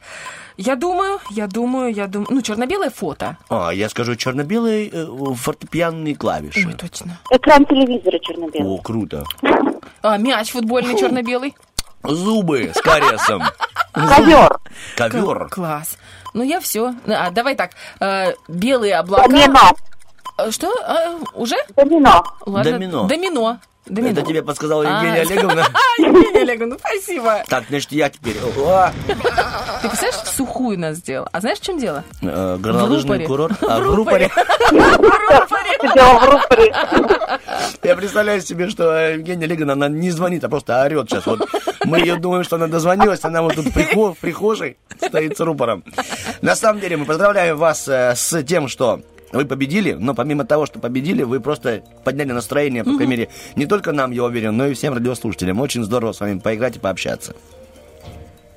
[0.57, 2.29] я думаю, я думаю, я думаю...
[2.31, 3.37] Ну, черно-белое фото.
[3.49, 6.67] А, я скажу черно-белые э, фортепианные клавиши.
[6.67, 7.19] Ой, точно.
[7.31, 8.69] Экран телевизора черно-белый.
[8.69, 9.25] О, круто.
[10.03, 11.55] А, мяч футбольный черно-белый.
[12.05, 13.43] Зубы с кариесом.
[13.93, 14.59] Ковер.
[14.97, 15.49] Ковер.
[15.49, 15.97] Класс.
[16.35, 16.95] Ну, я все.
[17.07, 17.71] А, давай так.
[18.01, 19.29] э, белые облака.
[19.29, 19.73] Домино.
[20.37, 20.73] Э, Что?
[20.83, 21.57] А, уже?
[21.77, 22.25] Домино.
[22.45, 22.73] Ладно.
[22.73, 23.05] Домино.
[23.05, 23.59] Домино.
[23.87, 24.13] Домино.
[24.13, 25.27] Это тебе подсказала Евгения А.
[25.31, 25.67] Олеговна.
[25.99, 27.43] Евгения Олеговна, спасибо.
[27.49, 28.35] Так, значит, я теперь.
[28.35, 31.29] Ты представляешь, сухую нас сделал?
[31.33, 32.03] А знаешь, в чем дело?
[32.23, 33.63] э, Горнолыжный курорт.
[33.63, 34.31] А, В рупоре.
[34.63, 36.75] В рупоре.
[37.83, 41.27] Я представляю себе, что Евгения Олеговна, она не звонит, а просто орет сейчас.
[41.27, 41.47] Вот
[41.85, 45.85] мы ее думаем, что она дозвонилась, она вот тут в прихожей стоит с рупором.
[46.41, 49.01] На самом деле, мы поздравляем вас э, с тем, что
[49.39, 53.67] вы победили, но помимо того, что победили, вы просто подняли настроение, по крайней мере, не
[53.67, 55.61] только нам, я уверен, но и всем радиослушателям.
[55.61, 57.35] Очень здорово с вами поиграть и пообщаться.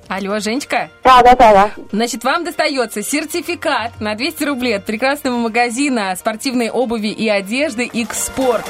[0.08, 0.90] Алло, Женечка?
[1.04, 1.72] Да, да, да, да.
[1.92, 8.64] Значит, вам достается сертификат на 200 рублей от прекрасного магазина спортивной обуви и одежды «X-Sport».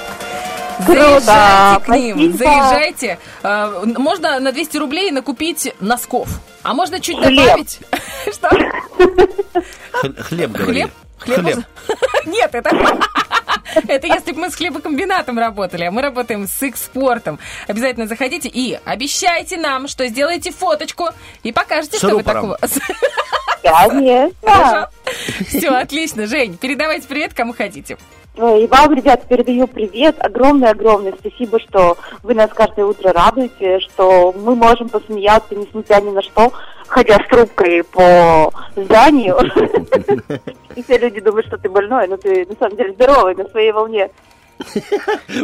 [0.85, 2.37] Круто, Заезжайте к ним, спасибо.
[2.37, 3.19] заезжайте.
[3.43, 6.29] А, Можно на 200 рублей накупить носков.
[6.63, 7.35] А можно чуть Хлеб.
[7.45, 7.79] добавить.
[8.31, 8.49] Что?
[10.23, 10.81] Хлеб, говори.
[10.81, 10.91] Хлеб?
[11.35, 11.59] Хлеб?
[12.25, 12.69] Нет, это...
[13.87, 17.37] Это если бы мы с хлебокомбинатом работали, а мы работаем с экспортом.
[17.67, 21.09] Обязательно заходите и обещайте нам, что сделаете фоточку
[21.43, 22.57] и покажете, С что вы такого...
[23.61, 24.89] Конечно.
[25.47, 26.25] Все, отлично.
[26.27, 27.97] Жень, передавайте привет, кому хотите.
[28.37, 30.15] Ой, И вам, ребят, передаю привет.
[30.19, 36.21] Огромное-огромное спасибо, что вы нас каждое утро радуете, что мы можем посмеяться, несмотря ни на
[36.21, 36.51] что,
[36.87, 39.37] ходя с трубкой по зданию.
[40.75, 43.71] И все люди думают, что ты больной, но ты на самом деле здоровый, на своей
[43.71, 44.11] волне.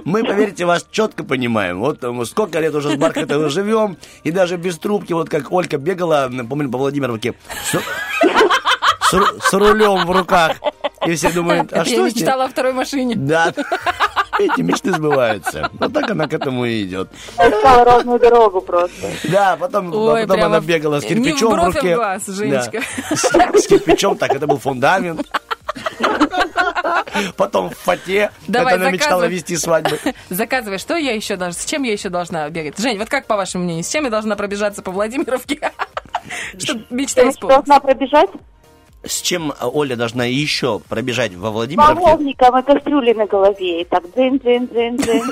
[0.06, 1.80] Мы, поверьте, вас четко понимаем.
[1.80, 5.78] Вот э, сколько лет уже с Бархатовым живем, и даже без трубки, вот как Олька
[5.78, 7.34] бегала, помню, по Владимировке,
[9.02, 10.58] с рулем в руках.
[11.06, 13.16] И все думают, а что я мечтала о второй машине.
[13.16, 13.54] Да,
[14.39, 15.70] эти мечты сбываются.
[15.74, 17.10] Вот так она к этому и идет.
[17.38, 19.10] Я искала ровную дорогу просто.
[19.26, 21.95] Да, потом, Ой, потом она бегала с не в кирпичом в, бровь, а в руке.
[21.95, 22.82] глаз, Женечка.
[23.10, 23.16] Да.
[23.16, 25.28] С, с кирпичом, так, это был фундамент.
[27.38, 28.32] Потом в фате.
[28.47, 29.99] Давай, это она мечтала вести свадьбы.
[30.30, 32.78] Заказывай, что я еще должна, с чем я еще должна бегать?
[32.80, 35.72] Жень, вот как по вашему мнению, с чем я должна пробежаться по Владимировке,
[36.58, 37.66] чтобы мечта Ты исполнилась?
[37.66, 38.30] должна пробежать
[39.06, 41.95] С чем э, Оля должна еще пробежать во Владимировке?
[41.95, 43.82] половником и каструли на голове.
[43.82, 45.32] И так дзин-дзин-дзин-дзин.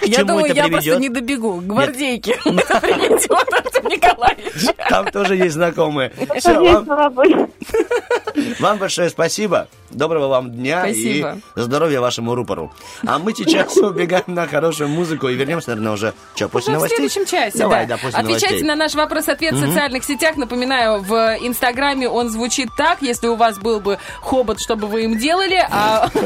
[0.00, 1.60] К Я чему думаю, это я просто не добегу.
[1.60, 2.30] Гвардейки.
[2.44, 4.74] Это приведет Артем Николаевич.
[4.88, 6.12] Там тоже есть знакомые.
[8.60, 9.68] Вам, большое спасибо.
[9.90, 11.38] Доброго вам дня Спасибо.
[11.56, 12.72] и здоровья вашему рупору.
[13.04, 16.82] А мы сейчас убегаем на хорошую музыку и вернемся, наверное, уже что, после Ну, в
[16.82, 17.08] новостей?
[17.08, 17.96] следующем часе, Давай, да.
[17.96, 18.68] да, после Отвечайте новостей.
[18.68, 20.36] на наш вопрос-ответ в социальных сетях.
[20.36, 25.04] Напоминаю, в Инстаграме он звучит так, если у вас был бы хобот, что бы вы
[25.04, 26.18] им делали, а в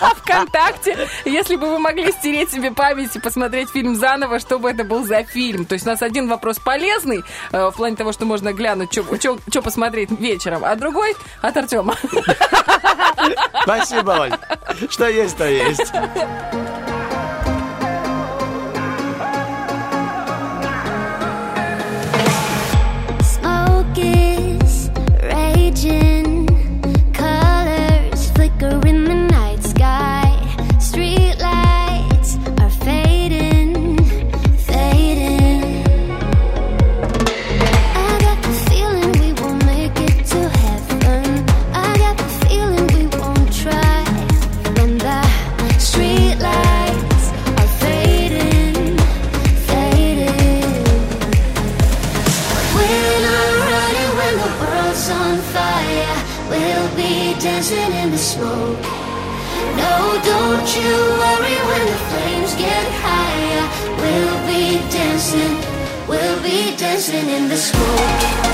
[0.00, 4.70] а ВКонтакте, если бы вы могли стереть себе память и посмотреть фильм заново, что бы
[4.70, 5.66] это был за фильм.
[5.66, 7.22] То есть у нас один вопрос полезный,
[7.52, 11.94] э, в плане того, что можно глянуть, что посмотреть вечером, а другой от Артема.
[13.64, 14.32] Спасибо, Оль.
[14.88, 15.92] Что есть, то есть.
[23.20, 24.33] Smoke is
[25.64, 26.46] raging,
[27.14, 28.78] colors flicker
[66.84, 68.53] dancing in the smoke.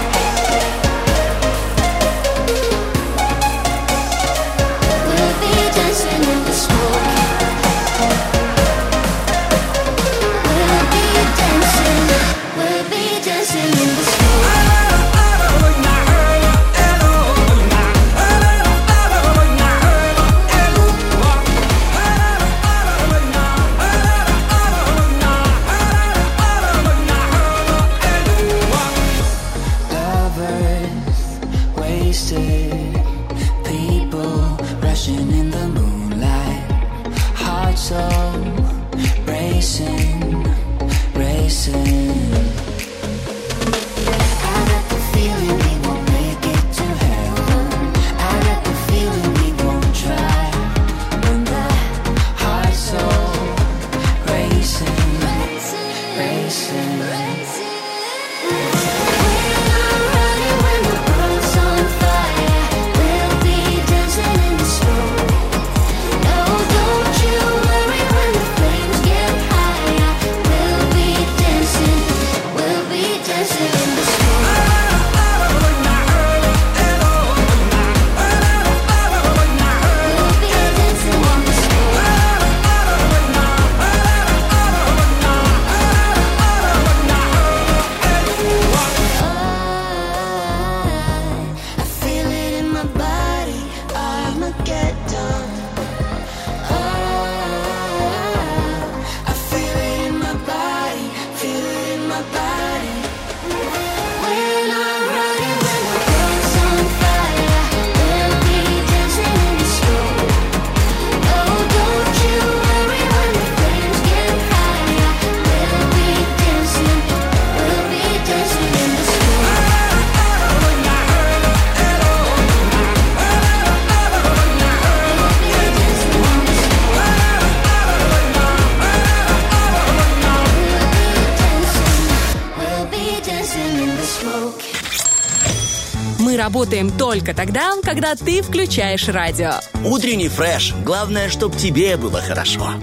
[137.11, 139.55] Только тогда, когда ты включаешь радио.
[139.85, 140.73] Утренний фреш.
[140.85, 142.74] Главное, чтобы тебе было хорошо.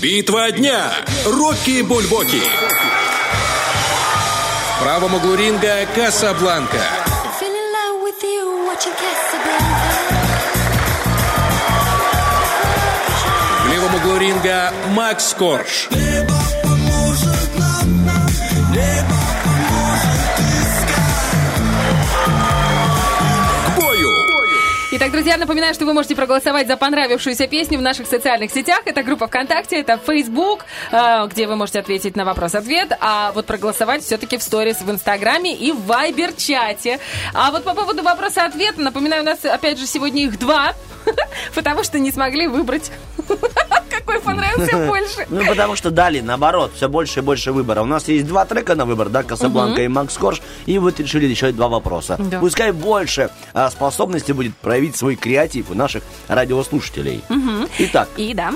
[0.00, 0.90] Битва дня.
[1.26, 2.40] Рокки Бульбоки.
[4.78, 6.80] В правом углу ринга Касабланка.
[13.66, 15.90] В левом углу ринга Макс Корж.
[24.90, 28.80] Итак, друзья, напоминаю, что вы можете проголосовать за понравившуюся песню в наших социальных сетях.
[28.84, 32.96] Это группа ВКонтакте, это Facebook, э, где вы можете ответить на вопрос-ответ.
[33.00, 36.98] А вот проголосовать все-таки в сторис в Инстаграме и в Вайбер-чате.
[37.32, 40.74] А вот по поводу вопроса-ответа, напоминаю, у нас опять же сегодня их два,
[41.54, 42.90] потому что не смогли выбрать,
[44.08, 45.26] какой понравился больше.
[45.28, 47.82] Ну, потому что дали, наоборот, все больше и больше выбора.
[47.82, 51.26] У нас есть два трека на выбор, да, Касабланка и Макс Корж, и вот решили
[51.26, 52.18] еще два вопроса.
[52.40, 57.22] Пускай больше а, способности будет проявить свой креатив у наших радиослушателей.
[57.78, 58.08] Итак.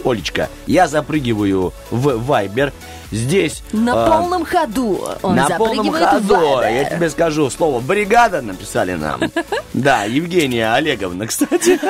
[0.04, 2.72] Олечка, я запрыгиваю в Вайбер.
[3.12, 3.62] Здесь...
[3.72, 9.20] На а, полном ходу он на полном ходу, я тебе скажу, слово «бригада» написали нам.
[9.74, 11.80] Да, Евгения Олеговна, кстати.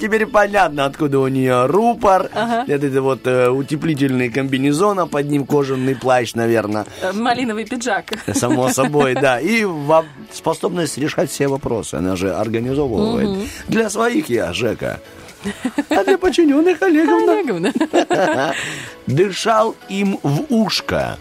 [0.00, 2.30] Теперь понятно, откуда у нее рупор.
[2.66, 6.86] Это вот э, утеплительный комбинезон, а под ним кожаный плащ, наверное.
[7.02, 8.12] Э, Малиновый пиджак.
[8.34, 9.38] Само собой, да.
[9.44, 9.66] И
[10.32, 11.96] способность решать все вопросы.
[11.96, 13.48] Она же организовывает.
[13.68, 15.00] Для своих я, Жека.
[15.90, 17.32] А для подчиненных Олеговна.
[17.32, 18.54] Олеговна.
[19.06, 21.18] Дышал им в ушко.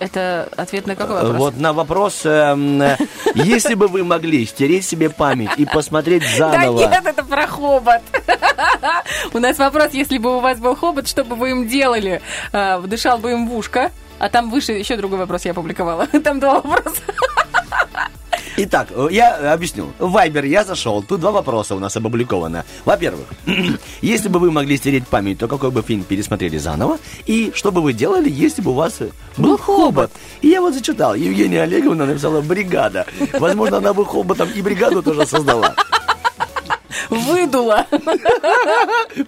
[0.00, 1.36] Это ответ на какой вопрос?
[1.36, 2.96] Вот на вопрос, эм, э,
[3.34, 6.78] если бы вы могли стереть себе память и посмотреть Да заново.
[6.80, 8.02] нет, это про хобот.
[9.32, 12.20] У нас вопрос, если бы у вас был хобот, что бы вы им делали?
[12.52, 13.92] А, Дышал бы им в ушко.
[14.18, 16.06] А там выше еще другой вопрос я опубликовала.
[16.24, 17.02] Там два вопроса.
[18.56, 19.92] Итак, я объясню.
[19.98, 22.64] В Вайбер я зашел, тут два вопроса у нас опубликовано.
[22.84, 23.26] Во-первых,
[24.00, 26.98] если бы вы могли стереть память, то какой бы фильм пересмотрели заново?
[27.26, 29.00] И что бы вы делали, если бы у вас
[29.36, 30.12] был хобот?
[30.40, 31.14] И я вот зачитал.
[31.14, 33.06] Евгения Олеговна написала «Бригада».
[33.40, 35.74] Возможно, она бы хоботом и бригаду тоже создала.
[37.10, 37.86] Выдуло.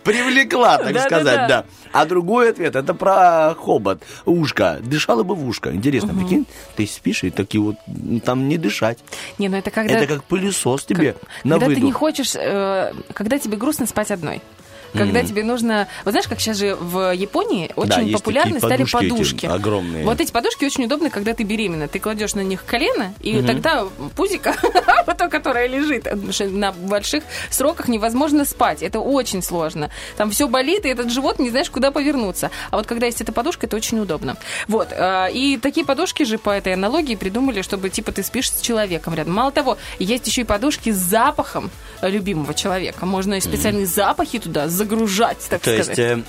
[0.02, 1.64] Привлекла, так сказать, да.
[1.92, 4.78] А другой ответ, это про хобот, ушко.
[4.82, 5.72] Дышала бы в ушко.
[5.72, 8.98] Интересно, прикинь, ты спишь и такие вот, м, там не дышать.
[9.38, 9.94] Не, ну это когда...
[9.94, 14.42] Это как пылесос тебе на когда ты не хочешь, э, когда тебе грустно спать одной.
[14.92, 15.88] Когда тебе нужно...
[16.04, 19.46] Вот знаешь, как сейчас же в Японии очень есть популярны стали подушки подушки.
[19.46, 20.04] огромные.
[20.04, 21.88] Вот эти подушки очень удобны, когда ты беременна.
[21.88, 24.54] Ты кладешь на них колено, и тогда пузико,
[25.06, 26.06] вот то, которое лежит,
[26.52, 28.82] на больших сроках невозможно спать.
[28.82, 29.90] Это очень сложно.
[30.16, 32.50] Там все болит, и этот живот не знаешь, куда повернуться.
[32.70, 34.36] А вот когда есть эта подушка, это очень удобно.
[34.68, 34.88] Вот.
[34.92, 39.14] э, И такие подушки же по этой аналогии придумали, чтобы типа ты спишь с человеком
[39.14, 39.34] рядом.
[39.34, 41.70] Мало того, есть еще и подушки с запахом
[42.02, 43.06] любимого человека.
[43.06, 46.18] Можно и специальные запахи туда загружать, так То есть, сказать.
[46.18, 46.22] э,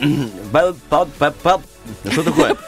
[0.51, 1.61] па- па- па- па-
[2.11, 2.55] что такое?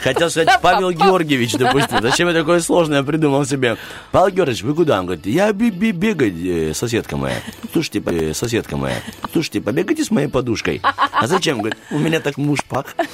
[0.00, 2.00] Хотел сказать Павел Георгиевич, допустим.
[2.00, 3.76] Зачем я такое сложное придумал себе?
[4.12, 4.98] Павел Георгиевич, вы куда?
[5.00, 7.36] Он говорит, я би- би- бегать, э, соседка моя.
[7.72, 8.96] Слушайте, э, соседка моя.
[9.32, 10.80] Слушайте, побегайте с моей подушкой.
[10.82, 11.58] А зачем?
[11.58, 12.86] Говорит, у меня так муж пах.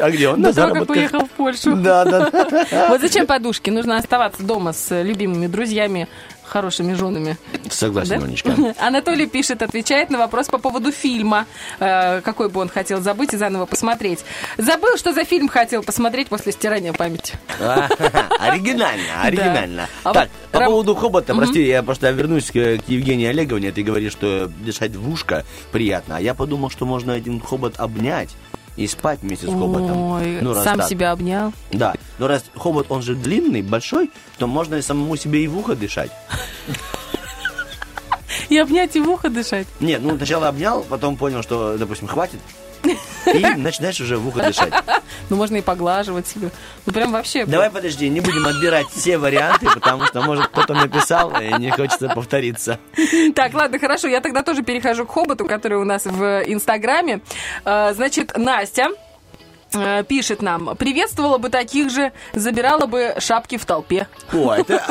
[0.00, 0.40] А где он?
[0.40, 0.88] На заработках.
[0.96, 1.74] поехал в Польшу.
[1.76, 2.88] Да, да.
[2.88, 3.70] Вот зачем подушки?
[3.70, 6.08] Нужно оставаться дома с любимыми друзьями,
[6.50, 7.36] хорошими женами.
[7.70, 8.26] Согласен, Да?
[8.26, 8.74] Олечка.
[8.78, 11.46] Анатолий пишет, отвечает на вопрос по поводу фильма,
[11.78, 14.24] э, какой бы он хотел забыть и заново посмотреть.
[14.58, 17.34] Забыл, что за фильм хотел посмотреть после стирания памяти.
[18.38, 19.88] Оригинально, оригинально.
[20.04, 23.72] А Так, по поводу хобота, прости, я просто вернусь к, к Евгении Олеговне.
[23.72, 26.16] Ты говоришь, что дышать в ушко приятно.
[26.16, 28.30] А я подумал, что можно один хобот обнять
[28.76, 29.96] и спать вместе с хоботом.
[30.12, 30.88] Ой, Ну, раз сам так.
[30.88, 31.52] себя обнял.
[31.72, 35.58] Да, но раз хобот, он же длинный, большой, то можно и самому себе и в
[35.58, 36.10] ухо дышать.
[38.48, 39.66] И обнять и в ухо дышать.
[39.80, 42.40] Нет, ну сначала обнял, потом понял, что, допустим, хватит,
[42.84, 44.72] и начинаешь уже в ухо дышать.
[45.28, 46.50] Ну, можно и поглаживать себе.
[46.86, 47.44] Ну, прям вообще...
[47.44, 52.08] Давай подожди, не будем отбирать все варианты, потому что, может, кто-то написал, и не хочется
[52.08, 52.78] повториться.
[53.34, 57.20] Так, ладно, хорошо, я тогда тоже перехожу к хоботу, который у нас в Инстаграме.
[57.64, 58.88] Э, Значит, Настя
[59.74, 64.06] э, пишет нам, приветствовала бы таких же, забирала бы шапки в толпе.
[64.32, 64.82] О, это...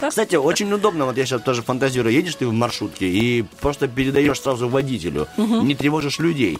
[0.08, 4.40] Кстати, очень удобно, вот я сейчас тоже фантазирую, едешь ты в маршрутке и просто передаешь
[4.40, 6.58] сразу водителю, не тревожишь людей.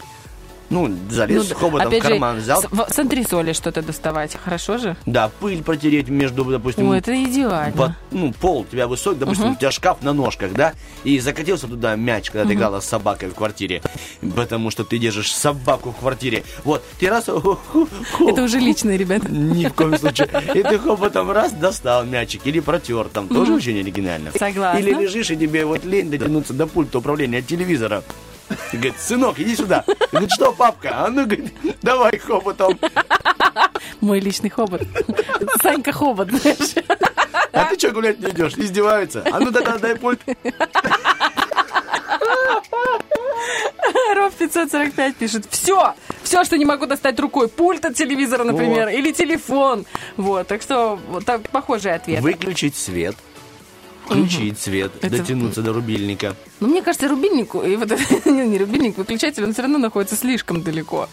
[0.68, 2.60] Ну, залез Ну, хоботом в опять же, карман, взял.
[2.60, 4.96] с, в- с антресоли что-то доставать, хорошо же?
[5.06, 7.72] Да, пыль протереть между, допустим, Ой, это идеально.
[7.76, 9.54] под- ну, пол у тебя высокий, допустим, Мгм.
[9.54, 10.72] у тебя шкаф на ножках, да,
[11.04, 12.58] и закатился туда мяч, когда ты Мгм.
[12.58, 13.80] играла с собакой в квартире,
[14.34, 16.42] потому что ты держишь собаку в квартире.
[16.64, 17.28] Вот, ты раз...
[17.28, 19.30] Это уже личное, ребята.
[19.30, 20.28] Ни в коем случае.
[20.54, 23.28] И ты хоботом раз достал мячик или протер там.
[23.28, 24.32] Тоже очень оригинально.
[24.36, 24.78] Согласна.
[24.80, 28.02] Или лежишь, и тебе вот лень дотянуться до пульта управления от телевизора.
[28.72, 29.84] И говорит, сынок, иди сюда.
[29.86, 30.90] И говорит, что, папка?
[31.04, 31.52] А ну, говорит,
[31.82, 32.78] давай хоботом.
[34.00, 34.82] Мой личный хобот.
[35.62, 36.74] Санька хобот, знаешь.
[37.52, 38.54] А ты что гулять не идешь?
[38.56, 39.22] Издеваются.
[39.30, 40.20] А ну тогда дай пульт.
[44.14, 48.94] Ров 545 пишет, все, все, что не могу достать рукой, пульт от телевизора, например, Вот.
[48.94, 49.84] или телефон.
[50.16, 52.20] Вот, так что вот так похожий ответ.
[52.22, 53.16] Выключить свет.
[54.06, 56.34] Включить свет, Это- дотянуться до рубильника.
[56.60, 57.90] Но мне кажется, рубильнику, и вот
[58.24, 61.08] не, не рубильник, выключатель, он все равно находится слишком далеко.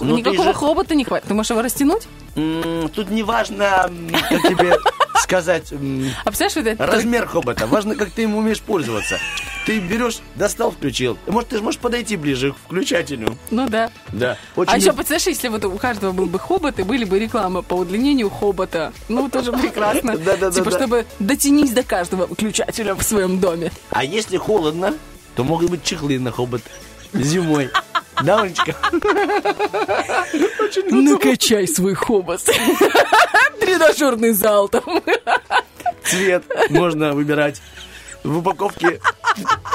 [0.00, 1.28] Ну, Никакого же- хобота не хватит.
[1.28, 2.08] Ты можешь его растянуть?
[2.34, 3.90] Тут не важно,
[4.30, 4.76] как тебе
[5.22, 7.66] сказать, А размер хобота.
[7.66, 9.18] Важно, как ты им умеешь пользоваться.
[9.66, 11.18] Ты берешь, достал, включил.
[11.26, 13.36] Может, ты можешь подойти ближе к включателю.
[13.50, 13.90] Ну да.
[14.12, 14.38] Да.
[14.56, 17.62] Очень А еще, представляешь, если вот у каждого был бы хобот, и были бы рекламы
[17.62, 18.92] по удлинению хобота.
[19.08, 20.12] Ну, тоже прекрасно.
[20.16, 20.52] Да-да-да-да.
[20.56, 23.70] Типа, чтобы дотянись до каждого выключателя в своем доме.
[23.90, 24.94] А если холодно,
[25.36, 26.62] то могут быть чехлы на хобот
[27.12, 27.68] зимой.
[28.22, 28.74] Да, Олечка?
[30.90, 32.40] Накачай свой хобот.
[33.60, 35.02] Тренажерный зал там.
[36.04, 37.60] Цвет можно выбирать.
[38.24, 39.00] В упаковке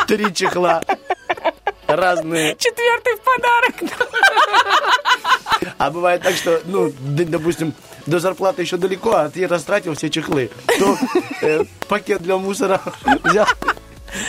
[0.08, 0.84] три чехла.
[1.88, 2.56] Разные.
[2.58, 3.76] Четвертый в подарок.
[5.78, 7.74] А бывает так, что, ну, допустим,
[8.06, 10.50] до зарплаты еще далеко, а ты растратил все чехлы.
[10.80, 10.98] То
[11.42, 12.82] э, пакет для мусора
[13.24, 13.48] взял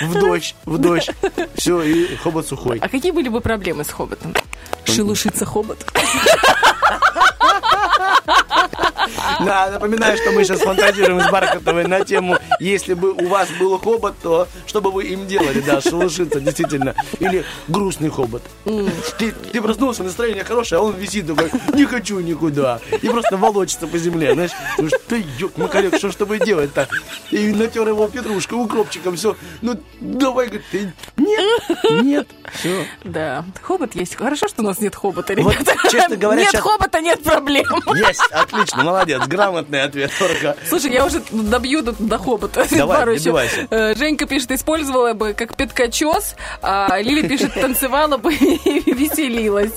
[0.03, 1.11] в дождь, в дождь.
[1.57, 2.79] Все, и хобот сухой.
[2.81, 4.35] А какие были бы проблемы с хоботом?
[4.85, 5.85] Шелушится хобот.
[9.41, 13.79] Да, напоминаю, что мы сейчас фантазируем с Бархатовой на тему, если бы у вас был
[13.79, 16.95] хобот, то что бы вы им делали, да, шелушиться, действительно.
[17.21, 18.43] Или грустный хобот.
[19.19, 22.81] Ты, ты проснулся, настроение хорошее, а он висит такой, не хочу никуда.
[23.03, 24.53] И просто волочится по земле, знаешь.
[24.79, 26.89] Ну что, ёк, макарек, что ж тобой делать-то?
[27.31, 29.37] И натер его петрушкой, укропчиком, все.
[29.63, 31.63] Ну, давай, говорит, ты, нет,
[32.03, 32.85] нет, все.
[33.05, 34.17] Да, хобот есть.
[34.17, 35.75] Хорошо, что у нас нет хобота, Вот, ребята.
[35.91, 37.65] честно говоря, Нет щас- хобота, нет проблем.
[37.95, 40.57] Есть, отлично, молодец, грамотный ответ, Ольга.
[40.69, 42.67] Слушай, я уже добью до, до хобота.
[42.71, 43.25] Давай, Пару еще.
[43.25, 43.67] добивайся.
[43.71, 49.73] Э, Женька пишет, использовала бы как пяткочес, а Лили пишет, танцевала бы и веселилась.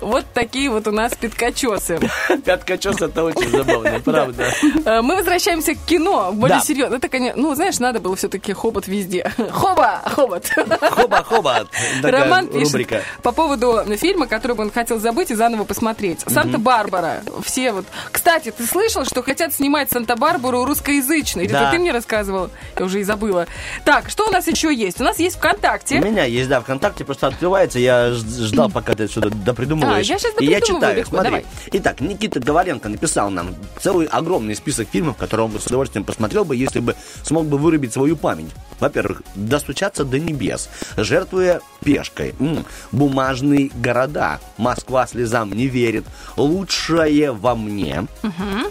[0.00, 1.98] Вот такие вот у нас пяткочесы.
[2.44, 4.52] Пятка чес это очень забавно, правда.
[4.84, 6.30] Э, Мы возвращаемся к кино.
[6.32, 6.64] Более Да.
[6.64, 6.96] серьезно.
[6.96, 9.30] Это, конечно, ну, знаешь, надо было все-таки хобот везде.
[9.50, 10.00] Хоба!
[10.04, 10.46] Хобот!
[10.80, 11.66] Хоба-хоба,
[12.12, 13.02] такая Роман пишет рубрика.
[13.22, 16.20] по поводу фильма, который бы он хотел забыть и заново посмотреть.
[16.26, 17.22] Санта-Барбара.
[17.44, 17.86] Все вот...
[18.12, 21.44] Кстати, ты слышал, что хотят снимать Санта-Барбару русскоязычной?
[21.44, 21.70] Или Да.
[21.70, 22.50] ты мне рассказывал?
[22.78, 23.46] Я уже и забыла.
[23.84, 25.00] Так, что у нас еще есть?
[25.00, 26.00] У нас есть У ВКонтакте.
[26.00, 27.78] меня есть, да, ВКонтакте просто открывается.
[27.78, 30.08] Я ждал, пока ты сюда допридумываешь.
[30.10, 31.30] А, я щас И я читаю, легко, смотри.
[31.30, 31.46] давай.
[31.72, 36.44] Итак, Никита Говоренко написал нам целый огромный список фильмов, которые он бы с удовольствием посмотрел
[36.44, 38.50] бы, если бы смог бы вырубить свою память.
[38.80, 41.60] Во-первых, «Достучаться до небес», «Жертвуя
[41.98, 46.04] пешкой», м, «Бумажные города», «Москва слезам не верит»,
[46.36, 48.06] «Лучшее во мне»,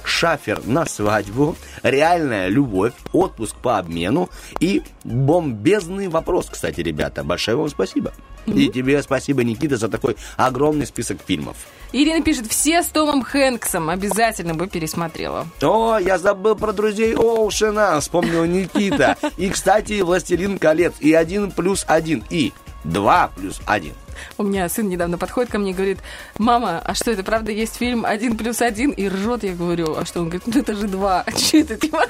[0.04, 4.30] «Шафер на свадьбу», «Реальная любовь», «Отпуск по обмену»
[4.60, 6.48] и «Бомбезный вопрос».
[6.49, 8.14] Кстати, ребята, большое вам спасибо.
[8.45, 11.58] И тебе спасибо, Никита, за такой огромный список фильмов.
[11.91, 13.90] Ирина пишет, все с Томом Хэнксом.
[13.90, 15.48] Обязательно бы пересмотрела.
[15.62, 19.18] О, я забыл про друзей Оушена, вспомнил Никита.
[19.36, 22.54] И, кстати, «Властелин колец» и один плюс один, и
[22.88, 23.94] два плюс один.
[24.38, 25.99] У меня сын недавно подходит ко мне и говорит,
[26.38, 28.91] мама, а что это, правда, есть фильм «Один плюс один»?
[28.91, 30.22] И ржет, я говорю, а что?
[30.22, 31.26] Он говорит, ну это же два.
[31.38, 31.77] Что это?
[31.77, 32.06] типа?»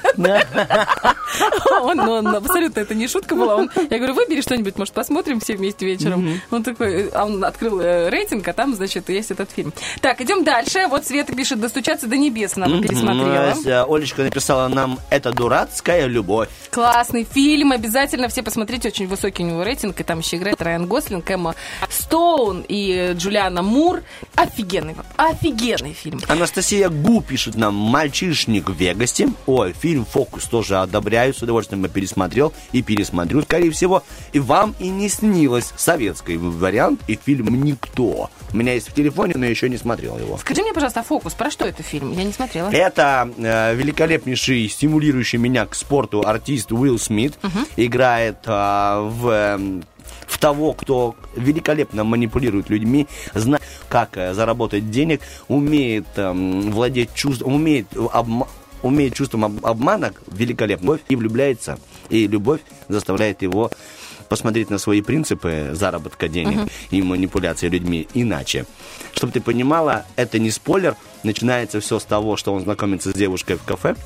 [1.82, 3.56] Он, он абсолютно, это не шутка была.
[3.56, 6.40] Он, я говорю, выбери что-нибудь, может, посмотрим все вместе вечером.
[6.50, 9.72] Он такой, а он открыл э, рейтинг, а там, значит, есть этот фильм.
[10.00, 10.86] Так, идем дальше.
[10.88, 13.84] Вот Света пишет, «Достучаться до небес» бы пересмотрела.
[13.88, 16.48] Олечка написала нам «Это дурацкая любовь».
[16.70, 20.86] Классный фильм, обязательно все посмотрите, очень высокий у него рейтинг, и там еще играет Райан
[20.86, 21.54] Гослинг, Эмма
[21.98, 24.02] Стоун и Джулиана Мур.
[24.34, 26.20] Офигенный, офигенный фильм.
[26.28, 29.28] Анастасия Гу пишет нам «Мальчишник в Вегасе».
[29.46, 34.02] Ой, фильм «Фокус» тоже одобряю, с удовольствием я пересмотрел и пересмотрю, скорее всего.
[34.32, 38.30] И вам и не снилось советский вариант и фильм «Никто».
[38.52, 40.38] У меня есть в телефоне, но я еще не смотрел его.
[40.38, 42.12] Скажи мне, пожалуйста, «Фокус», про что это фильм?
[42.12, 42.70] Я не смотрела.
[42.70, 47.38] Это э, великолепнейший, стимулирующий меня к спорту артист Уилл Смит.
[47.76, 49.84] Играет э, в, эм,
[50.38, 53.08] в того, кто великолепно манипулирует людьми.
[53.34, 53.58] Зна-
[53.88, 58.46] как э, заработать денег, умеет эм, владеть чувством, умеет обма-
[58.82, 61.78] умеет чувством об- обмана великолепно и влюбляется,
[62.08, 63.70] и любовь заставляет его
[64.28, 68.64] посмотреть на свои принципы заработка денег и манипуляции людьми иначе.
[69.14, 70.94] Чтобы ты понимала, это не спойлер,
[71.24, 73.96] начинается все с того, что он знакомится с девушкой в кафе,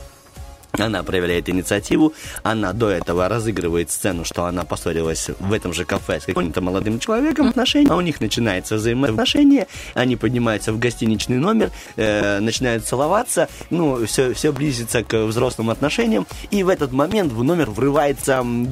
[0.79, 6.21] она проявляет инициативу, она до этого разыгрывает сцену, что она поссорилась в этом же кафе
[6.21, 11.71] с каким-то молодым человеком, отношения, а у них начинается взаимоотношения, они поднимаются в гостиничный номер,
[11.97, 17.43] э, начинают целоваться, ну, все, все близится к взрослым отношениям, и в этот момент в
[17.43, 18.67] номер врывается м,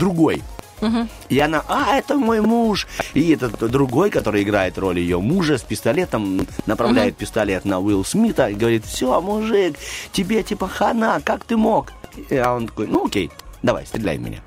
[0.80, 1.08] другой.
[1.28, 2.86] И она, а, это мой муж.
[3.14, 8.48] И этот другой, который играет роль ее мужа, с пистолетом, направляет пистолет на Уилл Смита
[8.48, 9.76] и говорит, все, мужик,
[10.12, 11.92] тебе типа хана, как ты мог?
[12.30, 13.30] А он такой, ну окей,
[13.62, 14.40] давай, стреляй в меня.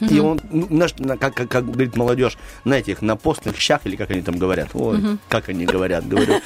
[0.00, 0.86] И он, ну,
[1.18, 4.70] как, как, как говорит молодежь, на этих, на постных щах, или как они там говорят,
[4.74, 6.40] ой, как они говорят, говорю.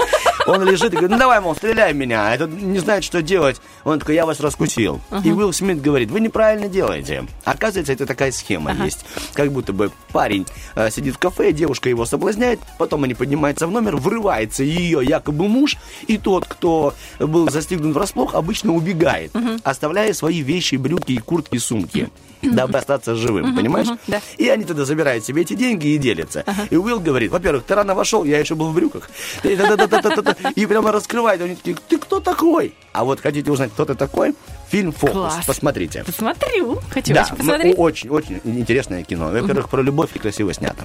[0.47, 2.29] Он лежит и говорит, ну давай, мол, стреляй меня.
[2.29, 3.61] А этот не знает, что делать.
[3.85, 5.01] Он такой, я вас раскусил.
[5.25, 7.27] И Уилл Смит говорит, вы неправильно делаете.
[7.45, 9.05] Оказывается, это такая схема есть.
[9.35, 13.71] Как будто бы парень э, сидит в кафе, девушка его соблазняет, потом они поднимаются в
[13.71, 19.33] номер, врывается ее якобы муж, и тот, кто был застигнут врасплох, обычно убегает,
[19.65, 22.09] оставляя свои вещи, брюки, и куртки, сумки.
[22.43, 23.89] Дабы остаться живым, понимаешь?
[24.07, 24.21] да.
[24.37, 26.45] И они тогда забирают себе эти деньги и делятся.
[26.71, 29.09] И Уилл говорит, во-первых, ты рано вошел, я еще был в брюках.
[29.43, 32.75] И прямо раскрывает, они такие, ты кто такой?
[32.93, 34.35] А вот хотите узнать, кто ты такой?
[34.71, 35.13] Фильм «Фокус».
[35.15, 35.47] Класс.
[35.47, 36.05] Посмотрите.
[36.05, 36.79] Посмотрю.
[36.91, 37.75] Хочу Да, очень мы- посмотреть.
[37.79, 39.31] очень, очень интересное кино.
[39.31, 40.85] Во-первых, про любовь и красиво снято.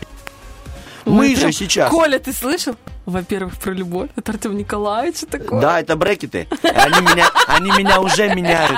[1.05, 1.89] Мы прям- же сейчас...
[1.89, 2.75] Коля, ты слышал?
[3.05, 4.09] Во-первых, про любовь.
[4.15, 5.59] Это Артем Николаевич такое.
[5.59, 6.47] Да, это брекеты.
[6.63, 8.77] Они меня, они меня уже меняют.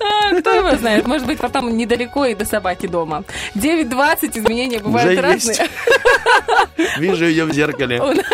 [0.00, 1.06] А, кто его знает?
[1.06, 3.24] Может быть, потом недалеко и до собаки дома.
[3.54, 5.56] 9.20, изменения бывают Уже разные.
[6.78, 6.98] есть.
[6.98, 8.00] Вижу ее в зеркале.
[8.00, 8.24] У нас-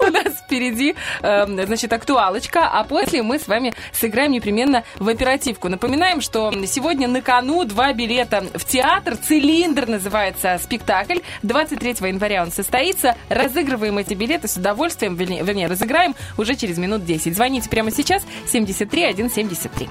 [0.00, 5.68] У нас впереди, эм, значит, актуалочка, а после мы с вами сыграем непременно в оперативку.
[5.68, 9.16] Напоминаем, что сегодня на кону два билета в театр.
[9.16, 11.18] «Цилиндр» называется спектакль.
[11.42, 13.16] 23 января он состоится.
[13.28, 17.34] Разыгрываем эти билеты с удовольствием, вернее, вернее, разыграем уже через минут 10.
[17.34, 19.88] Звоните прямо сейчас 73 173.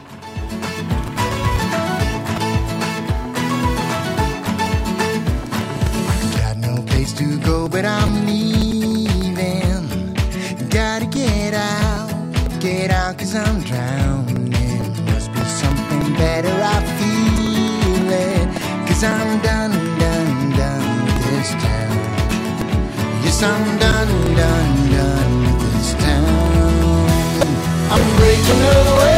[6.37, 10.15] Got no place to go, but I'm leaving.
[10.69, 12.09] Gotta get out,
[12.59, 14.51] get out, cause I'm drowning.
[15.05, 18.47] Must be something better, I feel it.
[18.87, 19.73] Cause I'm done,
[23.39, 27.09] Yes, I'm done, done, done with this town.
[27.91, 29.16] I'm breaking away,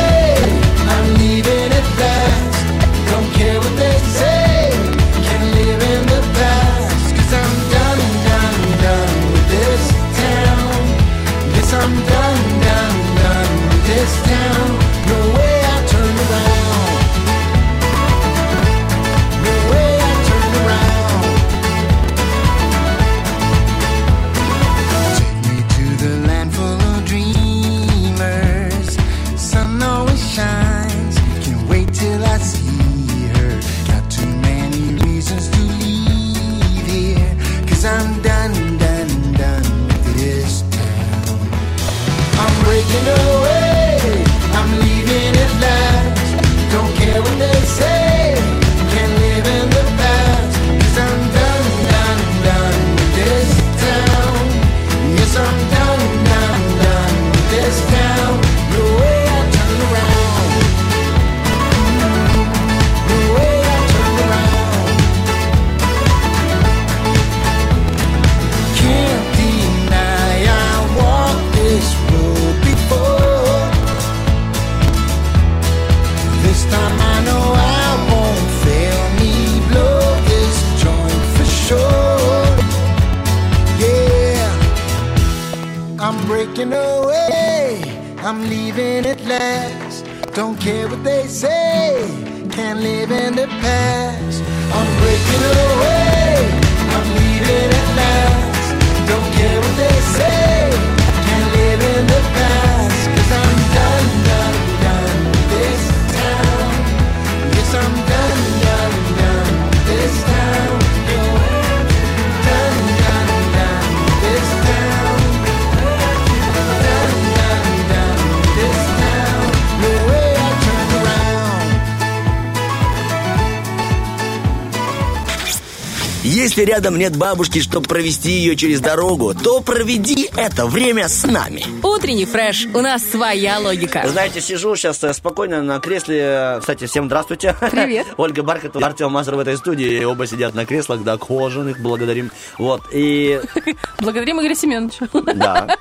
[126.80, 131.66] рядом нет бабушки, чтобы провести ее через дорогу, то проведи это время с нами.
[131.84, 132.68] Утренний фреш.
[132.74, 134.06] У нас своя логика.
[134.08, 136.56] Знаете, сижу сейчас э, спокойно на кресле.
[136.62, 137.54] Кстати, всем здравствуйте.
[137.70, 138.08] Привет.
[138.18, 140.06] Ольга Бархатова, Артем Мазур в этой студии.
[140.06, 142.32] Оба сидят на креслах, да, кожаных, благодарим.
[142.58, 143.42] Вот, и...
[144.00, 145.10] Благодарим Игоря Семеновича.
[145.36, 145.76] Да.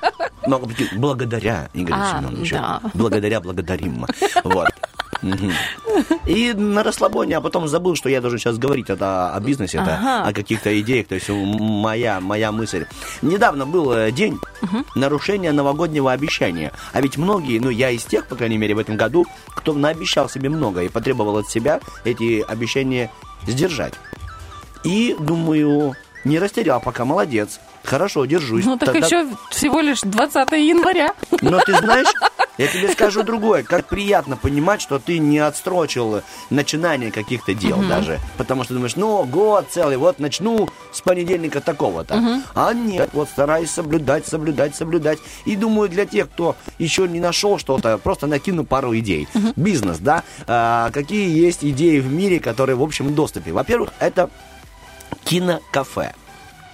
[0.49, 0.61] Ну,
[0.97, 2.55] Благодаря Игорю А, Семеновичу.
[2.57, 2.81] да.
[2.93, 4.05] Благодаря, благодарим.
[4.43, 4.71] Вот.
[6.27, 9.97] И на расслабоне, а потом забыл, что я должен сейчас говорить это о бизнесе, это
[9.97, 10.29] Ага.
[10.29, 12.87] о каких-то идеях, то есть моя, моя мысль.
[13.23, 14.39] Недавно был э, день
[14.95, 16.73] нарушения новогоднего обещания.
[16.93, 20.29] А ведь многие, ну я из тех, по крайней мере, в этом году, кто наобещал
[20.29, 23.11] себе много и потребовал от себя эти обещания
[23.47, 23.95] сдержать.
[24.85, 27.59] И, думаю, не растерял пока, молодец.
[27.89, 28.65] Хорошо, держусь.
[28.65, 31.13] Ну так Тогда- еще всего лишь 20 января.
[31.41, 32.07] но ты знаешь,
[32.59, 33.63] я тебе скажу другое.
[33.63, 37.89] Как приятно понимать, что ты не отстрочил начинание каких-то дел Мгм.
[37.89, 38.19] даже.
[38.37, 42.17] Потому что думаешь, ну, год целый, вот начну с понедельника такого-то.
[42.17, 42.43] Мгм.
[42.55, 45.19] А нет, вот стараюсь соблюдать, соблюдать, соблюдать.
[45.47, 49.29] И думаю, для тех, кто еще не нашел что-то, просто накину пару идей.
[49.57, 50.25] Бизнес, да?
[50.47, 53.53] А, какие есть идеи в мире, которые в общем доступе?
[53.53, 54.29] Во-первых, это
[55.25, 56.15] кинокафе.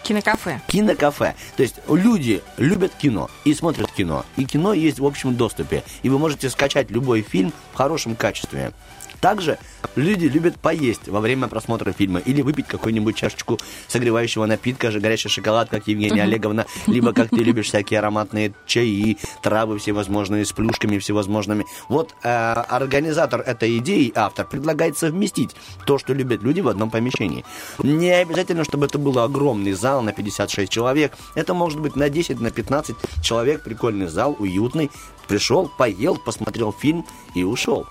[0.04, 0.60] Кинокафе.
[0.66, 1.34] Кинокафе.
[1.56, 4.26] То есть люди любят кино и смотрят кино.
[4.36, 5.82] И кино есть в общем доступе.
[6.02, 8.72] И вы можете скачать любой фильм в хорошем качестве.
[9.20, 9.58] Также
[9.96, 13.58] люди любят поесть во время просмотра фильма или выпить какую-нибудь чашечку
[13.88, 16.22] согревающего напитка, же горячий шоколад, как Евгения.
[16.22, 21.66] Олеговна, либо как ты любишь всякие ароматные чаи, травы всевозможные с плюшками всевозможными.
[21.88, 25.50] Вот э, организатор этой идеи, автор, предлагает совместить
[25.86, 27.44] то, что любят люди в одном помещении.
[27.82, 31.12] Не обязательно, чтобы это был огромный зал на 56 человек.
[31.34, 33.62] Это может быть на 10, на 15 человек.
[33.62, 34.90] Прикольный зал, уютный.
[35.28, 37.86] Пришел, поел, посмотрел фильм и ушел.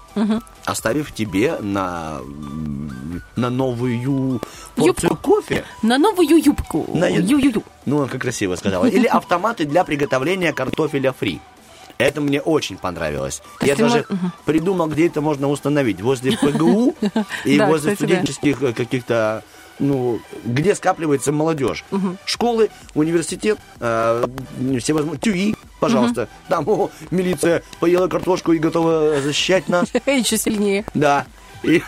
[0.65, 1.82] Оставив тебе на,
[3.35, 4.41] на новую
[4.76, 5.64] порцию кофе.
[5.81, 6.85] На новую юбку.
[6.93, 7.64] На ю- Ю-ю-ю.
[7.85, 8.85] Ну, как красиво сказала.
[8.85, 11.39] Или автоматы для приготовления картофеля фри.
[11.99, 13.41] Это мне очень понравилось.
[13.60, 14.31] То Я даже мо- Мгм.
[14.45, 16.01] придумал, где это можно установить.
[16.01, 16.95] Возле ПГУ
[17.45, 19.43] и возле студенческих э, каких-то
[19.80, 21.84] ну, где скапливается молодежь.
[22.26, 24.23] Школы, университет, э,
[24.80, 26.27] всевозможные, ТЮИ, пожалуйста.
[26.47, 29.88] Там о, милиция поела картошку и готова защищать нас.
[30.05, 30.85] Еще сильнее.
[30.93, 31.26] Да.
[31.64, 31.81] И,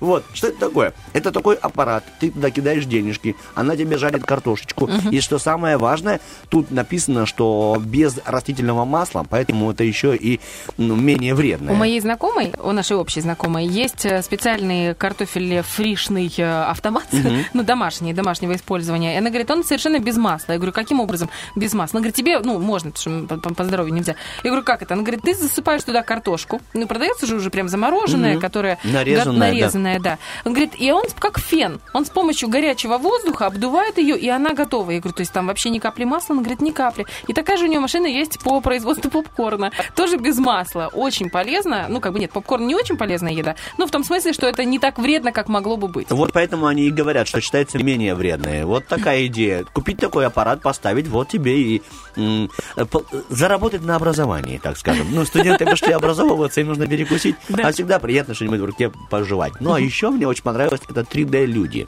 [0.00, 0.92] вот, что это такое?
[1.12, 4.86] Это такой аппарат, ты туда кидаешь денежки, она тебе жарит картошечку.
[4.86, 5.10] Мгм.
[5.10, 10.40] И что самое важное, тут написано, что без растительного масла, поэтому это еще и
[10.76, 11.72] ну, менее вредное.
[11.74, 17.44] У моей знакомой, у нашей общей знакомой, есть э, специальный картофель фришный э, автомат, Мгм.
[17.54, 19.14] ну, домашний, домашнего использования.
[19.14, 20.52] И она говорит, он совершенно без масла.
[20.52, 21.98] Я говорю, каким образом без масла?
[21.98, 24.14] Она говорит, тебе, ну, можно, потому что по, по- здоровью нельзя.
[24.42, 24.94] Я говорю, как это?
[24.94, 26.60] Она говорит, ты засыпаешь туда картошку.
[26.74, 28.40] Ну, продается же уже прям замороженная, Мгм.
[28.40, 28.73] которая...
[28.82, 29.46] Нарезанная, го- да.
[29.46, 30.18] нарезанная, да.
[30.44, 31.80] Он говорит, и он как фен.
[31.92, 34.90] Он с помощью горячего воздуха обдувает ее, и она готова.
[34.90, 36.34] Я говорю, то есть там вообще ни капли масла?
[36.34, 37.06] Она говорит, ни капли.
[37.28, 39.70] И такая же у нее машина есть по производству попкорна.
[39.94, 40.88] Тоже без масла.
[40.92, 41.86] Очень полезно.
[41.88, 43.54] Ну, как бы нет, попкорн не очень полезная еда.
[43.78, 46.10] Но в том смысле, что это не так вредно, как могло бы быть.
[46.10, 48.66] Вот поэтому они и говорят, что считается менее вредное.
[48.66, 49.64] Вот такая идея.
[49.72, 51.82] Купить такой аппарат, поставить, вот тебе и
[52.16, 52.50] м,
[52.90, 55.06] по- заработать на образовании, так скажем.
[55.10, 57.68] Ну, студенты пошли образовываться, им нужно перекусить, Да.
[57.68, 59.52] а всегда приятно что-нибудь в руке пожевать.
[59.60, 61.86] Ну, а еще мне очень понравилось это 3D-люди.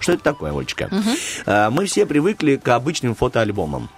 [0.00, 0.90] Что это такое, Олечка?
[1.46, 3.88] А, Мы все привыкли к обычным фотоальбомам,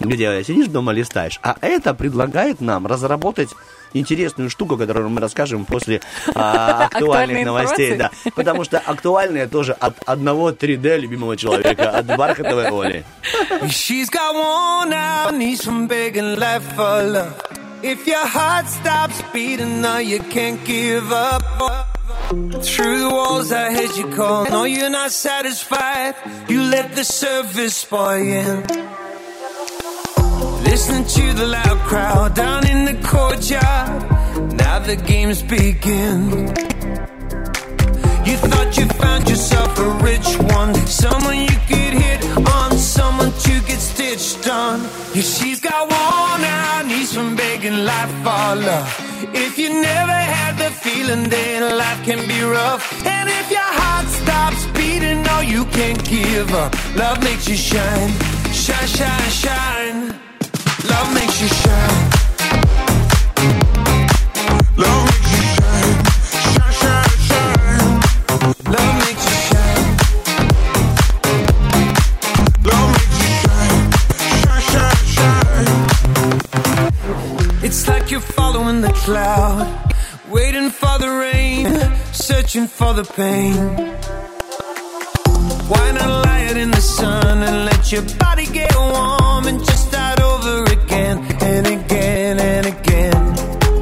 [0.00, 1.38] где сидишь дома, листаешь.
[1.42, 3.50] А это предлагает нам разработать
[3.94, 6.00] интересную штуку, которую мы расскажем после
[6.34, 7.96] а, актуальных новостей.
[7.96, 8.10] Да.
[8.34, 13.04] Потому что актуальные тоже от одного 3D любимого человека, от Бархатовой Оли.
[13.64, 17.51] She's got worn out knees from begging life for love.
[17.82, 21.42] If your heart stops beating now, you can't give up.
[22.62, 24.44] Through the walls, I heard you call.
[24.46, 26.14] No, you're not satisfied.
[26.48, 28.62] You let the surface spoil you.
[30.62, 34.52] Listening to the loud crowd down in the courtyard.
[34.54, 36.30] Now the games begin.
[38.24, 42.41] You thought you found yourself a rich one, someone you could hit
[42.92, 44.80] someone to get stitched on.
[45.14, 48.88] Yeah, she's got worn out knees from begging life for love.
[49.32, 52.82] If you never had the feeling, then life can be rough.
[53.06, 56.70] And if your heart stops beating, no, you can't give up.
[56.94, 58.10] Love makes you shine,
[58.64, 59.98] shine, shine, shine.
[60.92, 62.02] Love makes you shine.
[64.84, 65.96] Love makes you shine,
[66.54, 67.92] shine, shine, shine.
[68.74, 69.31] Love makes you
[77.64, 79.94] It's like you're following the cloud,
[80.28, 81.66] waiting for the rain,
[82.12, 83.54] searching for the pain.
[85.70, 89.88] Why not lie it in the sun and let your body get warm and just
[89.88, 93.14] start over again and again and again?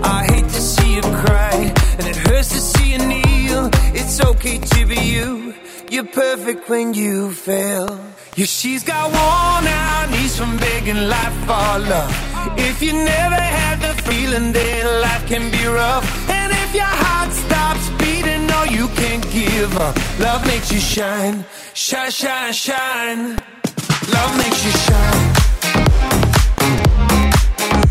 [0.05, 3.71] I hate to see you cry and it hurts to see you kneel.
[3.95, 5.55] It's okay to be you.
[5.91, 7.99] You're perfect when you fail.
[8.37, 12.15] Yeah, she's got worn out knees from begging life for love.
[12.57, 16.07] If you never had the feeling, then life can be rough.
[16.31, 19.97] And if your heart stops beating, no, you can't give up.
[20.21, 21.45] Love makes you shine,
[21.75, 23.37] shine, shine, shine.
[24.15, 25.27] Love makes you shine.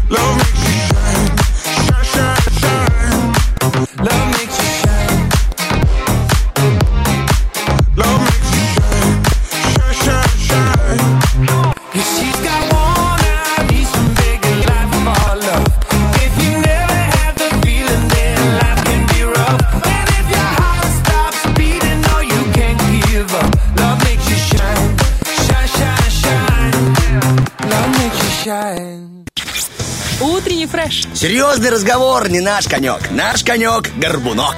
[0.10, 1.28] Love makes you shine,
[1.76, 4.06] shine, shine, shine.
[4.08, 4.59] Love makes
[31.20, 33.12] Серьезный разговор, не наш конек.
[33.12, 34.56] Наш конек– горбунок.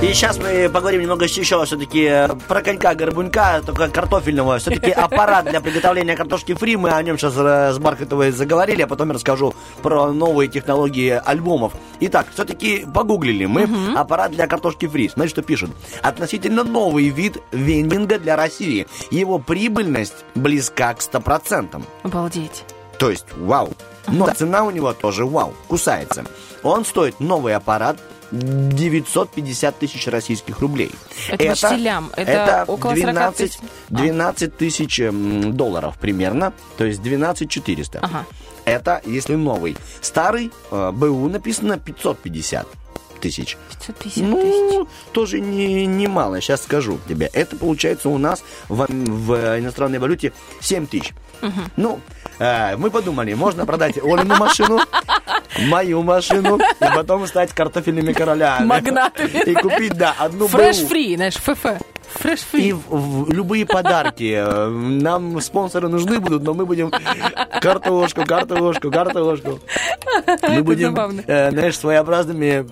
[0.00, 4.58] И сейчас мы поговорим немного еще все-таки про конька-горбунька, только картофельного.
[4.58, 6.76] Все-таки аппарат для приготовления картошки фри.
[6.76, 11.20] Мы о нем сейчас э, с Бархатовой заговорили, а потом я расскажу про новые технологии
[11.24, 11.72] альбомов.
[11.98, 15.08] Итак, все-таки погуглили мы аппарат для картошки фри.
[15.08, 15.72] Знаете, что пишут?
[16.00, 18.86] Относительно новый вид вендинга для России.
[19.10, 21.82] Его прибыльность близка к 100%.
[22.04, 22.62] Обалдеть.
[23.00, 23.72] То есть, вау.
[24.10, 26.24] Но цена у него тоже вау, кусается.
[26.62, 27.98] Он стоит, новый аппарат,
[28.30, 30.90] 950 тысяч российских рублей.
[31.28, 32.10] Это почти лям.
[32.16, 33.58] Это около 40 12, тысяч.
[33.88, 38.00] 12 тысяч м, долларов примерно, то есть 12 400.
[38.00, 38.26] Ага.
[38.64, 39.76] Это если новый.
[40.02, 42.66] Старый, э, БУ написано 550
[43.20, 43.56] тысяч.
[43.70, 47.30] 550 Ну, тоже не, немало, сейчас скажу тебе.
[47.32, 51.14] Это получается у нас в, в иностранной валюте 7 тысяч.
[51.76, 54.80] Ну, э, мы подумали, можно продать Олину машину,
[55.68, 58.66] мою машину, и потом стать картофельными королями.
[58.66, 59.42] Магнатами.
[59.44, 60.86] И купить, да, одну Фреш БУ.
[60.88, 61.64] фри, знаешь, ФФ.
[62.14, 62.72] Фреш И фри.
[62.72, 64.32] в- в любые подарки.
[64.38, 66.90] Э, Нам спонсоры нужны будут, но мы будем
[67.60, 69.60] картошку, картошку, картошку.
[70.48, 70.96] Мы будем,
[71.26, 72.64] э, знаешь, своеобразными,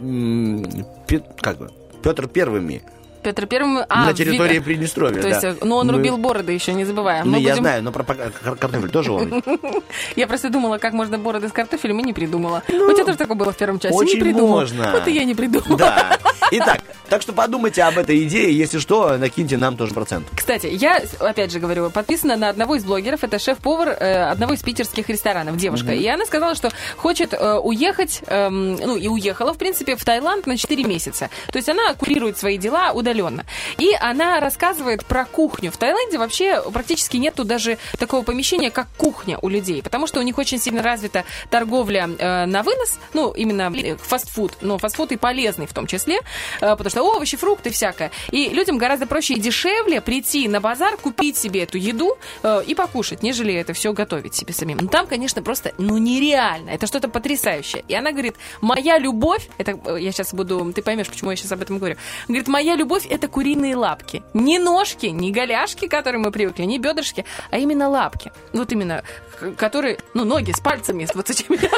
[1.06, 1.70] пе- как бы,
[2.02, 2.82] Петр Первыми
[3.26, 3.78] Петр Первым...
[3.88, 5.20] а, на в- территории Приднестровья.
[5.20, 5.48] То есть, да.
[5.48, 7.28] э, ну, он Мы- рубил бороды еще, не забываем.
[7.28, 9.42] Ну, я будем- знаю, но про про кар- картофель тоже он.
[10.16, 12.62] Я просто думала, как можно бороды с картофелем, и не придумала.
[12.68, 13.92] У тебя тоже такое было в первом часе.
[13.94, 14.92] Ну, очень можно.
[14.92, 15.76] Вот и я не придумала.
[15.76, 16.18] Да.
[16.52, 18.56] Итак, так что подумайте об этой идее.
[18.56, 20.28] Если что, накиньте нам тоже процент.
[20.36, 23.24] Кстати, я, опять же говорю, подписана на одного из блогеров.
[23.24, 25.92] Это шеф-повар э, одного из питерских ресторанов, девушка.
[25.92, 30.46] И она сказала, что хочет э, уехать, эм, ну и уехала, в принципе, в Таиланд
[30.46, 31.28] на 4 месяца.
[31.50, 33.44] То есть она курирует свои дела удаленно.
[33.78, 35.70] И она рассказывает про кухню.
[35.70, 39.82] В Таиланде вообще практически нету даже такого помещения, как кухня у людей.
[39.82, 44.58] Потому что у них очень сильно развита торговля э, на вынос, ну, именно э, фастфуд,
[44.60, 46.20] но фастфуд и полезный в том числе, э,
[46.60, 48.10] потому что овощи, фрукты, всякое.
[48.30, 52.74] И людям гораздо проще и дешевле прийти на базар, купить себе эту еду э, и
[52.74, 54.78] покушать, нежели это все готовить себе самим.
[54.80, 56.70] Ну, там, конечно, просто, ну, нереально.
[56.70, 57.84] Это что-то потрясающее.
[57.88, 61.52] И она говорит, моя любовь, это э, я сейчас буду, ты поймешь, почему я сейчас
[61.52, 61.96] об этом говорю.
[62.28, 64.22] Говорит, моя любовь это куриные лапки.
[64.34, 68.32] Не ножки, не голяшки, к которым мы привыкли, не бедрышки, а именно лапки.
[68.52, 69.02] Вот именно,
[69.56, 71.58] которые, ну, ноги с пальцами, с вот этими.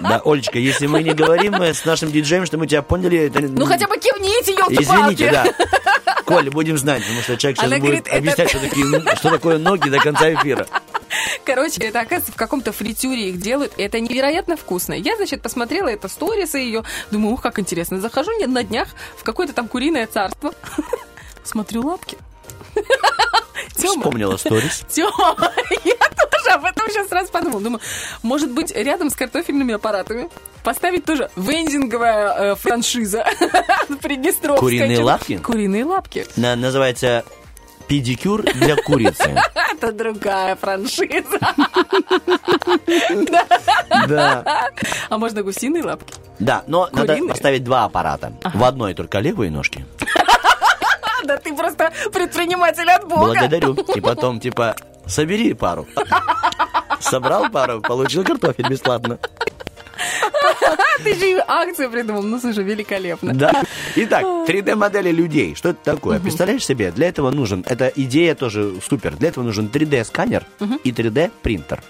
[0.00, 3.40] Да, Олечка, если мы не говорим с нашим диджеем, что мы тебя поняли, это...
[3.42, 5.44] Ну, хотя бы кивните, елки Извините, да.
[6.24, 9.30] Коль, будем знать, потому что человек сейчас Она будет говорит, это- объяснять, что, такие, что
[9.30, 10.66] такое ноги до конца эфира.
[11.44, 13.72] Короче, это, оказывается, в каком-то фритюре их делают.
[13.76, 14.94] Это невероятно вкусно.
[14.94, 16.84] Я, значит, посмотрела это сторисы ее.
[17.10, 18.00] Думаю, ух, как интересно.
[18.00, 18.88] Захожу не на днях
[19.18, 20.54] в какое-то там куриное царство.
[21.44, 22.16] Смотрю лапки.
[23.76, 24.82] Тёма, Вспомнила сторис.
[24.88, 25.36] Тёма,
[25.84, 27.60] я тоже об этом сейчас сразу подумала.
[27.60, 27.80] Думаю,
[28.22, 30.28] может быть, рядом с картофельными аппаратами
[30.62, 33.26] поставить тоже вендинговая э, франшиза
[34.02, 34.58] Приднестровская.
[34.60, 35.36] Куриные Чё- лапки?
[35.38, 36.26] Куриные лапки.
[36.36, 37.24] На- называется
[37.88, 39.36] педикюр для курицы.
[39.72, 41.38] Это другая франшиза.
[44.08, 44.68] Да.
[45.08, 46.14] А можно гусиные лапки?
[46.38, 48.32] Да, но надо поставить два аппарата.
[48.52, 49.84] В одной только левые ножки.
[51.24, 53.32] Да ты просто предприниматель от бога.
[53.32, 53.72] Благодарю.
[53.94, 55.86] И потом, типа, собери пару.
[57.00, 59.18] Собрал пару, получил картофель бесплатно.
[61.02, 62.22] Ты же акцию придумал.
[62.22, 63.34] Ну, слушай, великолепно.
[63.34, 63.64] Да.
[63.96, 65.54] Итак, 3D-модели людей.
[65.54, 66.20] Что это такое?
[66.20, 66.90] Представляешь себе?
[66.90, 69.16] Для этого нужен, эта идея тоже супер.
[69.16, 70.44] Для этого нужен 3D-сканер
[70.84, 71.82] и 3D-принтер.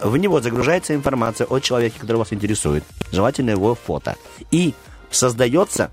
[0.00, 2.84] В него загружается информация о человеке, который вас интересует.
[3.12, 4.16] Желательно его фото.
[4.50, 4.74] И
[5.10, 5.90] создается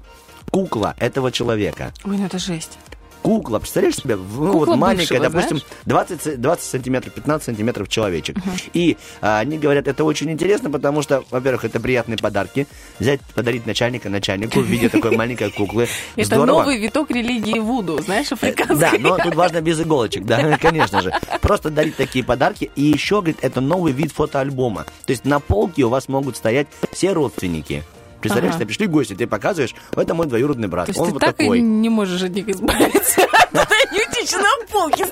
[0.52, 1.92] кукла этого человека.
[2.04, 2.78] Ой, ну это жесть.
[3.26, 5.74] Кукла, представляешь себе, ну, вот Кукла маленькая, бывшего, допустим, знаешь?
[5.86, 8.38] 20, ц- 20 сантиметров, 15 сантиметров человечек.
[8.74, 12.68] И а, они говорят, это очень интересно, потому что, во-первых, это приятные подарки.
[13.00, 15.88] Взять, подарить начальника начальнику в виде такой маленькой куклы.
[16.16, 18.78] Это новый виток религии Вуду, знаешь, африканской.
[18.78, 21.12] Да, но тут важно без иголочек, да, конечно же.
[21.42, 22.70] Просто дарить такие подарки.
[22.76, 24.86] И еще, говорит, это новый вид фотоальбома.
[25.06, 27.84] То есть на полке у вас могут стоять все родственники.
[28.26, 28.60] Представляешь, Ага.
[28.64, 31.36] ты пришли гости, ты показываешь, это мой двоюродный брат, То есть он ты вот так
[31.38, 31.60] такой.
[31.60, 33.22] и не можешь от них избавиться.
[33.92, 35.06] Ютич на полке.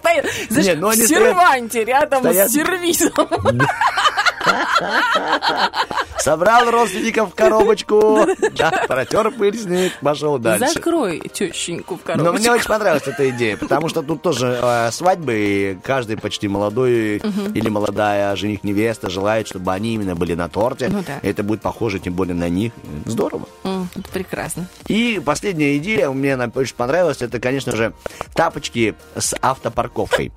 [0.50, 3.12] Знаешь, ну они в стоят- серванте рядом стоят- с сервизом.
[6.20, 8.26] Собрал родственников в коробочку,
[8.56, 10.74] да, протер пыль с них, пошел дальше.
[10.74, 12.40] Закрой тещеньку в Но коробочку.
[12.40, 17.18] мне очень понравилась эта идея, потому что тут тоже э, свадьбы, и каждый почти молодой
[17.18, 20.88] или молодая жених-невеста желает, чтобы они именно были на торте.
[20.90, 21.20] Ну да.
[21.22, 22.72] Это будет похоже тем более на них.
[23.06, 23.48] Здорово.
[23.64, 24.68] Это прекрасно.
[24.88, 27.94] И последняя идея, мне она очень понравилась, это, конечно же,
[28.34, 30.32] тапочки с автопарковкой.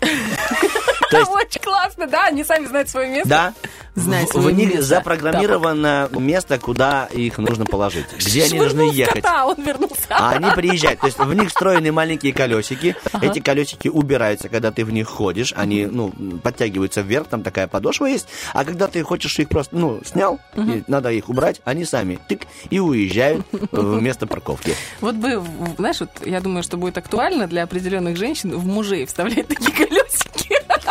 [1.10, 3.28] То есть- Очень классно, да, они сами знают свое место.
[3.28, 3.54] Да,
[3.94, 4.84] Знают в, свое в них место.
[4.84, 9.22] запрограммировано место, куда их нужно положить, где они должны ехать.
[9.22, 9.96] кота, он вернулся.
[10.10, 11.00] А они приезжают.
[11.00, 12.94] То есть в них встроены маленькие колесики.
[13.12, 13.26] Ага.
[13.26, 15.52] Эти колесики убираются, когда ты в них ходишь.
[15.56, 16.10] Они, ну,
[16.42, 18.28] подтягиваются вверх, там такая подошва есть.
[18.54, 22.42] А когда ты хочешь их просто, ну, снял, и надо их убрать, они сами тык
[22.70, 24.74] и уезжают в место парковки.
[25.00, 25.42] Вот бы,
[25.76, 30.27] знаешь, вот я думаю, что будет актуально для определенных женщин в мужей вставлять такие колесики.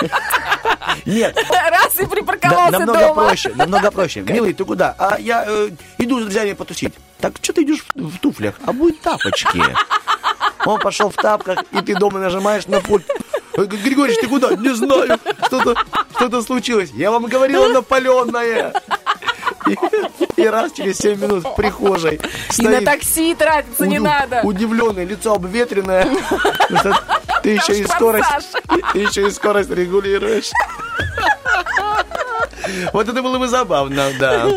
[1.06, 3.14] Нет, Раз и да- припарковался намного дома.
[3.28, 4.22] проще, намного проще.
[4.22, 4.96] Милый, ты куда?
[4.98, 5.70] А я э,
[6.00, 6.94] иду с друзьями потусить.
[7.20, 8.56] Так что ты идешь в, в туфлях?
[8.66, 9.64] А будет тапочки.
[10.66, 13.06] Он пошел в тапках, и ты дома нажимаешь на пульт.
[13.56, 14.52] Ой, Григорьевич, ты куда?
[14.56, 15.18] Не знаю.
[15.48, 15.76] Что-то
[16.16, 16.92] что случилось.
[16.94, 18.74] Я вам говорила, напаленное.
[20.36, 22.20] И, раз через 7 минут в прихожей
[22.58, 24.42] И на такси тратиться не надо.
[24.44, 26.08] Удивленное, лицо обветренное.
[26.70, 26.94] Что
[27.44, 28.28] Ты еще и скорость,
[28.94, 30.52] ты еще и скорость регулируешь.
[32.94, 34.50] Вот это было бы забавно, да.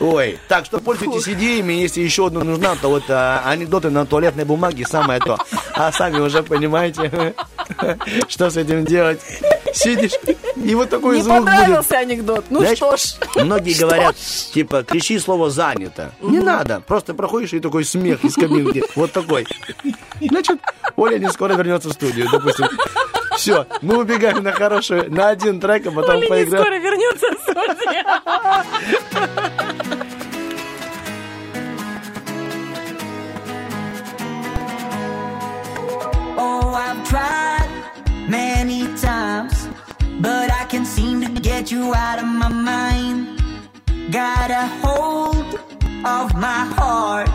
[0.00, 4.44] Ой, так что пользуйтесь идеями, если еще одна нужна, то вот а, анекдоты на туалетной
[4.44, 5.36] бумаге самое то.
[5.74, 7.34] А сами уже понимаете,
[8.28, 9.20] что с этим делать.
[9.74, 10.12] Сидишь,
[10.56, 11.46] и вот такой Не звук будет.
[11.46, 12.44] понравился анекдот.
[12.48, 13.00] Ну Знаешь, что ж.
[13.36, 16.12] Многие Что говорят, типа, кричи слово «занято».
[16.22, 18.82] Не надо, просто проходишь и такой смех из кабинки.
[18.94, 19.46] Вот такой.
[20.20, 20.58] Значит,
[20.96, 22.66] Оля не скоро вернется в студию, допустим.
[23.36, 26.64] Все, мы убегаем на хорошую, на один трек, а потом Оля не поиграем.
[26.64, 27.26] скоро вернется.
[36.40, 37.68] Oh, I've tried
[38.28, 39.68] many times,
[40.20, 43.42] but I can't seem to get you out of my mind.
[44.10, 45.54] Got a hold
[46.06, 47.28] of my heart.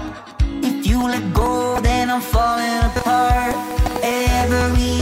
[0.63, 3.53] If you let go, then I'm falling apart.
[4.01, 4.92] Every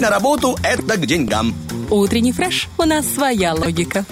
[0.00, 1.54] Ходить на работу– это к деньгам.
[1.90, 2.68] Утренний фреш.
[2.78, 4.06] У нас своя логика.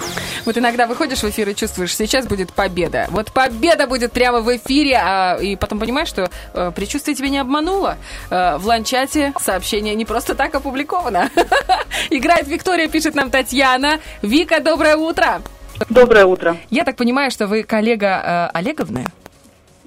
[0.45, 3.07] Вот иногда выходишь в эфир и чувствуешь, сейчас будет победа.
[3.11, 7.39] Вот победа будет прямо в эфире, а, и потом понимаешь, что э, предчувствие тебя не
[7.39, 7.97] обмануло.
[8.31, 11.31] Э, в ланчате сообщение не просто так опубликовано.
[12.11, 14.01] Играет Виктория, пишет нам Татьяна.
[14.21, 15.41] Вика, доброе утро.
[15.89, 16.59] Доброе утро.
[16.69, 19.07] Я так понимаю, что вы коллега э, Олеговны?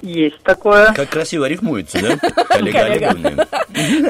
[0.01, 0.93] Есть такое.
[0.93, 2.17] Как красиво рифмуется, да?
[2.49, 2.85] Коллега.
[2.85, 3.47] Олеговна.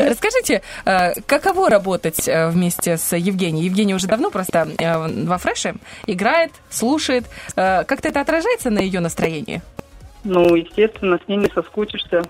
[0.10, 3.66] Расскажите, э, каково работать э, вместе с Евгенией?
[3.66, 5.76] Евгения уже давно просто э, во фреше
[6.08, 7.26] играет, слушает.
[7.56, 9.62] Э, Как-то это отражается на ее настроении?
[10.24, 12.24] Ну, естественно, с ней не соскучишься.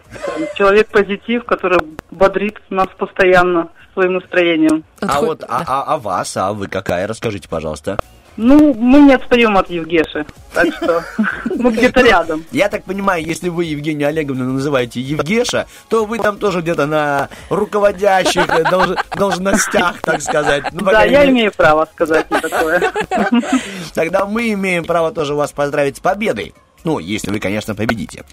[0.55, 1.79] Человек позитив, который
[2.09, 4.83] бодрит нас постоянно своим настроением.
[5.01, 7.05] А вот, а, а- а вас, а вы какая?
[7.05, 7.99] Расскажите, пожалуйста.
[8.37, 11.03] Ну, мы не отстаем от Евгеши, так что
[11.57, 12.45] мы где-то рядом.
[12.51, 17.29] Я так понимаю, если вы Евгению Олеговну называете Евгеша, то вы там тоже где-то на
[17.49, 20.63] руководящих долж- должностях, так сказать.
[20.71, 22.91] Ну, Да, я имею право сказать такое.
[23.93, 26.53] Тогда мы имеем право тоже вас поздравить с победой.
[26.83, 28.23] Ну, если вы, конечно, победите.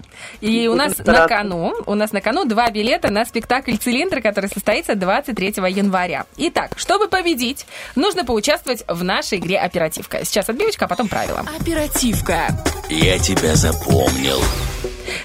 [0.41, 4.49] И у нас на кону, у нас на кону два билета на спектакль «Цилиндр», который
[4.49, 6.25] состоится 23 января.
[6.37, 7.65] Итак, чтобы победить,
[7.95, 10.25] нужно поучаствовать в нашей игре «Оперативка».
[10.25, 11.45] Сейчас отбивочка, а потом правила.
[11.59, 12.47] Оперативка.
[12.89, 14.39] Я тебя запомнил.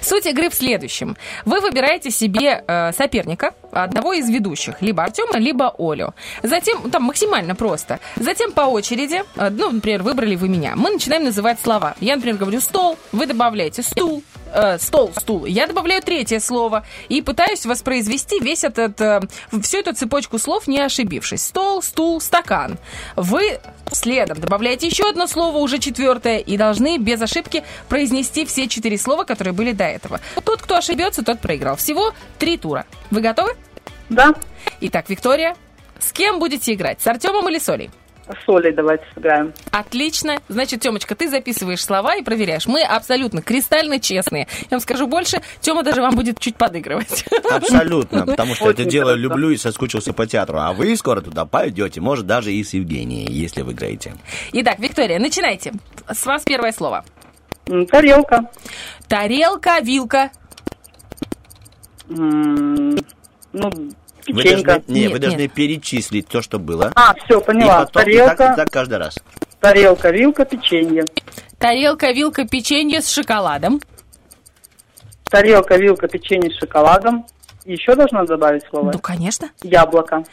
[0.00, 1.16] Суть игры в следующем.
[1.44, 6.14] Вы выбираете себе э, соперника, одного из ведущих, либо Артема, либо Олю.
[6.42, 8.00] Затем, ну, там максимально просто.
[8.16, 10.74] Затем по очереди, э, ну, например, выбрали вы меня.
[10.76, 11.94] Мы начинаем называть слова.
[12.00, 14.22] Я, например, говорю стол, вы добавляете стул,
[14.52, 15.46] э, стол, стул.
[15.46, 19.20] Я добавляю третье слово и пытаюсь воспроизвести весь этот, э,
[19.62, 21.44] всю эту цепочку слов, не ошибившись.
[21.44, 22.78] Стол, стул, стакан.
[23.16, 23.58] Вы
[23.92, 29.24] следом добавляете еще одно слово, уже четвертое, и должны без ошибки произнести все четыре слова,
[29.24, 30.20] которые были до этого.
[30.44, 31.76] Тот, кто ошибется, тот проиграл.
[31.76, 32.86] Всего три тура.
[33.10, 33.54] Вы готовы?
[34.08, 34.34] Да.
[34.80, 35.56] Итак, Виктория,
[35.98, 37.00] с кем будете играть?
[37.00, 37.68] С Артемом или с
[38.26, 38.38] Олей?
[38.44, 39.52] С Олей давайте сыграем.
[39.70, 40.36] Отлично.
[40.48, 42.66] Значит, Темочка, ты записываешь слова и проверяешь.
[42.66, 44.46] Мы абсолютно кристально честные.
[44.62, 47.24] Я вам скажу больше, Тема даже вам будет чуть подыгрывать.
[47.50, 49.20] Абсолютно, потому что это Очень дело хорошо.
[49.22, 50.58] люблю и соскучился по театру.
[50.58, 54.14] А вы скоро туда пойдете, может, даже и с Евгенией, если выиграете.
[54.52, 55.72] Итак, Виктория, начинайте.
[56.10, 57.04] С вас первое слово.
[57.90, 58.50] Тарелка.
[59.08, 60.30] Тарелка, вилка.
[62.10, 62.96] М,
[63.52, 63.70] Ну,
[64.26, 64.72] Вы печенька.
[64.76, 65.52] должны, не, Нет, вы должны нет.
[65.52, 66.92] перечислить то, что было.
[66.94, 67.84] А, все, и поняла.
[67.86, 69.18] потом, и Тарелка, так, и так каждый раз.
[69.60, 71.04] тарелка, вилка, печенье.
[71.58, 73.80] Тарелка, вилка, печенье с шоколадом.
[75.30, 77.26] Тарелка, вилка, печенье с шоколадом.
[77.64, 78.92] Еще должна добавить слово?
[78.92, 79.48] Ну, конечно.
[79.62, 80.24] Яблоко.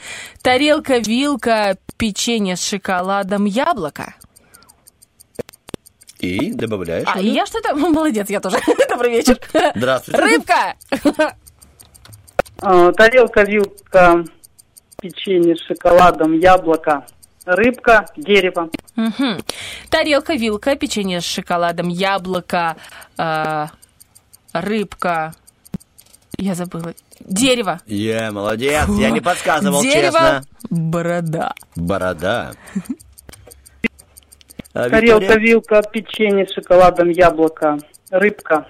[0.41, 4.15] Тарелка, вилка, печенье с шоколадом, яблоко.
[6.19, 7.07] И добавляешь.
[7.07, 7.73] А, и я что-то...
[7.75, 8.57] Молодец, я тоже.
[8.89, 9.39] Добрый вечер.
[9.75, 10.21] Здравствуйте.
[10.21, 10.75] Рыбка.
[12.61, 14.23] А, Тарелка, вилка,
[15.01, 17.05] печенье с шоколадом, яблоко,
[17.45, 18.69] рыбка, дерево.
[18.95, 19.39] Мгм.
[19.89, 22.75] Тарелка, вилка, печенье с шоколадом, яблоко,
[23.17, 23.65] э,
[24.53, 25.33] рыбка.
[26.37, 26.93] Я забыла.
[27.19, 27.79] Дерево.
[27.87, 30.11] Е, молодец, я не подсказывал, Дерево.
[30.11, 30.41] честно.
[30.69, 31.53] Борода.
[31.75, 32.51] Борода.
[34.73, 37.79] А, Тарелка, вилка, печенье с шоколадом, яблоко,
[38.11, 38.67] рыбка,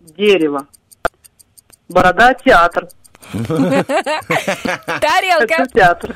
[0.00, 0.66] дерево.
[1.92, 2.88] Борода, театр.
[5.00, 5.66] Тарелка.
[5.72, 6.14] Театр.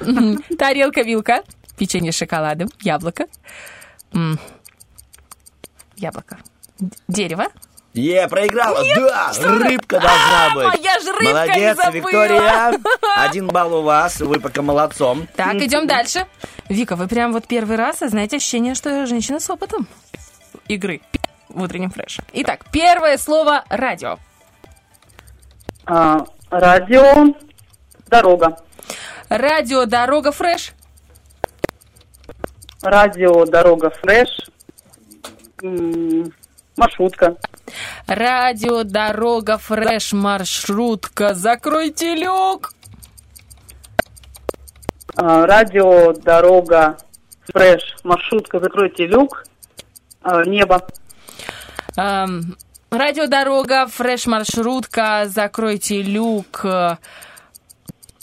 [0.59, 1.43] Тарелка, вилка,
[1.77, 3.27] печенье с шоколадом, яблоко.
[5.97, 6.39] Яблоко.
[7.09, 7.47] Дерево.
[7.95, 8.83] Е, проиграла.
[8.85, 10.67] Нет, да, что рыбка должна А, быть.
[10.67, 11.93] моя ж рыбка, Молодец, не забыла.
[11.93, 12.81] Виктория.
[13.17, 15.27] Один балл у вас, вы пока молодцом.
[15.35, 16.27] Так, идем дальше.
[16.69, 19.89] Вика, вы прям вот первый раз, а знаете ощущение, что женщина с опытом
[20.69, 21.01] игры
[21.49, 22.23] в утреннем фреше.
[22.35, 24.19] Итак, первое слово радио.
[25.87, 27.35] А, радио,
[28.11, 28.57] дорога.
[29.31, 30.73] Радио, дорога, фреш.
[32.83, 34.29] Радио, дорога, фреш,
[36.77, 37.37] маршрутка.
[38.09, 41.35] Радио, дорога, фреш, маршрутка.
[41.35, 42.73] Закройте люк.
[45.17, 46.97] А, радио, дорога,
[47.53, 49.45] фреш, маршрутка, закройте люк,
[50.23, 50.81] А, небо.
[52.91, 55.25] Эм, радио, дорога, фреш, маршрутка.
[55.27, 56.65] Закройте люк.
[56.65, 56.97] Э,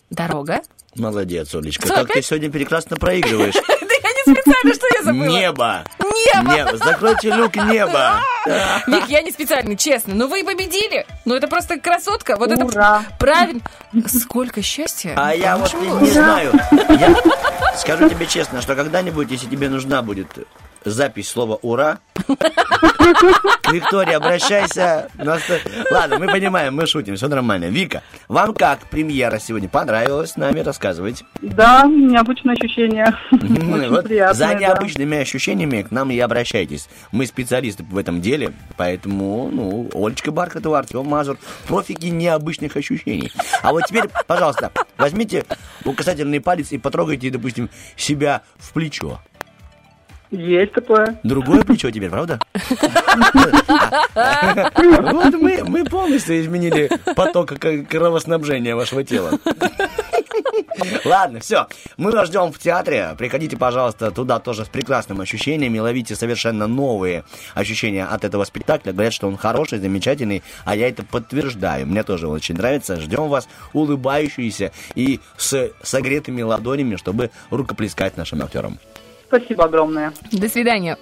[0.10, 0.61] Дорога.
[0.95, 1.88] Молодец, Олечка.
[1.88, 3.56] Что, Как ты сегодня прекрасно проигрываешь.
[3.84, 5.38] Да я не специально, что я забыла.
[5.38, 5.84] Небо.
[5.99, 6.53] Небо.
[6.53, 6.77] Небо.
[6.77, 8.22] Закройте люк неба.
[8.88, 10.15] Вик, я не специально, честно.
[10.15, 11.06] Ну вы победили.
[11.26, 12.35] Ну это просто красотка.
[12.38, 13.03] Вот Ура.
[13.06, 13.61] это правильно.
[14.07, 15.14] Сколько счастья.
[15.18, 16.53] А я вот не, знаю.
[16.90, 17.15] Я
[17.77, 20.27] скажу тебе честно, что когда-нибудь, если тебе нужна будет
[20.85, 21.99] запись слова «Ура».
[23.72, 25.10] Виктория, обращайся.
[25.91, 27.65] Ладно, мы понимаем, мы шутим, все нормально.
[27.65, 29.68] Вика, вам как премьера сегодня?
[29.69, 30.60] Понравилась с нами?
[30.60, 31.26] Рассказывайте.
[31.41, 33.15] Да, необычное ощущение.
[33.31, 34.53] Очень вот приятное, за да.
[34.53, 36.88] необычными ощущениями к нам и обращайтесь.
[37.11, 41.38] Мы специалисты в этом деле, поэтому, ну, Олечка Бархатова, Артем Мазур,
[41.68, 43.31] профики необычных ощущений.
[43.61, 45.45] А вот теперь, пожалуйста, возьмите
[45.85, 49.19] указательный палец и потрогайте, допустим, себя в плечо.
[50.34, 51.19] Есть такое.
[51.23, 52.39] Другое плечо теперь, правда?
[55.14, 57.53] Вот мы, мы полностью изменили поток
[57.88, 59.39] кровоснабжения вашего тела.
[61.05, 61.68] Ладно, все.
[61.97, 63.14] Мы вас ждем в театре.
[63.18, 65.77] Приходите, пожалуйста, туда тоже с прекрасными ощущениями.
[65.77, 67.23] Ловите совершенно новые
[67.53, 68.91] ощущения от этого спектакля.
[68.91, 71.85] Говорят, что он хороший, замечательный, а я это подтверждаю.
[71.85, 72.99] Мне тоже он очень нравится.
[72.99, 78.80] Ждем вас улыбающиеся и с согретыми ладонями, чтобы рукоплескать нашим актерам.
[79.34, 80.14] Спасибо огромное.
[80.31, 80.97] До свидания.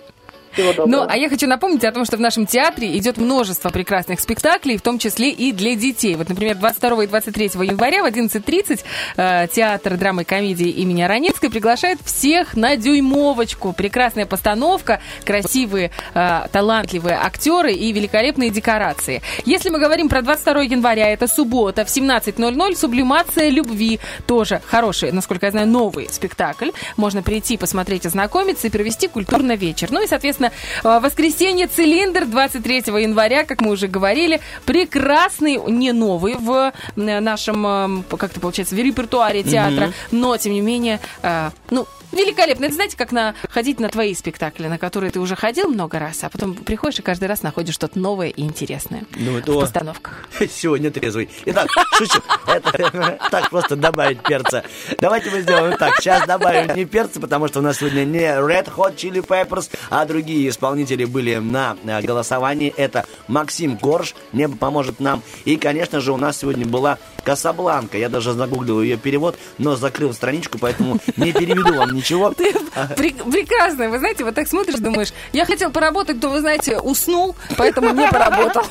[0.53, 0.87] Всего доброго.
[0.87, 4.77] Ну, а я хочу напомнить о том, что в нашем театре идет множество прекрасных спектаклей,
[4.77, 6.15] в том числе и для детей.
[6.15, 8.81] Вот, например, 22 и 23 января в 11.30
[9.17, 13.73] э, театр драмы и комедии имени Аронецкой приглашает всех на дюймовочку.
[13.73, 19.21] Прекрасная постановка, красивые, э, талантливые актеры и великолепные декорации.
[19.45, 23.99] Если мы говорим про 22 января, это суббота в 17.00, «Сублимация любви».
[24.27, 26.71] Тоже хороший, насколько я знаю, новый спектакль.
[26.97, 29.91] Можно прийти, посмотреть, ознакомиться и провести культурный вечер.
[29.91, 36.35] Ну и, соответственно, э, воскресенье «Цилиндр» 23 января, как мы уже говорили, прекрасный, не новый
[36.35, 39.93] в нашем, как это получается, в репертуаре театра, Мгм.
[40.11, 42.65] но, тем не менее, э, ну, великолепно.
[42.65, 46.23] Это знаете, как на, ходить на твои спектакли, на которые ты уже ходил много раз,
[46.23, 50.27] а потом приходишь и каждый раз находишь что-то новое и интересное Ну, в это постановках.
[50.51, 51.29] Сегодня трезвый.
[51.45, 52.19] Итак, шучу.
[52.47, 54.63] Это так просто добавить перца.
[54.99, 55.95] Давайте мы сделаем так.
[55.99, 60.03] Сейчас добавим не перца, потому что у нас сегодня не Red Hot Chili Peppers, а
[60.05, 62.73] другие исполнители были на э, голосовании.
[62.75, 65.21] Это Максим Корж, небо поможет нам.
[65.45, 67.97] И, конечно же, у нас сегодня была Касабланка.
[67.97, 72.31] Я даже загуглил ее перевод, но закрыл страничку, поэтому не переведу вам ничего.
[72.31, 73.89] Пре- прекрасно.
[73.89, 78.07] Вы знаете, вот так смотришь, думаешь, я хотел поработать, то, вы знаете, уснул, поэтому не
[78.07, 78.63] поработал.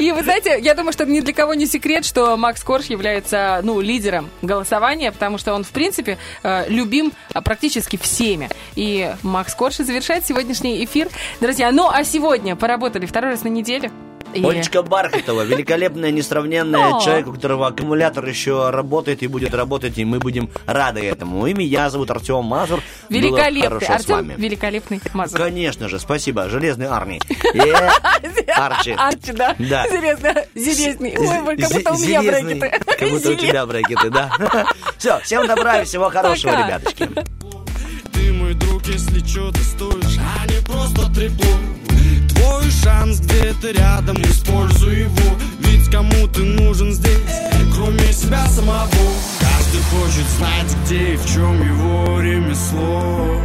[0.00, 3.60] И вы знаете, я думаю, что ни для кого не секрет, что Макс Корж является,
[3.62, 8.48] ну, лидером голосования, потому что он, в принципе, э, любим а, практически всеми.
[8.76, 11.08] И Макс Корж и завершает сегодняшний эфир.
[11.40, 13.90] Друзья, ну, а сегодня поработали второй раз на неделе.
[14.34, 17.00] И- Олечка Бархатова, великолепная, несравненная, О.
[17.00, 21.46] человек, у которого аккумулятор еще работает и будет работать, и мы будем рады этому.
[21.46, 22.82] И меня зовут Артем Мазур.
[23.08, 23.80] Было Великолепный.
[23.86, 25.38] с Артем великолепный Мазур.
[25.38, 27.20] Конечно же, спасибо, Железный Арни.
[28.54, 28.92] Арчи.
[28.92, 29.54] Арчи, да.
[29.58, 29.86] Да.
[30.54, 31.14] Зелезный.
[31.16, 32.54] Ой, как будто у меня Железный.
[32.58, 32.84] брекеты.
[32.98, 34.30] Как будто у тебя брекеты, да.
[34.98, 37.08] Все, всем добра и всего хорошего, ребяточки.
[38.18, 41.46] Ты мой друг, если что ты стоишь, а не просто трепло
[42.30, 47.36] Твой шанс где-то рядом, используй его Ведь кому ты нужен здесь,
[47.72, 48.88] кроме себя самого.
[49.38, 53.40] Каждый хочет знать, где и в чем его ремесло.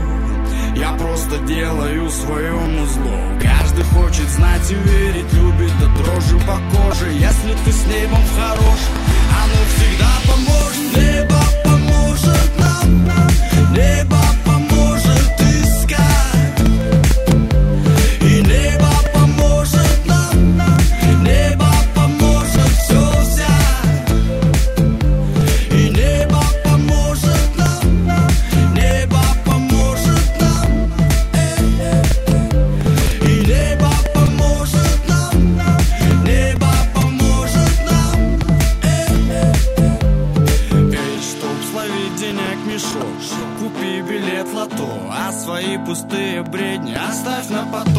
[0.75, 7.11] Я просто делаю своему зло Каждый хочет знать и верить, любит до дрожи по коже.
[7.11, 8.79] Если ты с небом хорош,
[9.39, 10.97] оно всегда поможет.
[10.97, 14.22] Небо поможет нам, небо
[45.93, 46.95] пустые бредни.
[46.95, 47.92] Оставь на потом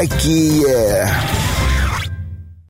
[0.00, 0.08] утренний фреш.
[0.08, 1.29] Уф, какие